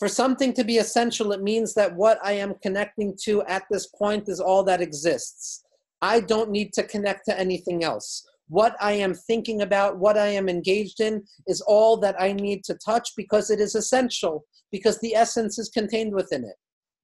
For 0.00 0.08
something 0.08 0.54
to 0.54 0.64
be 0.64 0.78
essential, 0.78 1.30
it 1.32 1.42
means 1.42 1.74
that 1.74 1.94
what 1.94 2.18
I 2.24 2.32
am 2.32 2.54
connecting 2.62 3.14
to 3.24 3.42
at 3.42 3.64
this 3.70 3.86
point 3.86 4.30
is 4.30 4.40
all 4.40 4.64
that 4.64 4.80
exists. 4.80 5.62
I 6.00 6.20
don't 6.20 6.50
need 6.50 6.72
to 6.72 6.82
connect 6.84 7.26
to 7.26 7.38
anything 7.38 7.84
else. 7.84 8.26
What 8.48 8.76
I 8.80 8.92
am 8.92 9.12
thinking 9.12 9.60
about, 9.60 9.98
what 9.98 10.16
I 10.16 10.28
am 10.28 10.48
engaged 10.48 11.00
in, 11.00 11.22
is 11.46 11.60
all 11.60 11.98
that 11.98 12.16
I 12.18 12.32
need 12.32 12.64
to 12.64 12.78
touch 12.82 13.10
because 13.14 13.50
it 13.50 13.60
is 13.60 13.74
essential, 13.74 14.46
because 14.72 14.98
the 15.00 15.14
essence 15.14 15.58
is 15.58 15.68
contained 15.68 16.14
within 16.14 16.44
it. 16.44 16.56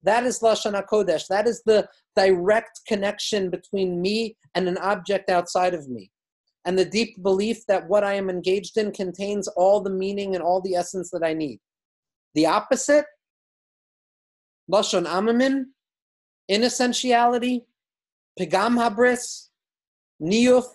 That 0.03 0.25
is 0.25 0.41
Lashon 0.41 0.73
HaKodesh. 0.73 1.27
That 1.29 1.47
is 1.47 1.63
the 1.67 1.87
direct 2.17 2.81
connection 2.89 3.51
between 3.51 4.01
me 4.01 4.39
and 4.55 4.69
an 4.69 4.79
object 4.79 5.29
outside 5.29 5.75
of 5.75 5.87
me 5.91 6.11
and 6.65 6.79
the 6.79 6.85
deep 6.85 7.23
belief 7.23 7.65
that 7.69 7.89
what 7.89 8.05
I 8.05 8.15
am 8.15 8.29
engaged 8.29 8.77
in 8.77 8.91
contains 8.91 9.49
all 9.49 9.81
the 9.81 9.91
meaning 9.91 10.35
and 10.35 10.43
all 10.43 10.61
the 10.61 10.75
essence 10.75 11.11
that 11.11 11.23
I 11.23 11.33
need. 11.33 11.61
The 12.37 12.47
opposite, 12.47 13.07
Lashon 14.71 15.07
Amamin, 15.07 15.65
inessentiality, 16.51 17.63
Pigam 18.39 18.77
Habris, 18.77 19.49
Niyuf, 20.23 20.67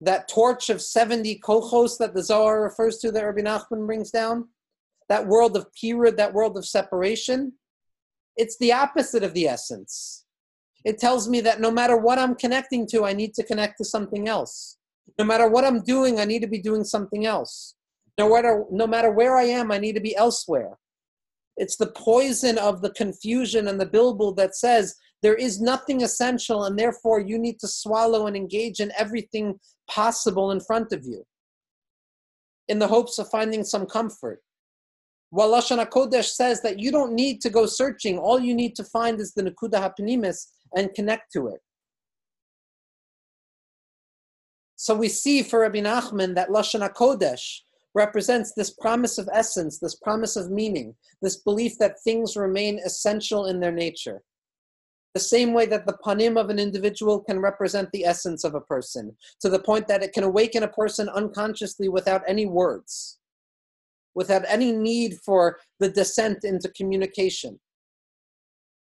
that 0.00 0.28
torch 0.28 0.70
of 0.70 0.80
70 0.80 1.40
kochos 1.40 1.98
that 1.98 2.14
the 2.14 2.22
Zohar 2.22 2.62
refers 2.62 2.98
to 2.98 3.10
that 3.10 3.24
Rabbi 3.24 3.40
Nachman 3.40 3.86
brings 3.86 4.12
down, 4.12 4.48
that 5.08 5.26
world 5.26 5.56
of 5.56 5.66
pirud, 5.72 6.16
that 6.16 6.32
world 6.32 6.56
of 6.56 6.64
separation, 6.64 7.54
it's 8.36 8.56
the 8.58 8.72
opposite 8.72 9.24
of 9.24 9.34
the 9.34 9.48
essence. 9.48 10.26
It 10.84 10.98
tells 10.98 11.28
me 11.28 11.40
that 11.40 11.60
no 11.60 11.72
matter 11.72 11.96
what 11.96 12.20
I'm 12.20 12.36
connecting 12.36 12.86
to, 12.88 13.04
I 13.04 13.14
need 13.14 13.34
to 13.34 13.42
connect 13.42 13.78
to 13.78 13.84
something 13.84 14.28
else. 14.28 14.78
No 15.18 15.24
matter 15.24 15.48
what 15.48 15.64
I'm 15.64 15.82
doing, 15.82 16.20
I 16.20 16.24
need 16.24 16.42
to 16.42 16.48
be 16.48 16.60
doing 16.60 16.84
something 16.84 17.26
else. 17.26 17.74
No 18.18 18.32
matter, 18.32 18.64
no 18.70 18.86
matter 18.86 19.10
where 19.10 19.36
I 19.36 19.44
am, 19.44 19.72
I 19.72 19.78
need 19.78 19.94
to 19.94 20.00
be 20.00 20.16
elsewhere. 20.16 20.78
It's 21.56 21.76
the 21.76 21.92
poison 21.92 22.58
of 22.58 22.80
the 22.80 22.90
confusion 22.90 23.68
and 23.68 23.80
the 23.80 23.86
bilbul 23.86 24.36
that 24.36 24.56
says 24.56 24.96
there 25.22 25.34
is 25.34 25.60
nothing 25.60 26.02
essential, 26.02 26.64
and 26.64 26.78
therefore 26.78 27.20
you 27.20 27.38
need 27.38 27.58
to 27.60 27.68
swallow 27.68 28.26
and 28.26 28.36
engage 28.36 28.80
in 28.80 28.92
everything 28.96 29.58
possible 29.88 30.50
in 30.50 30.60
front 30.60 30.92
of 30.92 31.04
you 31.04 31.24
in 32.68 32.78
the 32.78 32.88
hopes 32.88 33.18
of 33.18 33.28
finding 33.30 33.64
some 33.64 33.86
comfort. 33.86 34.40
While 35.30 35.50
Lashon 35.50 35.84
HaKodesh 35.84 36.26
says 36.26 36.62
that 36.62 36.78
you 36.78 36.92
don't 36.92 37.14
need 37.14 37.40
to 37.40 37.50
go 37.50 37.66
searching, 37.66 38.18
all 38.18 38.38
you 38.38 38.54
need 38.54 38.76
to 38.76 38.84
find 38.84 39.20
is 39.20 39.34
the 39.34 39.42
Nakuda 39.42 39.92
HaPanimis 39.98 40.46
and 40.76 40.94
connect 40.94 41.32
to 41.32 41.48
it. 41.48 41.60
So 44.76 44.94
we 44.94 45.08
see 45.08 45.42
for 45.42 45.60
Rabbi 45.60 45.80
Nachman 45.80 46.34
that 46.36 46.50
Lashon 46.50 46.88
HaKodesh 46.88 47.60
represents 47.94 48.52
this 48.52 48.70
promise 48.70 49.18
of 49.18 49.28
essence, 49.32 49.78
this 49.78 49.94
promise 49.96 50.36
of 50.36 50.50
meaning, 50.50 50.94
this 51.22 51.36
belief 51.36 51.78
that 51.78 52.00
things 52.02 52.36
remain 52.36 52.80
essential 52.84 53.46
in 53.46 53.60
their 53.60 53.72
nature. 53.72 54.22
The 55.14 55.20
same 55.20 55.52
way 55.52 55.66
that 55.66 55.86
the 55.86 55.96
panim 56.04 56.38
of 56.38 56.50
an 56.50 56.58
individual 56.58 57.20
can 57.20 57.38
represent 57.38 57.88
the 57.92 58.04
essence 58.04 58.42
of 58.42 58.54
a 58.54 58.60
person, 58.60 59.16
to 59.40 59.48
the 59.48 59.60
point 59.60 59.86
that 59.86 60.02
it 60.02 60.12
can 60.12 60.24
awaken 60.24 60.64
a 60.64 60.68
person 60.68 61.08
unconsciously 61.08 61.88
without 61.88 62.22
any 62.26 62.46
words, 62.46 63.18
without 64.16 64.42
any 64.48 64.72
need 64.72 65.18
for 65.24 65.58
the 65.78 65.88
descent 65.88 66.42
into 66.42 66.68
communication 66.70 67.60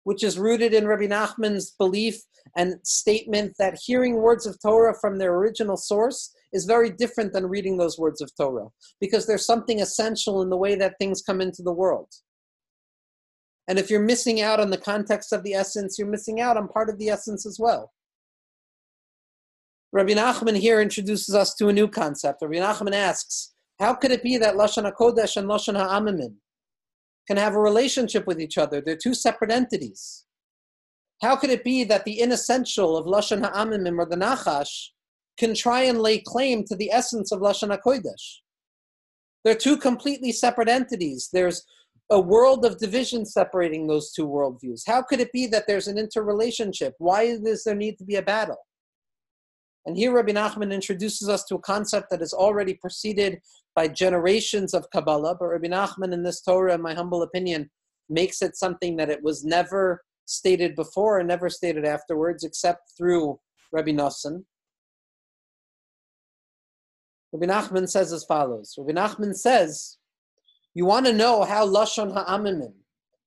which 0.06 0.22
is 0.22 0.38
rooted 0.38 0.72
in 0.72 0.86
Rabbi 0.86 1.08
Nachman's 1.08 1.72
belief 1.72 2.22
and 2.56 2.76
statement 2.84 3.56
that 3.58 3.76
hearing 3.84 4.14
words 4.14 4.46
of 4.46 4.56
Torah 4.62 4.94
from 5.00 5.18
their 5.18 5.34
original 5.34 5.76
source 5.76 6.32
is 6.56 6.64
very 6.64 6.90
different 6.90 7.32
than 7.32 7.46
reading 7.46 7.76
those 7.76 7.98
words 7.98 8.20
of 8.20 8.34
Torah, 8.36 8.68
because 9.00 9.26
there's 9.26 9.46
something 9.46 9.80
essential 9.80 10.42
in 10.42 10.50
the 10.50 10.56
way 10.56 10.74
that 10.74 10.94
things 10.98 11.22
come 11.22 11.40
into 11.40 11.62
the 11.62 11.72
world. 11.72 12.08
And 13.68 13.78
if 13.78 13.90
you're 13.90 14.00
missing 14.00 14.40
out 14.40 14.58
on 14.58 14.70
the 14.70 14.78
context 14.78 15.32
of 15.32 15.44
the 15.44 15.54
essence, 15.54 15.98
you're 15.98 16.08
missing 16.08 16.40
out 16.40 16.56
on 16.56 16.68
part 16.68 16.88
of 16.88 16.98
the 16.98 17.08
essence 17.08 17.46
as 17.46 17.58
well. 17.60 17.92
Rabbi 19.92 20.14
Nachman 20.14 20.56
here 20.56 20.80
introduces 20.80 21.34
us 21.34 21.54
to 21.54 21.68
a 21.68 21.72
new 21.72 21.88
concept. 21.88 22.42
Rabbi 22.42 22.56
Nachman 22.56 22.94
asks, 22.94 23.54
how 23.78 23.94
could 23.94 24.10
it 24.10 24.22
be 24.22 24.36
that 24.38 24.54
Lashon 24.54 24.90
HaKodesh 24.90 25.36
and 25.36 25.48
Lashon 25.48 25.76
HaAmimim, 25.76 26.34
can 27.26 27.36
have 27.36 27.54
a 27.54 27.60
relationship 27.60 28.26
with 28.26 28.40
each 28.40 28.56
other. 28.56 28.80
They're 28.80 28.96
two 28.96 29.14
separate 29.14 29.50
entities. 29.50 30.24
How 31.22 31.34
could 31.36 31.50
it 31.50 31.64
be 31.64 31.82
that 31.84 32.04
the 32.04 32.20
inessential 32.20 32.96
of 32.96 33.06
Lashon 33.06 33.42
Ha'amimim 33.42 33.98
or 33.98 34.06
the 34.06 34.16
Nachash 34.16 34.90
can 35.38 35.54
try 35.54 35.82
and 35.82 36.00
lay 36.00 36.18
claim 36.18 36.64
to 36.64 36.76
the 36.76 36.90
essence 36.90 37.32
of 37.32 37.40
Lashon 37.40 37.76
HaKodesh? 37.76 38.40
They're 39.44 39.54
two 39.54 39.76
completely 39.76 40.32
separate 40.32 40.68
entities. 40.68 41.28
There's 41.32 41.64
a 42.10 42.20
world 42.20 42.64
of 42.64 42.78
division 42.78 43.24
separating 43.24 43.86
those 43.86 44.12
two 44.12 44.26
worldviews. 44.26 44.82
How 44.86 45.02
could 45.02 45.20
it 45.20 45.32
be 45.32 45.46
that 45.48 45.64
there's 45.66 45.88
an 45.88 45.98
interrelationship? 45.98 46.94
Why 46.98 47.36
does 47.38 47.64
there 47.64 47.74
need 47.74 47.98
to 47.98 48.04
be 48.04 48.16
a 48.16 48.22
battle? 48.22 48.58
And 49.86 49.96
here 49.96 50.12
Rabbi 50.12 50.32
Nachman 50.32 50.72
introduces 50.72 51.28
us 51.28 51.44
to 51.44 51.56
a 51.56 51.60
concept 51.60 52.10
that 52.10 52.20
has 52.20 52.32
already 52.32 52.74
preceded 52.74 53.40
by 53.76 53.86
generations 53.86 54.74
of 54.74 54.90
Kabbalah, 54.90 55.36
but 55.38 55.46
Rabbi 55.46 55.68
Nachman 55.68 56.12
in 56.12 56.24
this 56.24 56.40
Torah, 56.40 56.74
in 56.74 56.82
my 56.82 56.94
humble 56.94 57.22
opinion, 57.22 57.70
makes 58.08 58.42
it 58.42 58.56
something 58.56 58.96
that 58.96 59.10
it 59.10 59.22
was 59.22 59.44
never 59.44 60.02
stated 60.26 60.74
before 60.74 61.18
and 61.18 61.28
never 61.28 61.48
stated 61.48 61.84
afterwards, 61.84 62.42
except 62.42 62.92
through 62.96 63.38
Rabbi 63.72 63.92
Nosson. 63.92 64.44
Rabbi 67.36 67.52
Nachman 67.52 67.88
says 67.88 68.12
as 68.12 68.24
follows. 68.24 68.74
Rabbi 68.78 68.98
Nachman 68.98 69.34
says, 69.34 69.98
you 70.74 70.86
want 70.86 71.06
to 71.06 71.12
know 71.12 71.42
how 71.42 71.66
Lashon 71.66 72.12
Ha'amimim 72.12 72.72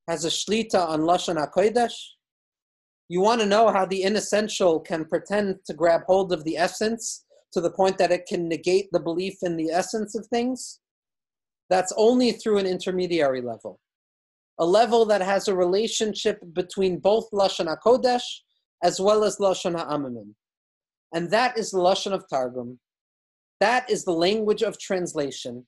has 0.07 0.25
a 0.25 0.29
shlita 0.29 0.87
on 0.87 1.01
Lashon 1.01 1.37
HaKodesh? 1.37 1.93
You 3.07 3.21
want 3.21 3.41
to 3.41 3.47
know 3.47 3.69
how 3.69 3.85
the 3.85 4.03
inessential 4.03 4.79
can 4.79 5.05
pretend 5.05 5.57
to 5.65 5.73
grab 5.73 6.01
hold 6.07 6.33
of 6.33 6.43
the 6.43 6.57
essence 6.57 7.25
to 7.53 7.61
the 7.61 7.71
point 7.71 7.97
that 7.97 8.11
it 8.11 8.25
can 8.27 8.47
negate 8.47 8.89
the 8.91 8.99
belief 8.99 9.35
in 9.43 9.57
the 9.57 9.69
essence 9.69 10.15
of 10.15 10.25
things? 10.27 10.79
That's 11.69 11.93
only 11.97 12.31
through 12.31 12.57
an 12.57 12.65
intermediary 12.65 13.41
level. 13.41 13.79
A 14.59 14.65
level 14.65 15.05
that 15.05 15.21
has 15.21 15.47
a 15.47 15.55
relationship 15.55 16.39
between 16.53 16.99
both 16.99 17.29
Lashon 17.31 17.67
HaKodesh 17.67 18.23
as 18.83 18.99
well 18.99 19.23
as 19.23 19.37
Lashon 19.37 19.75
HaAmimim. 19.75 20.33
And 21.13 21.29
that 21.31 21.57
is 21.57 21.71
the 21.71 21.79
Lashon 21.79 22.11
of 22.11 22.25
Targum. 22.29 22.79
That 23.59 23.89
is 23.89 24.05
the 24.05 24.13
language 24.13 24.61
of 24.61 24.79
translation. 24.79 25.65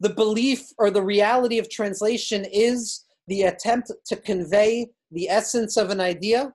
The 0.00 0.10
belief 0.10 0.64
or 0.78 0.90
the 0.90 1.02
reality 1.02 1.58
of 1.58 1.70
translation 1.70 2.44
is 2.50 3.04
the 3.28 3.42
attempt 3.42 3.92
to 4.06 4.16
convey 4.16 4.88
the 5.10 5.28
essence 5.28 5.76
of 5.76 5.90
an 5.90 6.00
idea 6.00 6.52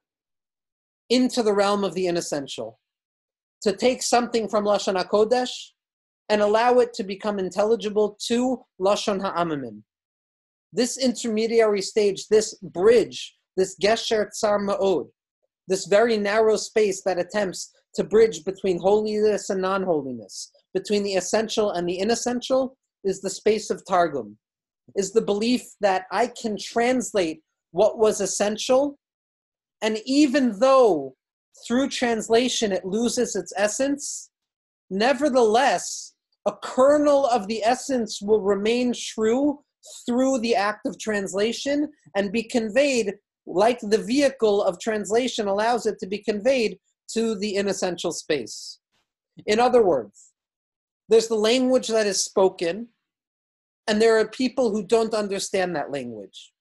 into 1.09 1.43
the 1.43 1.53
realm 1.53 1.83
of 1.83 1.93
the 1.93 2.07
inessential. 2.07 2.79
To 3.61 3.73
take 3.73 4.01
something 4.01 4.49
from 4.49 4.65
Lashon 4.65 5.01
HaKodesh 5.01 5.51
and 6.29 6.41
allow 6.41 6.79
it 6.79 6.93
to 6.95 7.03
become 7.03 7.39
intelligible 7.39 8.17
to 8.27 8.63
Lashon 8.81 9.21
Ha'amimim. 9.21 9.81
This 10.73 10.97
intermediary 10.97 11.81
stage, 11.81 12.27
this 12.27 12.53
bridge, 12.55 13.35
this 13.55 13.77
Gesher 13.81 14.29
Tsar 14.31 14.59
Ma'od, 14.59 15.07
this 15.68 15.86
very 15.86 16.18
narrow 16.18 16.55
space 16.55 17.01
that 17.03 17.20
attempts 17.20 17.74
to 17.95 18.03
bridge 18.03 18.43
between 18.45 18.80
holiness 18.80 19.49
and 19.49 19.61
non 19.61 19.84
holiness, 19.84 20.51
between 20.74 21.03
the 21.03 21.15
essential 21.15 21.72
and 21.72 21.88
the 21.88 21.99
inessential, 21.99 22.78
is 23.03 23.22
the 23.22 23.30
space 23.30 23.70
of 23.70 23.84
Targum, 23.88 24.38
is 24.95 25.11
the 25.11 25.22
belief 25.22 25.63
that 25.82 26.05
I 26.11 26.28
can 26.28 26.57
translate 26.57 27.41
what 27.72 27.97
was 27.97 28.22
essential, 28.22 28.97
and 29.82 29.99
even 30.05 30.59
though 30.59 31.15
through 31.68 31.89
translation 31.89 32.72
it 32.72 32.86
loses 32.86 33.36
its 33.36 33.51
essence, 33.55 34.30
nevertheless, 34.89 36.13
a 36.45 36.53
kernel 36.63 37.26
of 37.26 37.47
the 37.47 37.63
essence 37.63 38.22
will 38.22 38.41
remain 38.41 38.93
true 38.93 39.59
through 40.05 40.39
the 40.39 40.55
act 40.55 40.86
of 40.86 40.99
translation 40.99 41.89
and 42.15 42.32
be 42.32 42.43
conveyed 42.43 43.13
like 43.48 43.80
the 43.82 43.98
vehicle 43.98 44.62
of 44.62 44.80
translation 44.80 45.48
allows 45.48 45.86
it 45.86 45.98
to 46.00 46.08
be 46.08 46.18
conveyed 46.20 46.78
to 47.14 47.36
the 47.36 47.56
inessential 47.56 48.12
space. 48.12 48.80
In 49.45 49.60
other 49.60 49.84
words, 49.84 50.34
there's 51.10 51.30
the 51.30 51.36
language 51.36 51.88
that 51.88 52.06
is 52.06 52.24
spoken, 52.24 52.89
and 53.88 54.02
there 54.02 54.20
are 54.20 54.28
people 54.28 54.72
who 54.72 54.84
don't 54.84 55.14
understand 55.14 55.76
that 55.76 55.91
language. 55.91 56.52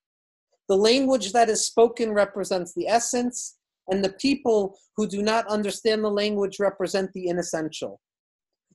The 0.69 0.77
language 0.77 1.33
that 1.33 1.49
is 1.49 1.67
spoken 1.67 2.13
represents 2.13 2.73
the 2.75 2.87
essence, 2.87 3.57
and 3.89 4.05
the 4.05 4.13
people 4.13 4.79
who 4.97 5.09
do 5.09 5.23
not 5.23 5.47
understand 5.49 6.05
the 6.05 6.11
language 6.11 6.59
represent 6.61 7.13
the 7.13 7.29
inessential. 7.29 8.01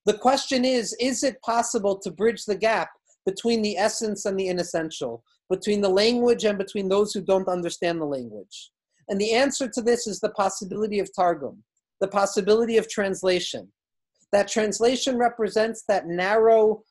The 0.05 0.17
question 0.17 0.65
is 0.65 0.95
is 0.99 1.23
it 1.23 1.41
possible 1.41 1.97
to 1.99 2.11
bridge 2.11 2.45
the 2.45 2.55
gap 2.55 2.89
between 3.25 3.61
the 3.61 3.77
essence 3.77 4.25
and 4.25 4.37
the 4.37 4.47
inessential, 4.47 5.23
between 5.51 5.81
the 5.81 5.89
language 5.89 6.45
and 6.45 6.57
between 6.57 6.89
those 6.89 7.13
who 7.13 7.21
don't 7.21 7.47
understand 7.47 8.01
the 8.01 8.05
language? 8.05 8.71
And 9.09 9.19
the 9.19 9.33
answer 9.33 9.67
to 9.67 9.81
this 9.81 10.07
is 10.07 10.19
the 10.19 10.29
possibility 10.29 10.99
of 10.99 11.13
Targum, 11.13 11.63
the 11.99 12.07
possibility 12.07 12.77
of 12.77 12.89
translation. 12.89 13.71
That 14.31 14.47
translation 14.47 15.17
represents 15.17 15.83
that 15.89 16.07
narrow 16.07 16.83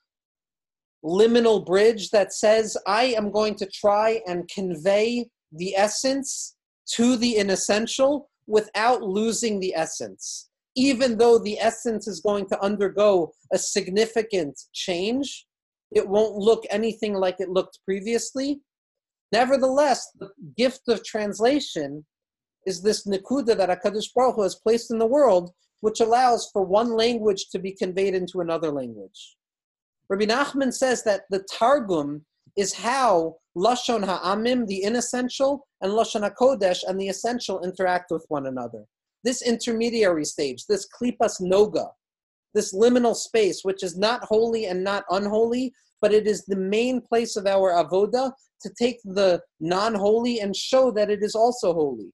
liminal 1.03 1.65
bridge 1.65 2.11
that 2.11 2.35
says, 2.35 2.77
I 2.87 3.05
am 3.17 3.31
going 3.31 3.55
to 3.57 3.67
try 3.67 4.21
and 4.27 4.49
convey 4.49 5.27
the 5.51 5.75
essence 5.75 6.57
to 6.97 7.17
the 7.17 7.39
inessential 7.39 8.29
without 8.47 9.03
losing 9.03 9.59
the 9.59 9.75
essence. 9.75 10.51
Even 10.77 11.17
though 11.17 11.39
the 11.39 11.59
essence 11.59 12.07
is 12.07 12.21
going 12.21 12.47
to 12.49 12.63
undergo 12.63 13.33
a 13.53 13.59
significant 13.59 14.61
change, 14.73 15.47
it 15.93 16.09
won't 16.09 16.37
look 16.37 16.65
anything 16.71 17.15
like 17.15 17.37
it 17.41 17.51
looked 17.51 17.81
previously. 17.85 18.61
Nevertheless, 19.33 20.11
the 20.19 20.31
gift 20.57 20.83
of 20.89 21.05
translation 21.05 22.05
is 22.67 22.83
this 22.83 23.07
nikuda 23.07 23.57
that 23.57 23.69
HaKadosh 23.69 24.13
Baruch 24.15 24.37
Hu 24.37 24.43
has 24.43 24.57
placed 24.57 24.91
in 24.91 24.99
the 24.99 25.07
world, 25.07 25.51
which 25.81 26.01
allows 26.01 26.51
for 26.53 26.63
one 26.63 26.91
language 26.97 27.47
to 27.51 27.59
be 27.59 27.73
conveyed 27.73 28.15
into 28.15 28.41
another 28.41 28.71
language. 28.71 29.37
Rabbi 30.09 30.25
Nachman 30.25 30.73
says 30.75 31.03
that 31.05 31.23
the 31.31 31.45
Targum 31.51 32.25
is 32.57 32.75
how 32.75 33.37
Lashon 33.57 34.05
Ha'amim, 34.05 34.67
the 34.67 34.83
inessential, 34.83 35.67
and 35.81 35.93
Lashon 35.93 36.29
HaKodesh, 36.29 36.83
and 36.87 37.01
the 37.01 37.09
essential, 37.09 37.63
interact 37.63 38.11
with 38.11 38.25
one 38.29 38.47
another. 38.47 38.85
This 39.23 39.43
intermediary 39.43 40.25
stage, 40.25 40.67
this 40.67 40.87
klipas 41.01 41.41
noga, 41.41 41.91
this 42.55 42.75
liminal 42.75 43.15
space, 43.15 43.61
which 43.63 43.83
is 43.83 43.97
not 43.97 44.25
holy 44.25 44.67
and 44.67 44.83
not 44.83 45.05
unholy, 45.11 45.73
but 46.01 46.13
it 46.13 46.27
is 46.27 46.45
the 46.45 46.57
main 46.57 47.01
place 47.01 47.37
of 47.37 47.47
our 47.47 47.73
avoda 47.73 48.33
to 48.63 48.71
take 48.79 48.99
the 49.05 49.41
non-holy 49.61 50.41
and 50.41 50.55
show 50.55 50.91
that 50.91 51.11
it 51.11 51.23
is 51.23 51.35
also 51.35 51.73
holy. 51.73 52.13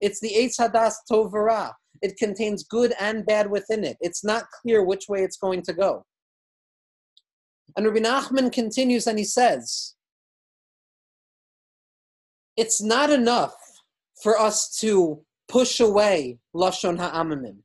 It's 0.00 0.20
the 0.20 0.30
Eitz 0.30 0.58
Hadas 0.60 0.94
Tovara. 1.10 1.72
It 2.02 2.16
contains 2.16 2.64
good 2.64 2.94
and 3.00 3.26
bad 3.26 3.50
within 3.50 3.84
it. 3.84 3.96
It's 4.00 4.24
not 4.24 4.44
clear 4.62 4.84
which 4.84 5.06
way 5.08 5.22
it's 5.24 5.36
going 5.36 5.62
to 5.62 5.72
go. 5.72 6.04
And 7.76 7.86
Rabbi 7.86 7.98
Nachman 8.00 8.52
continues 8.52 9.06
and 9.06 9.18
he 9.18 9.24
says, 9.24 9.94
it's 12.56 12.82
not 12.82 13.10
enough 13.10 13.54
for 14.22 14.38
us 14.38 14.76
to 14.80 15.22
push 15.48 15.80
away 15.80 16.38
Lashon 16.54 16.98
Ha'amimim. 16.98 17.58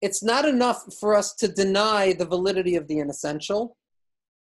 It's 0.00 0.22
not 0.22 0.44
enough 0.44 0.84
for 1.00 1.16
us 1.16 1.34
to 1.34 1.48
deny 1.48 2.12
the 2.12 2.24
validity 2.24 2.76
of 2.76 2.86
the 2.86 2.98
inessential. 3.00 3.76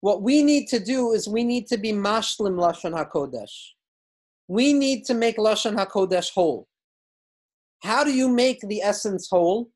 What 0.00 0.22
we 0.22 0.42
need 0.42 0.66
to 0.68 0.80
do 0.80 1.12
is 1.12 1.28
we 1.28 1.44
need 1.44 1.66
to 1.68 1.76
be 1.76 1.92
mashlim 1.92 2.56
Lashon 2.56 2.92
HaKodesh. 2.92 3.52
We 4.48 4.72
need 4.72 5.04
to 5.06 5.14
make 5.14 5.36
Lashon 5.36 5.76
HaKodesh 5.76 6.32
whole. 6.32 6.68
How 7.82 8.02
do 8.02 8.12
you 8.12 8.28
make 8.28 8.60
the 8.62 8.80
essence 8.80 9.28
whole? 9.30 9.70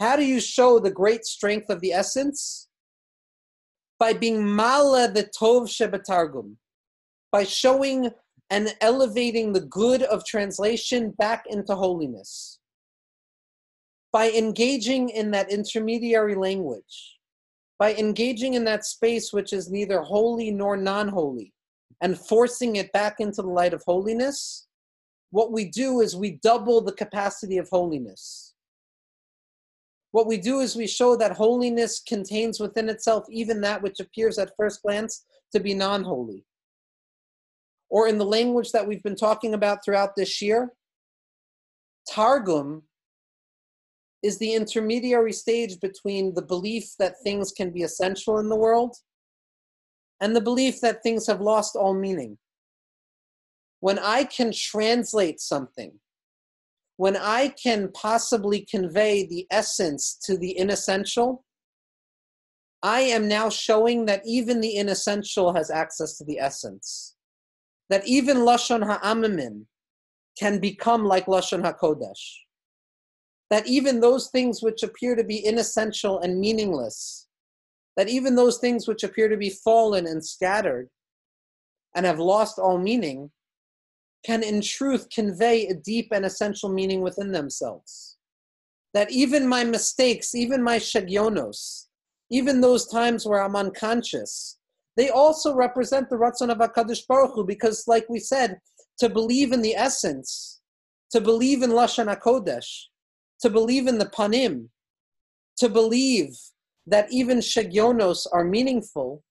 How 0.00 0.16
do 0.16 0.24
you 0.24 0.40
show 0.40 0.78
the 0.78 0.90
great 0.90 1.24
strength 1.24 1.70
of 1.70 1.80
the 1.80 1.92
essence? 1.92 2.68
By 3.98 4.12
being 4.12 4.46
mala 4.46 5.08
the 5.08 5.24
tov 5.24 5.68
shebetargum, 5.68 6.56
by 7.32 7.44
showing 7.44 8.10
and 8.50 8.74
elevating 8.80 9.52
the 9.52 9.60
good 9.60 10.02
of 10.02 10.26
translation 10.26 11.14
back 11.16 11.44
into 11.48 11.74
holiness 11.74 12.58
by 14.14 14.30
engaging 14.30 15.08
in 15.08 15.32
that 15.32 15.50
intermediary 15.50 16.36
language, 16.36 17.18
by 17.80 17.92
engaging 17.96 18.54
in 18.54 18.64
that 18.64 18.84
space 18.84 19.32
which 19.32 19.52
is 19.52 19.72
neither 19.72 20.00
holy 20.00 20.52
nor 20.52 20.76
non 20.76 21.08
holy, 21.08 21.52
and 22.00 22.16
forcing 22.16 22.76
it 22.76 22.92
back 22.92 23.16
into 23.18 23.42
the 23.42 23.48
light 23.48 23.74
of 23.74 23.82
holiness, 23.84 24.68
what 25.32 25.50
we 25.50 25.64
do 25.64 26.00
is 26.00 26.14
we 26.14 26.38
double 26.44 26.80
the 26.80 26.92
capacity 26.92 27.58
of 27.58 27.68
holiness. 27.68 28.54
What 30.12 30.28
we 30.28 30.36
do 30.36 30.60
is 30.60 30.76
we 30.76 30.86
show 30.86 31.16
that 31.16 31.32
holiness 31.32 32.00
contains 32.06 32.60
within 32.60 32.88
itself 32.88 33.24
even 33.28 33.60
that 33.62 33.82
which 33.82 33.98
appears 33.98 34.38
at 34.38 34.52
first 34.56 34.80
glance 34.82 35.24
to 35.52 35.58
be 35.58 35.74
non 35.74 36.04
holy. 36.04 36.44
Or 37.90 38.06
in 38.06 38.18
the 38.18 38.24
language 38.24 38.70
that 38.70 38.86
we've 38.86 39.02
been 39.02 39.16
talking 39.16 39.54
about 39.54 39.84
throughout 39.84 40.14
this 40.14 40.40
year, 40.40 40.72
Targum 42.08 42.84
is 44.24 44.38
the 44.38 44.54
intermediary 44.54 45.34
stage 45.34 45.78
between 45.80 46.32
the 46.32 46.42
belief 46.42 46.94
that 46.98 47.20
things 47.22 47.52
can 47.52 47.70
be 47.70 47.82
essential 47.82 48.38
in 48.38 48.48
the 48.48 48.56
world 48.56 48.96
and 50.22 50.34
the 50.34 50.40
belief 50.40 50.80
that 50.80 51.02
things 51.02 51.26
have 51.26 51.42
lost 51.42 51.76
all 51.76 51.92
meaning. 51.92 52.38
When 53.80 53.98
I 53.98 54.24
can 54.24 54.50
translate 54.50 55.40
something, 55.40 55.92
when 56.96 57.18
I 57.18 57.48
can 57.48 57.90
possibly 57.92 58.66
convey 58.70 59.26
the 59.26 59.46
essence 59.50 60.18
to 60.24 60.38
the 60.38 60.56
inessential, 60.58 61.44
I 62.82 63.00
am 63.00 63.28
now 63.28 63.50
showing 63.50 64.06
that 64.06 64.22
even 64.24 64.62
the 64.62 64.76
inessential 64.76 65.52
has 65.52 65.70
access 65.70 66.16
to 66.16 66.24
the 66.24 66.38
essence. 66.38 67.14
That 67.90 68.06
even 68.06 68.38
Lashon 68.38 68.86
Ha'amimim 68.86 69.66
can 70.38 70.60
become 70.60 71.04
like 71.04 71.26
Lashon 71.26 71.62
HaKodesh 71.62 72.44
that 73.54 73.68
even 73.68 74.00
those 74.00 74.30
things 74.30 74.64
which 74.64 74.82
appear 74.82 75.14
to 75.14 75.22
be 75.22 75.46
inessential 75.46 76.18
and 76.18 76.40
meaningless, 76.40 77.28
that 77.96 78.08
even 78.08 78.34
those 78.34 78.58
things 78.58 78.88
which 78.88 79.04
appear 79.04 79.28
to 79.28 79.36
be 79.36 79.48
fallen 79.48 80.08
and 80.08 80.26
scattered 80.26 80.88
and 81.94 82.04
have 82.04 82.18
lost 82.18 82.58
all 82.58 82.78
meaning, 82.78 83.30
can 84.26 84.42
in 84.42 84.60
truth 84.60 85.06
convey 85.08 85.68
a 85.68 85.74
deep 85.74 86.08
and 86.10 86.24
essential 86.24 86.68
meaning 86.68 87.00
within 87.00 87.30
themselves. 87.30 88.16
That 88.92 89.12
even 89.12 89.46
my 89.46 89.62
mistakes, 89.62 90.34
even 90.34 90.60
my 90.60 90.78
shagyonos, 90.78 91.86
even 92.30 92.60
those 92.60 92.88
times 92.88 93.24
where 93.24 93.40
I'm 93.40 93.54
unconscious, 93.54 94.58
they 94.96 95.10
also 95.10 95.54
represent 95.54 96.10
the 96.10 96.16
Ratzon 96.16 96.50
of 96.50 96.58
HaKadosh 96.58 97.06
Baruch 97.06 97.36
Hu, 97.36 97.44
because 97.44 97.84
like 97.86 98.08
we 98.08 98.18
said, 98.18 98.58
to 98.98 99.08
believe 99.08 99.52
in 99.52 99.62
the 99.62 99.76
essence, 99.76 100.60
to 101.12 101.20
believe 101.20 101.62
in 101.62 101.70
Lashon 101.70 102.12
HaKodesh, 102.12 102.86
to 103.40 103.50
believe 103.50 103.86
in 103.86 103.98
the 103.98 104.06
panim, 104.06 104.68
to 105.58 105.68
believe 105.68 106.36
that 106.86 107.10
even 107.10 107.38
shagyonos 107.38 108.26
are 108.32 108.44
meaningful, 108.44 109.22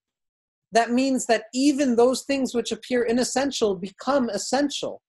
that 0.71 0.91
means 0.91 1.27
that 1.27 1.45
even 1.53 1.95
those 1.95 2.23
things 2.23 2.55
which 2.55 2.71
appear 2.71 3.03
inessential 3.03 3.75
become 3.75 4.29
essential. 4.29 5.01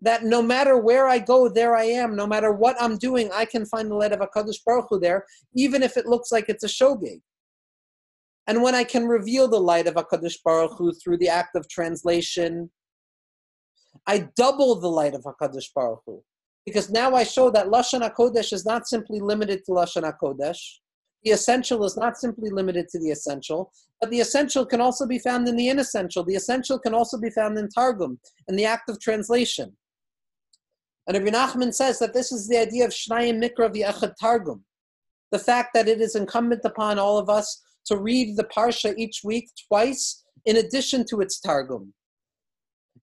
That 0.00 0.24
no 0.24 0.40
matter 0.40 0.78
where 0.78 1.08
I 1.08 1.18
go, 1.18 1.48
there 1.48 1.76
I 1.76 1.84
am. 1.84 2.16
No 2.16 2.26
matter 2.26 2.52
what 2.52 2.80
I'm 2.80 2.96
doing, 2.96 3.30
I 3.34 3.44
can 3.44 3.66
find 3.66 3.90
the 3.90 3.96
light 3.96 4.12
of 4.12 4.20
HaKadosh 4.20 4.64
Baruch 4.64 4.86
Hu 4.88 4.98
there, 4.98 5.24
even 5.54 5.82
if 5.82 5.96
it 5.96 6.06
looks 6.06 6.32
like 6.32 6.48
it's 6.48 6.64
a 6.64 6.68
shogeg. 6.68 7.20
And 8.46 8.62
when 8.62 8.74
I 8.74 8.84
can 8.84 9.06
reveal 9.06 9.48
the 9.48 9.60
light 9.60 9.86
of 9.86 9.94
HaKadosh 9.94 10.36
Baruch 10.42 10.78
Hu 10.78 10.92
through 10.92 11.18
the 11.18 11.28
act 11.28 11.54
of 11.54 11.68
translation, 11.68 12.70
I 14.06 14.28
double 14.36 14.76
the 14.76 14.88
light 14.88 15.14
of 15.14 15.24
HaKadosh 15.24 15.74
Baruch 15.74 16.00
Hu 16.06 16.22
because 16.68 16.90
now 16.90 17.14
I 17.14 17.24
show 17.24 17.50
that 17.50 17.68
Lashon 17.68 18.06
HaKodesh 18.06 18.52
is 18.52 18.66
not 18.66 18.86
simply 18.86 19.20
limited 19.20 19.64
to 19.64 19.72
Lashon 19.72 20.02
HaKodesh, 20.02 20.60
The 21.24 21.30
essential 21.30 21.82
is 21.86 21.96
not 21.96 22.18
simply 22.18 22.50
limited 22.50 22.88
to 22.90 22.98
the 22.98 23.10
essential, 23.10 23.72
but 24.00 24.10
the 24.10 24.20
essential 24.20 24.66
can 24.66 24.82
also 24.82 25.06
be 25.06 25.18
found 25.18 25.48
in 25.48 25.56
the 25.56 25.70
inessential. 25.70 26.22
The 26.24 26.34
essential 26.34 26.78
can 26.78 26.92
also 26.92 27.16
be 27.18 27.30
found 27.30 27.56
in 27.58 27.70
Targum, 27.70 28.20
in 28.48 28.56
the 28.56 28.66
act 28.66 28.90
of 28.90 29.00
translation. 29.00 29.74
And 31.06 31.16
Rabbi 31.16 31.30
Nachman 31.30 31.72
says 31.72 31.98
that 32.00 32.12
this 32.12 32.32
is 32.32 32.48
the 32.48 32.58
idea 32.58 32.84
of 32.84 32.90
Shnayim 32.90 33.42
Mikra 33.42 33.74
v'Echad 33.74 34.12
Targum. 34.20 34.62
The 35.32 35.38
fact 35.38 35.70
that 35.72 35.88
it 35.88 36.02
is 36.02 36.16
incumbent 36.16 36.66
upon 36.66 36.98
all 36.98 37.16
of 37.16 37.30
us 37.30 37.62
to 37.86 37.96
read 37.96 38.36
the 38.36 38.44
Parsha 38.44 38.94
each 38.98 39.22
week 39.24 39.48
twice 39.68 40.22
in 40.44 40.58
addition 40.58 41.06
to 41.06 41.22
its 41.22 41.40
Targum. 41.40 41.94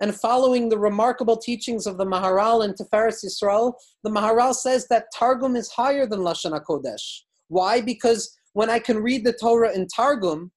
And 0.02 0.16
following 0.16 0.70
the 0.70 0.78
remarkable 0.78 1.38
teachings 1.38 1.88
of 1.88 1.98
the 1.98 2.06
Maharal 2.06 2.66
and 2.66 2.76
Tiferes 2.76 3.24
Yisrael, 3.24 3.74
the 4.04 4.10
Maharal 4.10 4.54
says 4.54 4.88
that 4.90 5.06
Targum 5.16 5.56
is 5.56 5.70
higher 5.70 6.06
than 6.06 6.20
Lashon 6.20 6.60
HaKodesh. 6.60 7.22
Why? 7.48 7.82
Because 7.82 8.36
when 8.54 8.70
I 8.70 8.80
can 8.80 9.02
read 9.02 9.26
the 9.26 9.34
Torah 9.34 9.74
in 9.74 9.88
Targum, 9.88 10.52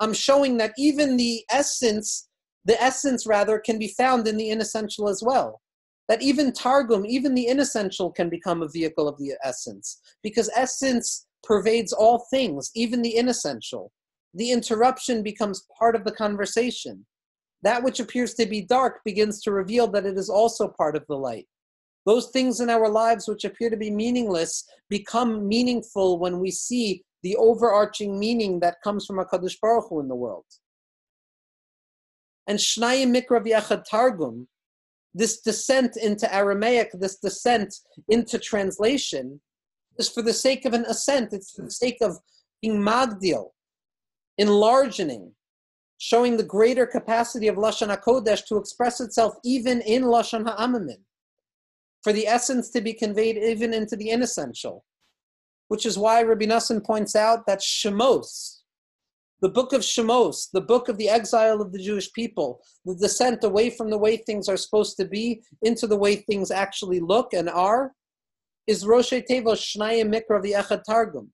I'm 0.00 0.12
showing 0.12 0.56
that 0.58 0.72
even 0.76 1.16
the 1.16 1.44
essence, 1.50 2.28
the 2.64 2.80
essence 2.82 3.26
rather, 3.26 3.58
can 3.58 3.78
be 3.78 3.94
found 3.96 4.26
in 4.26 4.36
the 4.36 4.50
inessential 4.50 5.08
as 5.08 5.22
well. 5.24 5.60
That 6.08 6.22
even 6.22 6.52
Targum, 6.52 7.06
even 7.06 7.34
the 7.34 7.46
inessential, 7.46 8.10
can 8.10 8.28
become 8.28 8.62
a 8.62 8.68
vehicle 8.68 9.08
of 9.08 9.18
the 9.18 9.32
essence. 9.42 10.00
Because 10.22 10.50
essence 10.54 11.26
pervades 11.42 11.92
all 11.92 12.26
things, 12.30 12.70
even 12.74 13.02
the 13.02 13.16
inessential. 13.16 13.92
The 14.34 14.50
interruption 14.50 15.22
becomes 15.22 15.66
part 15.78 15.94
of 15.94 16.04
the 16.04 16.12
conversation. 16.12 17.06
That 17.64 17.82
which 17.82 17.98
appears 17.98 18.34
to 18.34 18.46
be 18.46 18.60
dark 18.60 19.00
begins 19.04 19.40
to 19.42 19.50
reveal 19.50 19.88
that 19.88 20.04
it 20.04 20.18
is 20.18 20.28
also 20.28 20.68
part 20.68 20.96
of 20.96 21.06
the 21.08 21.16
light. 21.16 21.48
Those 22.04 22.28
things 22.28 22.60
in 22.60 22.68
our 22.68 22.90
lives 22.90 23.26
which 23.26 23.44
appear 23.44 23.70
to 23.70 23.76
be 23.76 23.90
meaningless 23.90 24.64
become 24.90 25.48
meaningful 25.48 26.18
when 26.18 26.38
we 26.38 26.50
see 26.50 27.02
the 27.22 27.34
overarching 27.36 28.18
meaning 28.18 28.60
that 28.60 28.82
comes 28.84 29.06
from 29.06 29.16
HaKadosh 29.16 29.58
Baruch 29.62 29.88
Hu 29.88 30.00
in 30.00 30.08
the 30.08 30.14
world. 30.14 30.44
And 32.46 32.58
Shnayim 32.58 33.16
Mikra 33.16 33.42
V'Yachad 33.42 33.84
Targum, 33.90 34.46
this 35.14 35.40
descent 35.40 35.96
into 35.96 36.32
Aramaic, 36.34 36.90
this 36.92 37.16
descent 37.16 37.74
into 38.08 38.38
translation, 38.38 39.40
is 39.98 40.10
for 40.10 40.20
the 40.20 40.34
sake 40.34 40.66
of 40.66 40.74
an 40.74 40.84
ascent. 40.84 41.32
It's 41.32 41.52
for 41.52 41.62
the 41.62 41.70
sake 41.70 41.96
of 42.02 42.18
being 42.60 42.78
magdil, 42.78 43.52
enlarging, 44.36 45.32
showing 45.98 46.36
the 46.36 46.42
greater 46.42 46.86
capacity 46.86 47.48
of 47.48 47.56
Lashon 47.56 47.94
HaKodesh 47.94 48.46
to 48.46 48.56
express 48.56 49.00
itself 49.00 49.34
even 49.44 49.80
in 49.82 50.02
Lashon 50.02 50.44
HaAmamin 50.44 50.98
for 52.04 52.12
the 52.12 52.26
essence 52.26 52.68
to 52.70 52.82
be 52.82 52.92
conveyed 52.92 53.38
even 53.38 53.72
into 53.72 53.96
the 53.96 54.10
inessential, 54.10 54.84
which 55.68 55.86
is 55.86 55.98
why 55.98 56.22
Rabbi 56.22 56.44
Nosson 56.44 56.84
points 56.84 57.16
out 57.16 57.46
that 57.46 57.60
Shemos, 57.60 58.58
the 59.40 59.48
book 59.48 59.72
of 59.72 59.80
Shemos, 59.80 60.50
the 60.52 60.60
book 60.60 60.90
of 60.90 60.98
the 60.98 61.08
exile 61.08 61.62
of 61.62 61.72
the 61.72 61.78
Jewish 61.78 62.12
people, 62.12 62.60
the 62.84 62.94
descent 62.94 63.42
away 63.42 63.70
from 63.70 63.88
the 63.88 63.98
way 63.98 64.18
things 64.18 64.50
are 64.50 64.58
supposed 64.58 64.98
to 64.98 65.06
be 65.06 65.42
into 65.62 65.86
the 65.86 65.96
way 65.96 66.16
things 66.16 66.50
actually 66.50 67.00
look 67.00 67.32
and 67.32 67.48
are, 67.48 67.92
is 68.66 68.86
Rosh 68.86 69.12
Tevo 69.12 69.54
Shnayim 69.54 70.14
Mikra 70.14 70.42
V'Echad 70.42 70.82
Targum. 70.84 71.32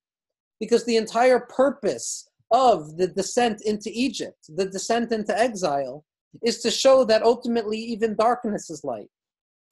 Because 0.60 0.84
the 0.84 0.96
entire 0.96 1.40
purpose 1.40 2.28
of 2.50 2.96
the 2.96 3.06
descent 3.06 3.62
into 3.64 3.90
Egypt, 3.92 4.38
the 4.48 4.66
descent 4.66 5.12
into 5.12 5.38
exile, 5.38 6.04
is 6.44 6.60
to 6.62 6.70
show 6.70 7.04
that 7.04 7.22
ultimately 7.22 7.78
even 7.78 8.14
darkness 8.16 8.70
is 8.70 8.84
light 8.84 9.08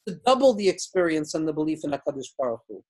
to 0.06 0.18
double 0.24 0.54
the 0.54 0.68
experience 0.68 1.34
and 1.34 1.46
the 1.46 1.52
belief 1.52 1.80
in 1.84 1.90
HaKadosh 1.90 2.32
Baruch 2.38 2.62
Hu. 2.68 2.82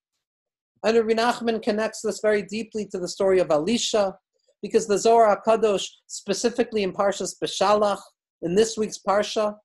And 0.85 0.97
Rabbi 0.97 1.21
Nachman 1.21 1.61
connects 1.63 2.01
this 2.03 2.21
very 2.21 2.43
deeply 2.43 2.87
to 2.87 2.99
the 2.99 3.09
story 3.09 3.41
of 3.41 3.51
Elisha, 3.51 4.17
because 4.63 4.87
the 4.87 4.99
Zohar 4.99 5.41
HaKadosh, 5.45 5.87
specifically 6.07 6.83
in 6.83 6.93
Parshas 6.93 7.35
Beshalach, 7.43 8.01
in 8.43 8.55
this 8.55 8.77
week's 8.77 8.99
Parsha, 8.99 9.57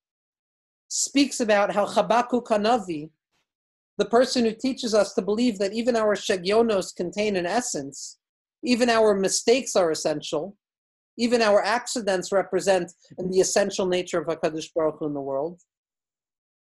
speaks 0.88 1.40
about 1.40 1.74
how 1.74 1.86
Chabakuk 1.86 2.48
Hanavi, 2.48 3.10
the 3.98 4.06
person 4.06 4.44
who 4.44 4.54
teaches 4.54 4.96
us 4.96 5.14
to 5.14 5.22
believe 5.22 5.60
that 5.60 5.74
even 5.74 5.96
our 5.96 6.16
shegyonos 6.16 6.96
contain 6.96 7.36
an 7.36 7.46
essence, 7.46 8.18
even 8.64 8.90
our 8.90 9.16
mistakes 9.16 9.76
are 9.76 9.92
essential, 9.92 10.56
even 11.18 11.42
our 11.42 11.62
accidents 11.62 12.32
represent 12.32 12.92
the 13.18 13.40
essential 13.40 13.86
nature 13.86 14.20
of 14.20 14.28
HaKadosh 14.28 14.70
Baruch 14.74 14.98
Hu 15.00 15.06
in 15.06 15.14
the 15.14 15.22
world 15.22 15.62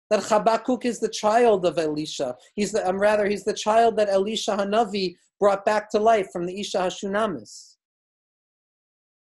that 0.10 0.24
Habakkuk 0.24 0.86
is 0.86 1.00
the 1.00 1.10
child 1.10 1.66
of 1.66 1.78
Elisha. 1.78 2.36
He's 2.56 2.72
the, 2.72 2.88
um, 2.88 3.00
rather, 3.00 3.28
he's 3.28 3.44
the 3.44 3.54
child 3.54 3.96
that 3.98 4.10
Elisha 4.10 4.58
Hanavi 4.58 5.16
brought 5.40 5.66
back 5.66 5.90
to 5.92 6.00
life 6.00 6.32
from 6.32 6.46
the 6.46 6.60
Isha 6.60 6.78
Hashunamis. 6.78 7.76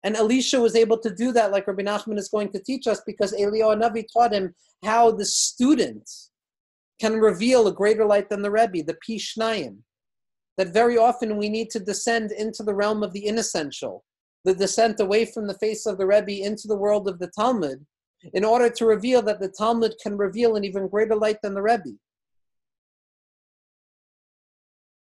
And 0.03 0.15
Elisha 0.15 0.59
was 0.61 0.75
able 0.75 0.99
to 0.99 1.13
do 1.13 1.31
that, 1.31 1.51
like 1.51 1.67
Rabbi 1.67 1.81
Nachman 1.81 2.19
is 2.19 2.29
going 2.29 2.51
to 2.51 2.61
teach 2.61 2.87
us, 2.87 3.01
because 3.05 3.33
Eliyahu 3.33 3.75
Hanavi 3.75 4.05
taught 4.11 4.33
him 4.33 4.53
how 4.83 5.11
the 5.11 5.25
student 5.25 6.09
can 7.01 7.19
reveal 7.19 7.67
a 7.67 7.73
greater 7.73 8.05
light 8.05 8.29
than 8.29 8.41
the 8.41 8.51
Rebbe, 8.51 8.83
the 8.83 8.97
Pishnayim. 9.07 9.77
That 10.57 10.73
very 10.73 10.97
often 10.97 11.37
we 11.37 11.49
need 11.49 11.69
to 11.71 11.79
descend 11.79 12.31
into 12.31 12.63
the 12.63 12.73
realm 12.73 13.03
of 13.03 13.13
the 13.13 13.27
inessential, 13.27 14.03
the 14.43 14.55
descent 14.55 14.99
away 14.99 15.25
from 15.25 15.47
the 15.47 15.57
face 15.57 15.85
of 15.85 15.97
the 15.97 16.07
Rebbe 16.07 16.43
into 16.43 16.67
the 16.67 16.75
world 16.75 17.07
of 17.07 17.19
the 17.19 17.27
Talmud, 17.27 17.85
in 18.33 18.43
order 18.43 18.69
to 18.69 18.85
reveal 18.85 19.21
that 19.21 19.39
the 19.39 19.49
Talmud 19.49 19.93
can 20.01 20.17
reveal 20.17 20.55
an 20.55 20.63
even 20.63 20.87
greater 20.87 21.15
light 21.15 21.37
than 21.43 21.53
the 21.53 21.61
Rebbe. 21.61 21.97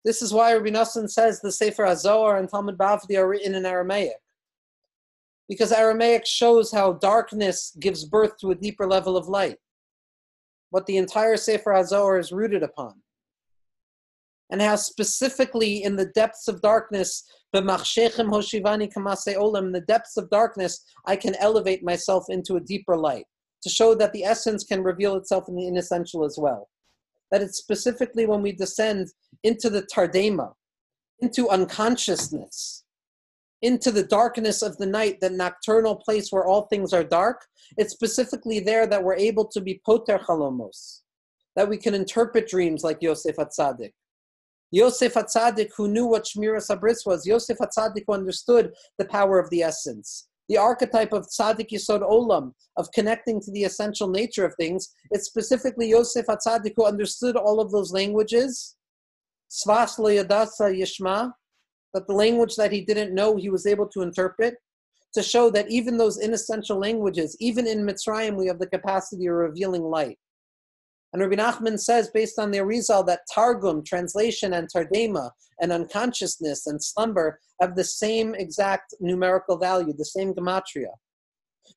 This 0.03 0.21
is 0.21 0.33
why 0.33 0.53
Rabbi 0.53 0.69
Nosson 0.69 1.09
says 1.09 1.41
the 1.41 1.51
Sefer 1.51 1.85
HaZohar 1.85 2.39
and 2.39 2.49
Talmud 2.49 2.77
Bavli 2.77 3.17
are 3.17 3.27
written 3.27 3.53
in 3.53 3.65
Aramaic. 3.65 4.17
Because 5.47 5.71
Aramaic 5.71 6.25
shows 6.25 6.71
how 6.71 6.93
darkness 6.93 7.75
gives 7.79 8.05
birth 8.05 8.37
to 8.39 8.51
a 8.51 8.55
deeper 8.55 8.87
level 8.87 9.17
of 9.17 9.27
light. 9.27 9.57
What 10.69 10.85
the 10.85 10.97
entire 10.97 11.37
Sefer 11.37 11.71
HaZohar 11.71 12.19
is 12.19 12.31
rooted 12.31 12.63
upon. 12.63 13.01
And 14.51 14.61
how 14.61 14.75
specifically 14.75 15.83
in 15.83 15.95
the 15.95 16.07
depths 16.07 16.47
of 16.47 16.61
darkness, 16.61 17.23
in 17.53 17.65
the 17.65 19.83
depths 19.87 20.17
of 20.17 20.29
darkness, 20.29 20.85
I 21.05 21.15
can 21.15 21.35
elevate 21.35 21.83
myself 21.83 22.25
into 22.29 22.57
a 22.57 22.61
deeper 22.61 22.97
light 22.97 23.25
to 23.63 23.69
show 23.69 23.95
that 23.95 24.13
the 24.13 24.23
essence 24.23 24.63
can 24.63 24.83
reveal 24.83 25.15
itself 25.15 25.45
in 25.47 25.55
the 25.55 25.67
inessential 25.67 26.25
as 26.25 26.37
well. 26.37 26.69
That 27.31 27.41
it's 27.41 27.57
specifically 27.57 28.25
when 28.25 28.41
we 28.41 28.51
descend 28.51 29.07
into 29.43 29.69
the 29.69 29.83
tardema, 29.83 30.53
into 31.19 31.49
unconsciousness, 31.49 32.83
into 33.61 33.91
the 33.91 34.03
darkness 34.03 34.61
of 34.61 34.77
the 34.77 34.85
night, 34.85 35.19
the 35.21 35.29
nocturnal 35.29 35.95
place 35.95 36.31
where 36.31 36.45
all 36.45 36.63
things 36.63 36.93
are 36.93 37.03
dark, 37.03 37.45
it's 37.77 37.93
specifically 37.93 38.59
there 38.59 38.87
that 38.87 39.03
we're 39.03 39.15
able 39.15 39.45
to 39.45 39.61
be 39.61 39.81
poter 39.85 40.19
chalomos, 40.19 41.01
that 41.55 41.69
we 41.69 41.77
can 41.77 41.93
interpret 41.93 42.49
dreams 42.49 42.83
like 42.83 43.01
Yosef 43.01 43.35
Atzadik, 43.37 43.93
Yosef 44.72 45.15
Atzadik, 45.15 45.69
who 45.76 45.89
knew 45.89 46.05
what 46.05 46.26
Shmiras 46.26 46.69
Habris 46.69 47.05
was, 47.05 47.26
Yosef 47.26 47.57
Atzadik, 47.57 48.03
who 48.07 48.13
understood 48.13 48.74
the 48.97 49.05
power 49.05 49.38
of 49.38 49.49
the 49.49 49.61
essence. 49.61 50.30
The 50.47 50.57
archetype 50.57 51.13
of 51.13 51.28
Tzadik 51.28 51.69
Yisod 51.69 52.01
Olam, 52.01 52.53
of 52.78 52.91
connecting 52.93 53.41
to 53.41 53.51
the 53.51 53.65
essential 53.65 54.09
nature 54.09 54.45
of 54.45 54.55
things, 54.55 54.93
it's 55.11 55.26
specifically 55.26 55.89
Yosef 55.89 56.26
Atzadik 56.28 56.74
who 56.76 56.86
understood 56.86 57.36
all 57.36 57.59
of 57.59 57.72
those 57.72 57.91
languages. 57.91 58.76
Svas 59.49 59.97
Yadasa 59.97 60.74
Yishma, 60.74 61.34
that 61.93 62.07
the 62.07 62.13
language 62.13 62.55
that 62.55 62.72
he 62.72 62.82
didn't 62.82 63.13
know, 63.13 63.36
he 63.36 63.49
was 63.49 63.65
able 63.65 63.88
to 63.88 64.01
interpret, 64.01 64.55
to 65.13 65.22
show 65.22 65.49
that 65.49 65.69
even 65.69 65.97
those 65.97 66.19
inessential 66.19 66.80
languages, 66.80 67.36
even 67.41 67.67
in 67.67 67.86
Mitzrayim, 67.86 68.38
we 68.38 68.47
have 68.47 68.59
the 68.59 68.67
capacity 68.67 69.28
of 69.28 69.34
revealing 69.34 69.84
light. 69.84 70.17
And 71.14 71.22
Rabbi 71.22 71.36
Nachman 71.36 71.80
says, 71.80 72.09
based 72.14 72.39
on 72.39 72.51
the 72.51 72.59
Arizal, 72.59 73.05
that 73.07 73.22
Targum, 73.34 73.84
translation, 73.84 74.53
and 74.53 74.70
Tardema, 74.70 75.32
and 75.59 75.72
unconsciousness 75.72 76.68
and 76.68 76.84
slumber 76.84 77.39
have 77.59 77.76
the 77.76 77.84
same 77.84 78.34
exact 78.36 78.93
numerical 78.99 79.57
value, 79.57 79.93
the 79.93 80.05
same 80.05 80.34
gematria. 80.34 80.91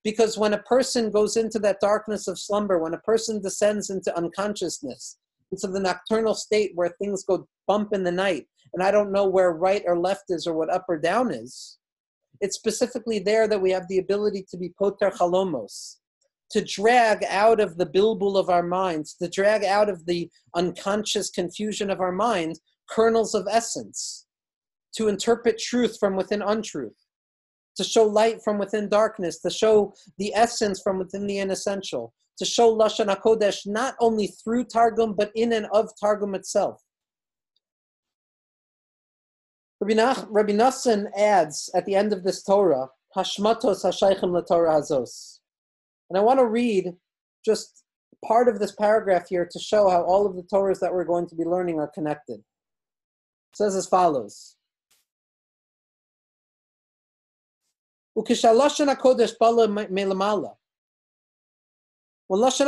Because 0.03 0.39
when 0.39 0.55
a 0.55 0.63
person 0.63 1.11
goes 1.11 1.37
into 1.37 1.59
that 1.61 1.81
darkness 1.81 2.29
of 2.29 2.39
slumber, 2.39 2.79
when 2.79 2.95
a 2.95 2.99
person 2.99 3.43
descends 3.43 3.91
into 3.91 4.17
unconsciousness, 4.17 5.19
into 5.51 5.67
the 5.67 5.81
nocturnal 5.81 6.35
state 6.35 6.73
where 6.75 6.95
things 6.99 7.25
go 7.25 7.47
bump 7.67 7.93
in 7.93 8.05
the 8.05 8.13
night, 8.13 8.47
and 8.73 8.83
I 8.83 8.91
don't 8.91 9.13
know 9.13 9.27
where 9.27 9.53
right 9.53 9.83
or 9.87 9.99
left 9.99 10.25
is 10.29 10.47
or 10.47 10.55
what 10.55 10.71
up 10.71 10.85
or 10.89 10.99
down 10.99 11.31
is, 11.31 11.79
it's 12.41 12.57
specifically 12.57 13.19
there 13.19 13.47
that 13.47 13.61
we 13.61 13.71
have 13.71 13.87
the 13.89 13.99
ability 13.99 14.47
to 14.51 14.57
be 14.57 14.73
poter 14.79 15.11
chalomos, 15.11 15.97
to 16.51 16.65
drag 16.65 17.25
out 17.29 17.61
of 17.61 17.77
the 17.77 17.87
bilbul 17.87 18.37
of 18.37 18.49
our 18.49 18.63
minds, 18.63 19.15
to 19.15 19.29
drag 19.29 19.65
out 19.65 19.89
of 19.89 20.05
the 20.07 20.31
unconscious 20.55 21.31
confusion 21.31 21.91
of 21.91 22.01
our 22.01 22.13
mind 22.13 22.59
kernels 22.89 23.35
of 23.35 23.47
essence, 23.51 24.27
to 24.95 25.09
interpret 25.09 25.59
truth 25.59 25.97
from 25.99 26.17
within 26.17 26.43
untruth, 26.43 26.97
to 27.77 27.85
show 27.85 28.05
light 28.05 28.41
from 28.43 28.59
within 28.59 28.89
darkness, 28.89 29.41
to 29.41 29.51
show 29.51 29.93
the 30.19 30.33
essence 30.35 30.81
from 30.83 30.99
within 30.99 31.27
the 31.27 31.39
inessential, 31.39 32.13
to 32.39 32.45
show 32.45 32.77
Lashon 32.77 33.15
HaKodesh 33.15 33.67
not 33.67 33.95
only 34.01 34.29
through 34.29 34.65
Targum, 34.65 35.15
but 35.15 35.33
in 35.35 35.53
and 35.53 35.67
of 35.73 35.91
Targum 36.01 36.35
itself. 36.35 36.81
Rabbi, 39.81 39.95
Nach, 39.95 40.27
Rabbi 40.31 40.53
Nassan 40.53 41.07
adds 41.17 41.69
at 41.75 41.85
the 41.85 41.95
end 41.95 42.13
of 42.13 42.23
this 42.23 42.43
Torah, 42.43 42.89
Hashmatos 43.17 43.85
Hashaychim 43.85 44.31
LaTorah 44.31 44.81
Hazos. 44.81 45.41
And 46.11 46.19
I 46.19 46.21
want 46.21 46.39
to 46.39 46.47
read 46.47 46.93
just 47.45 47.85
part 48.25 48.49
of 48.49 48.59
this 48.59 48.73
paragraph 48.73 49.29
here 49.29 49.49
to 49.51 49.59
show 49.59 49.89
how 49.89 50.03
all 50.03 50.27
of 50.27 50.37
the 50.37 50.43
Torahs 50.43 50.81
that 50.81 50.93
we're 50.93 51.05
going 51.05 51.27
to 51.29 51.35
be 51.35 51.45
learning 51.45 51.79
are 51.79 51.89
connected. 51.89 52.39
It 52.39 53.57
says 53.57 53.77
as 53.77 53.87
follows. 53.87 54.57
When 58.15 58.25
Lashon 58.27 58.87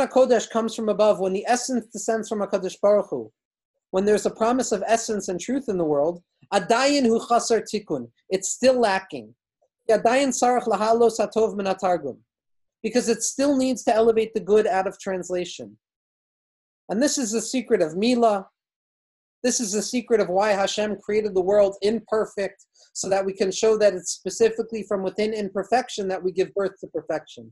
HaKodesh 0.07 0.49
comes 0.49 0.75
from 0.75 0.89
above, 0.89 1.19
when 1.19 1.33
the 1.33 1.45
essence 1.47 1.85
descends 1.87 2.29
from 2.29 2.39
HaKadosh 2.39 2.75
Baruch 2.81 3.07
Hu, 3.09 3.31
when 3.91 4.05
there's 4.05 4.25
a 4.25 4.31
promise 4.31 4.71
of 4.71 4.83
essence 4.85 5.29
and 5.29 5.39
truth 5.39 5.69
in 5.69 5.77
the 5.77 5.85
world, 5.85 6.21
adayin 6.53 7.05
hu 7.05 7.19
chasar 7.19 7.63
tikun, 7.63 8.09
it's 8.29 8.49
still 8.49 8.79
lacking. 8.79 9.33
Adayin 9.89 10.29
sarach 10.29 10.65
lahalos 10.65 11.19
hatov 11.19 11.55
min 11.55 11.65
because 12.83 13.09
it 13.09 13.23
still 13.23 13.57
needs 13.57 13.83
to 13.83 13.95
elevate 13.95 14.33
the 14.33 14.39
good 14.39 14.67
out 14.67 14.87
of 14.87 14.99
translation. 14.99 15.77
And 16.89 17.01
this 17.01 17.17
is 17.17 17.31
the 17.31 17.41
secret 17.41 17.81
of 17.81 17.97
Mila. 17.97 18.47
This 19.43 19.59
is 19.59 19.71
the 19.73 19.81
secret 19.81 20.19
of 20.19 20.29
why 20.29 20.51
Hashem 20.51 20.97
created 21.03 21.35
the 21.35 21.41
world 21.41 21.75
imperfect, 21.81 22.65
so 22.93 23.09
that 23.09 23.25
we 23.25 23.33
can 23.33 23.51
show 23.51 23.77
that 23.77 23.93
it's 23.93 24.11
specifically 24.11 24.83
from 24.83 25.03
within 25.03 25.33
imperfection 25.33 26.07
that 26.07 26.23
we 26.23 26.31
give 26.31 26.53
birth 26.53 26.79
to 26.79 26.87
perfection. 26.87 27.51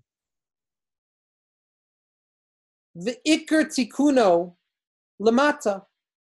The 2.95 3.17
Iker 3.27 3.65
Tikuno 3.65 4.55
Lamata, 5.21 5.83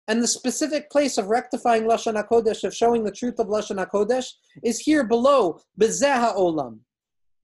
and 0.09 0.22
the 0.22 0.28
specific 0.28 0.91
place 0.91 1.18
of 1.18 1.26
rectifying 1.26 1.84
Lashon 1.84 2.22
HaKodesh, 2.22 2.64
of 2.64 2.74
showing 2.74 3.05
the 3.05 3.12
truth 3.12 3.38
of 3.38 3.47
Lashon 3.47 3.84
HaKodesh, 3.84 4.26
is 4.62 4.78
here 4.78 5.05
below, 5.05 5.61
Bezeha 5.80 6.36
Olam 6.36 6.80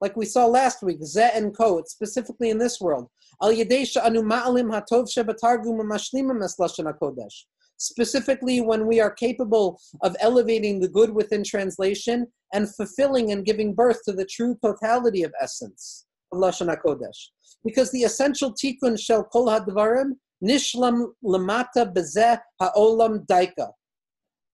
like 0.01 0.17
we 0.17 0.27
saw 0.27 0.47
last 0.47 0.83
week, 0.83 1.03
Ze 1.03 1.31
and 1.35 1.57
Ko, 1.57 1.79
it's 1.79 1.93
specifically 1.93 2.51
in 2.51 2.59
this 2.59 2.81
world. 2.81 3.09
Al 3.43 3.53
Yadesha 3.53 4.05
Anu 4.05 4.23
Ma'alim 4.23 4.71
Hatov 4.71 5.09
Shebatargum 5.09 5.81
Mashlimim 5.81 6.43
Es 6.45 6.57
Lashon 6.59 6.93
HaKodesh. 6.93 7.45
Specifically, 7.79 8.61
when 8.61 8.87
we 8.87 9.01
are 9.01 9.11
capable 9.11 9.79
of 10.03 10.17
elevating 10.21 10.81
the 10.81 10.89
good 10.89 11.11
within 11.11 11.45
translation 11.45 12.27
and 12.55 12.75
fulfilling 12.75 13.33
and 13.33 13.45
giving 13.45 13.75
birth 13.75 14.03
to 14.05 14.13
the 14.13 14.25
true 14.25 14.57
totality 14.65 15.23
of 15.23 15.33
essence 15.41 16.07
of 16.33 16.39
Lashon 16.39 16.75
HaKodesh. 16.75 17.29
Because 17.65 17.91
the 17.91 18.03
essential 18.03 18.55
tikkun 18.55 18.99
shel 18.99 19.25
kol 19.25 19.47
hadvarim 19.47 20.13
nishlam 20.43 21.07
lamata 21.25 21.93
bezeh 21.93 22.39
ha'olam 22.61 23.27
daika 23.27 23.71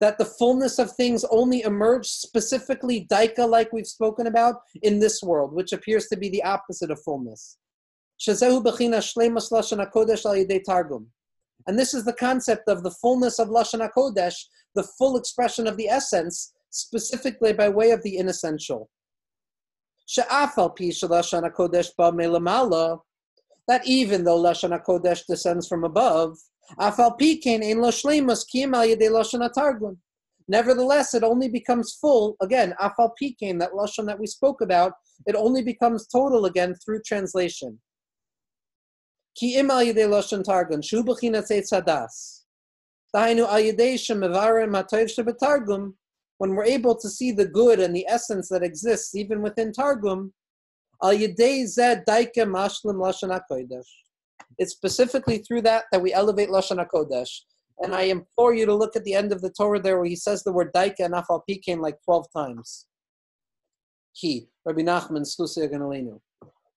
that 0.02 0.18
the 0.18 0.24
fullness 0.24 0.80
of 0.80 0.90
things 0.90 1.24
only 1.30 1.62
emerge 1.62 2.08
specifically 2.08 3.06
daika, 3.08 3.48
like 3.48 3.72
we've 3.72 3.86
spoken 3.86 4.26
about, 4.26 4.56
in 4.82 4.98
this 4.98 5.22
world, 5.22 5.52
which 5.52 5.72
appears 5.72 6.08
to 6.08 6.16
be 6.16 6.28
the 6.28 6.42
opposite 6.42 6.90
of 6.90 7.00
fullness. 7.04 7.56
And 11.68 11.78
this 11.78 11.94
is 11.94 12.04
the 12.04 12.16
concept 12.18 12.68
of 12.68 12.82
the 12.82 12.90
fullness 12.90 13.38
of 13.38 13.46
Lashon 13.46 13.88
HaKodesh, 13.88 14.34
the 14.74 14.88
full 14.98 15.16
expression 15.16 15.68
of 15.68 15.76
the 15.76 15.86
essence, 15.86 16.52
specifically 16.70 17.52
by 17.52 17.68
way 17.68 17.92
of 17.92 18.02
the 18.02 18.16
inessential. 18.18 18.90
That 23.68 23.86
even 23.86 24.24
though 24.24 24.42
Lashon 24.42 24.76
HaKodesh 24.76 25.26
descends 25.28 25.68
from 25.68 25.84
above, 25.84 26.36
Nevertheless, 30.48 31.14
it 31.14 31.22
only 31.22 31.48
becomes 31.48 31.92
full 32.00 32.36
again. 32.40 32.74
Afal 32.80 33.10
pikein, 33.20 33.58
that 33.60 33.72
lashon 33.72 34.06
that 34.06 34.18
we 34.18 34.26
spoke 34.26 34.60
about, 34.60 34.92
it 35.26 35.34
only 35.36 35.62
becomes 35.62 36.06
total 36.06 36.46
again 36.46 36.74
through 36.74 37.02
translation. 37.06 37.78
Ki 39.36 39.56
im 39.56 39.70
al 39.70 39.82
yedei 39.82 40.08
lashon 40.08 40.42
targum 40.42 40.82
shu 40.82 41.02
b'chinat 41.02 41.48
sadas. 41.48 42.42
Dainu 43.14 43.46
al 43.46 43.60
yedei 43.60 43.94
shemevare 43.94 44.68
matoiv 44.68 45.08
shebetargum. 45.14 45.94
When 46.38 46.54
we're 46.56 46.64
able 46.64 46.96
to 46.96 47.08
see 47.08 47.30
the 47.30 47.46
good 47.46 47.78
and 47.78 47.94
the 47.94 48.06
essence 48.08 48.48
that 48.48 48.64
exists 48.64 49.14
even 49.14 49.42
within 49.42 49.72
targum, 49.72 50.32
al 51.02 51.12
yedei 51.12 51.66
zed 51.66 52.04
daike 52.06 52.34
mashlim 52.36 52.96
lashon 52.96 53.30
hakodesh. 53.30 54.01
It's 54.58 54.72
specifically 54.72 55.38
through 55.38 55.62
that 55.62 55.84
that 55.92 56.02
we 56.02 56.12
elevate 56.12 56.48
Lashon 56.48 56.84
HaKodesh. 56.84 57.30
And 57.80 57.94
I 57.94 58.02
implore 58.02 58.54
you 58.54 58.66
to 58.66 58.74
look 58.74 58.96
at 58.96 59.04
the 59.04 59.14
end 59.14 59.32
of 59.32 59.40
the 59.40 59.50
Torah 59.50 59.80
there 59.80 59.96
where 59.96 60.08
he 60.08 60.16
says 60.16 60.42
the 60.42 60.52
word 60.52 60.72
Daika 60.72 61.00
and 61.00 61.14
Afal 61.14 61.42
Pikein 61.48 61.80
like 61.80 61.96
12 62.04 62.26
times. 62.34 62.86
He, 64.12 64.48
Rabbi 64.64 64.82
Nachman. 64.82 66.20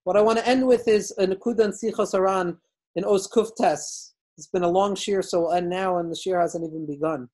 What 0.04 0.18
I 0.18 0.22
want 0.22 0.40
to 0.40 0.48
end 0.48 0.66
with 0.66 0.88
is 0.88 1.12
a 1.18 1.28
Nakudan 1.28 1.74
Sichos 1.74 2.14
HaRan 2.14 2.58
in 2.96 3.04
Os 3.04 3.28
Kuftes. 3.28 4.14
It's 4.38 4.48
been 4.48 4.64
a 4.64 4.70
long 4.70 4.96
shir, 4.96 5.22
so 5.22 5.42
we'll 5.42 5.54
end 5.54 5.70
now, 5.70 5.98
and 5.98 6.12
the 6.12 6.16
shir 6.16 6.40
hasn't 6.40 6.66
even 6.66 6.86
begun. 6.86 7.30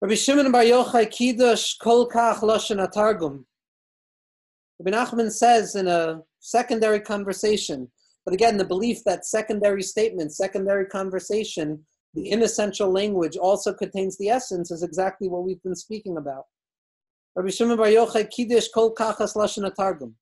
Rabbi 0.00 0.14
Shimon 0.14 0.52
Bar 0.52 0.62
Yochai 0.62 1.10
Kiddush 1.10 1.74
Kol 1.78 2.08
Kach 2.08 2.40
Lashon 2.40 2.86
Atargum. 2.86 3.44
Rabbi 4.78 4.96
Nachman 4.96 5.32
says 5.32 5.74
in 5.74 5.88
a 5.88 6.22
secondary 6.38 7.00
conversation 7.00 7.90
but 8.28 8.34
again, 8.34 8.58
the 8.58 8.64
belief 8.66 9.04
that 9.04 9.24
secondary 9.24 9.82
statement, 9.82 10.34
secondary 10.34 10.84
conversation, 10.84 11.82
the 12.12 12.30
inessential 12.30 12.92
language 12.92 13.38
also 13.38 13.72
contains 13.72 14.18
the 14.18 14.28
essence 14.28 14.70
is 14.70 14.82
exactly 14.82 15.28
what 15.28 15.44
we've 15.44 15.62
been 15.62 15.74
speaking 15.74 16.18
about. 16.18 16.44
Rabbi 17.34 17.48
Shimon 17.48 17.78
Bar 17.78 17.86
Yochai 17.86 18.30
Kiddush 18.30 18.68
Kol 18.68 18.94
Kachas 18.94 19.34
Lashon 19.34 19.74
Targum. 19.74 20.14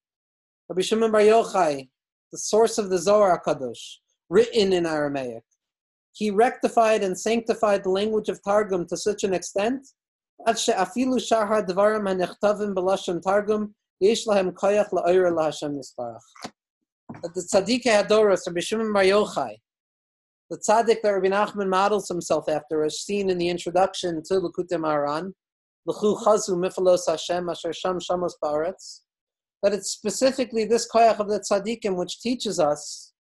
Rabbi 0.69 0.83
Shimon 0.83 1.11
Bar 1.11 1.23
Yochai, 1.23 1.89
the 2.31 2.39
source 2.39 2.79
of 2.79 2.91
the 2.91 2.99
Zohar 2.99 3.43
Kadosh, 3.45 3.97
written 4.31 4.73
in 4.73 4.87
Aramaic. 4.87 5.43
He 6.13 6.31
rectified 6.31 7.03
and 7.03 7.19
sanctified 7.19 7.83
the 7.83 7.91
language 7.91 8.29
of 8.29 8.41
Targum 8.45 8.87
to 8.87 8.97
such 8.97 9.25
an 9.25 9.35
extent 9.35 9.85
that 10.47 10.61
yesh 13.99 14.27
lahem 14.27 14.53
koyach 14.53 14.91
la'oyer 14.93 15.33
la'Hashem 15.33 15.77
yisparach 15.77 16.53
that 17.23 17.35
the 17.35 17.41
tzaddik 17.41 17.85
Hadoros, 17.85 18.47
Rabbi 18.47 18.61
Shimon 18.61 18.93
Bar 18.93 19.05
Yochai, 19.05 19.57
the 20.51 20.59
tzaddik 20.59 21.03
that 21.03 21.11
Rabbi 21.11 21.29
Nachman 21.29 21.69
models 21.69 22.09
himself 22.09 22.49
after, 22.49 22.85
as 22.85 23.01
seen 23.01 23.31
in 23.31 23.39
the 23.39 23.49
introduction 23.49 24.23
to 24.25 24.35
Likutei 24.35 24.79
Moharan, 24.79 25.33
L'chu 25.87 26.17
chazu 26.17 26.51
mifalos 26.51 27.09
Hashem 27.09 27.49
asher 27.49 27.73
sham 27.73 27.99
shamos 27.99 28.33
ba'aretz, 28.43 29.01
that 29.63 29.73
it's 29.73 29.91
specifically 29.91 30.65
this 30.65 30.89
koyach 30.91 31.19
of 31.19 31.29
the 31.29 31.41
tzaddikim 31.41 31.97
which 31.97 32.21
teaches 32.21 32.59
us 32.59 33.13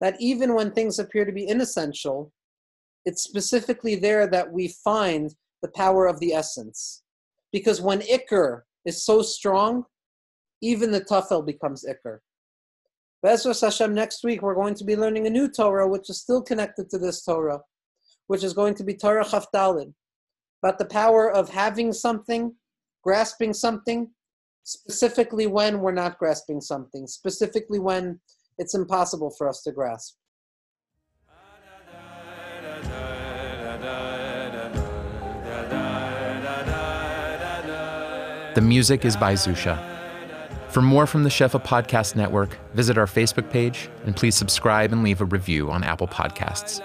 that 0.00 0.16
even 0.20 0.54
when 0.54 0.70
things 0.70 0.98
appear 0.98 1.24
to 1.24 1.32
be 1.32 1.48
inessential, 1.48 2.32
it's 3.04 3.22
specifically 3.22 3.94
there 3.94 4.26
that 4.26 4.52
we 4.52 4.68
find 4.84 5.34
the 5.62 5.68
power 5.68 6.06
of 6.06 6.20
the 6.20 6.32
essence. 6.32 7.02
Because 7.52 7.80
when 7.80 8.00
ikr 8.00 8.62
is 8.84 9.04
so 9.04 9.22
strong, 9.22 9.84
even 10.60 10.90
the 10.90 11.00
tafel 11.00 11.44
becomes 11.44 11.84
ikr. 11.84 12.18
Hashem, 13.24 13.94
next 13.94 14.22
week 14.22 14.42
we're 14.42 14.54
going 14.54 14.74
to 14.74 14.84
be 14.84 14.96
learning 14.96 15.26
a 15.26 15.30
new 15.30 15.48
Torah, 15.48 15.88
which 15.88 16.10
is 16.10 16.20
still 16.20 16.42
connected 16.42 16.90
to 16.90 16.98
this 16.98 17.24
Torah, 17.24 17.60
which 18.26 18.44
is 18.44 18.52
going 18.52 18.74
to 18.74 18.84
be 18.84 18.94
Torah 18.94 19.24
Chavdalid, 19.24 19.94
about 20.62 20.78
the 20.78 20.84
power 20.84 21.30
of 21.30 21.48
having 21.48 21.92
something, 21.92 22.54
grasping 23.02 23.54
something, 23.54 24.10
specifically 24.64 25.46
when 25.46 25.80
we're 25.80 25.92
not 25.92 26.18
grasping 26.18 26.60
something, 26.60 27.06
specifically 27.06 27.78
when 27.78 28.20
it's 28.58 28.74
impossible 28.74 29.30
for 29.30 29.48
us 29.48 29.62
to 29.62 29.72
grasp. 29.72 30.16
The 38.54 38.60
music 38.60 39.04
is 39.04 39.16
by 39.16 39.32
Zusha. 39.32 39.93
For 40.74 40.82
more 40.82 41.06
from 41.06 41.22
the 41.22 41.30
Shefa 41.30 41.62
Podcast 41.62 42.16
Network, 42.16 42.58
visit 42.74 42.98
our 42.98 43.06
Facebook 43.06 43.48
page 43.48 43.88
and 44.06 44.16
please 44.16 44.34
subscribe 44.34 44.92
and 44.92 45.04
leave 45.04 45.20
a 45.20 45.24
review 45.24 45.70
on 45.70 45.84
Apple 45.84 46.08
Podcasts. 46.08 46.80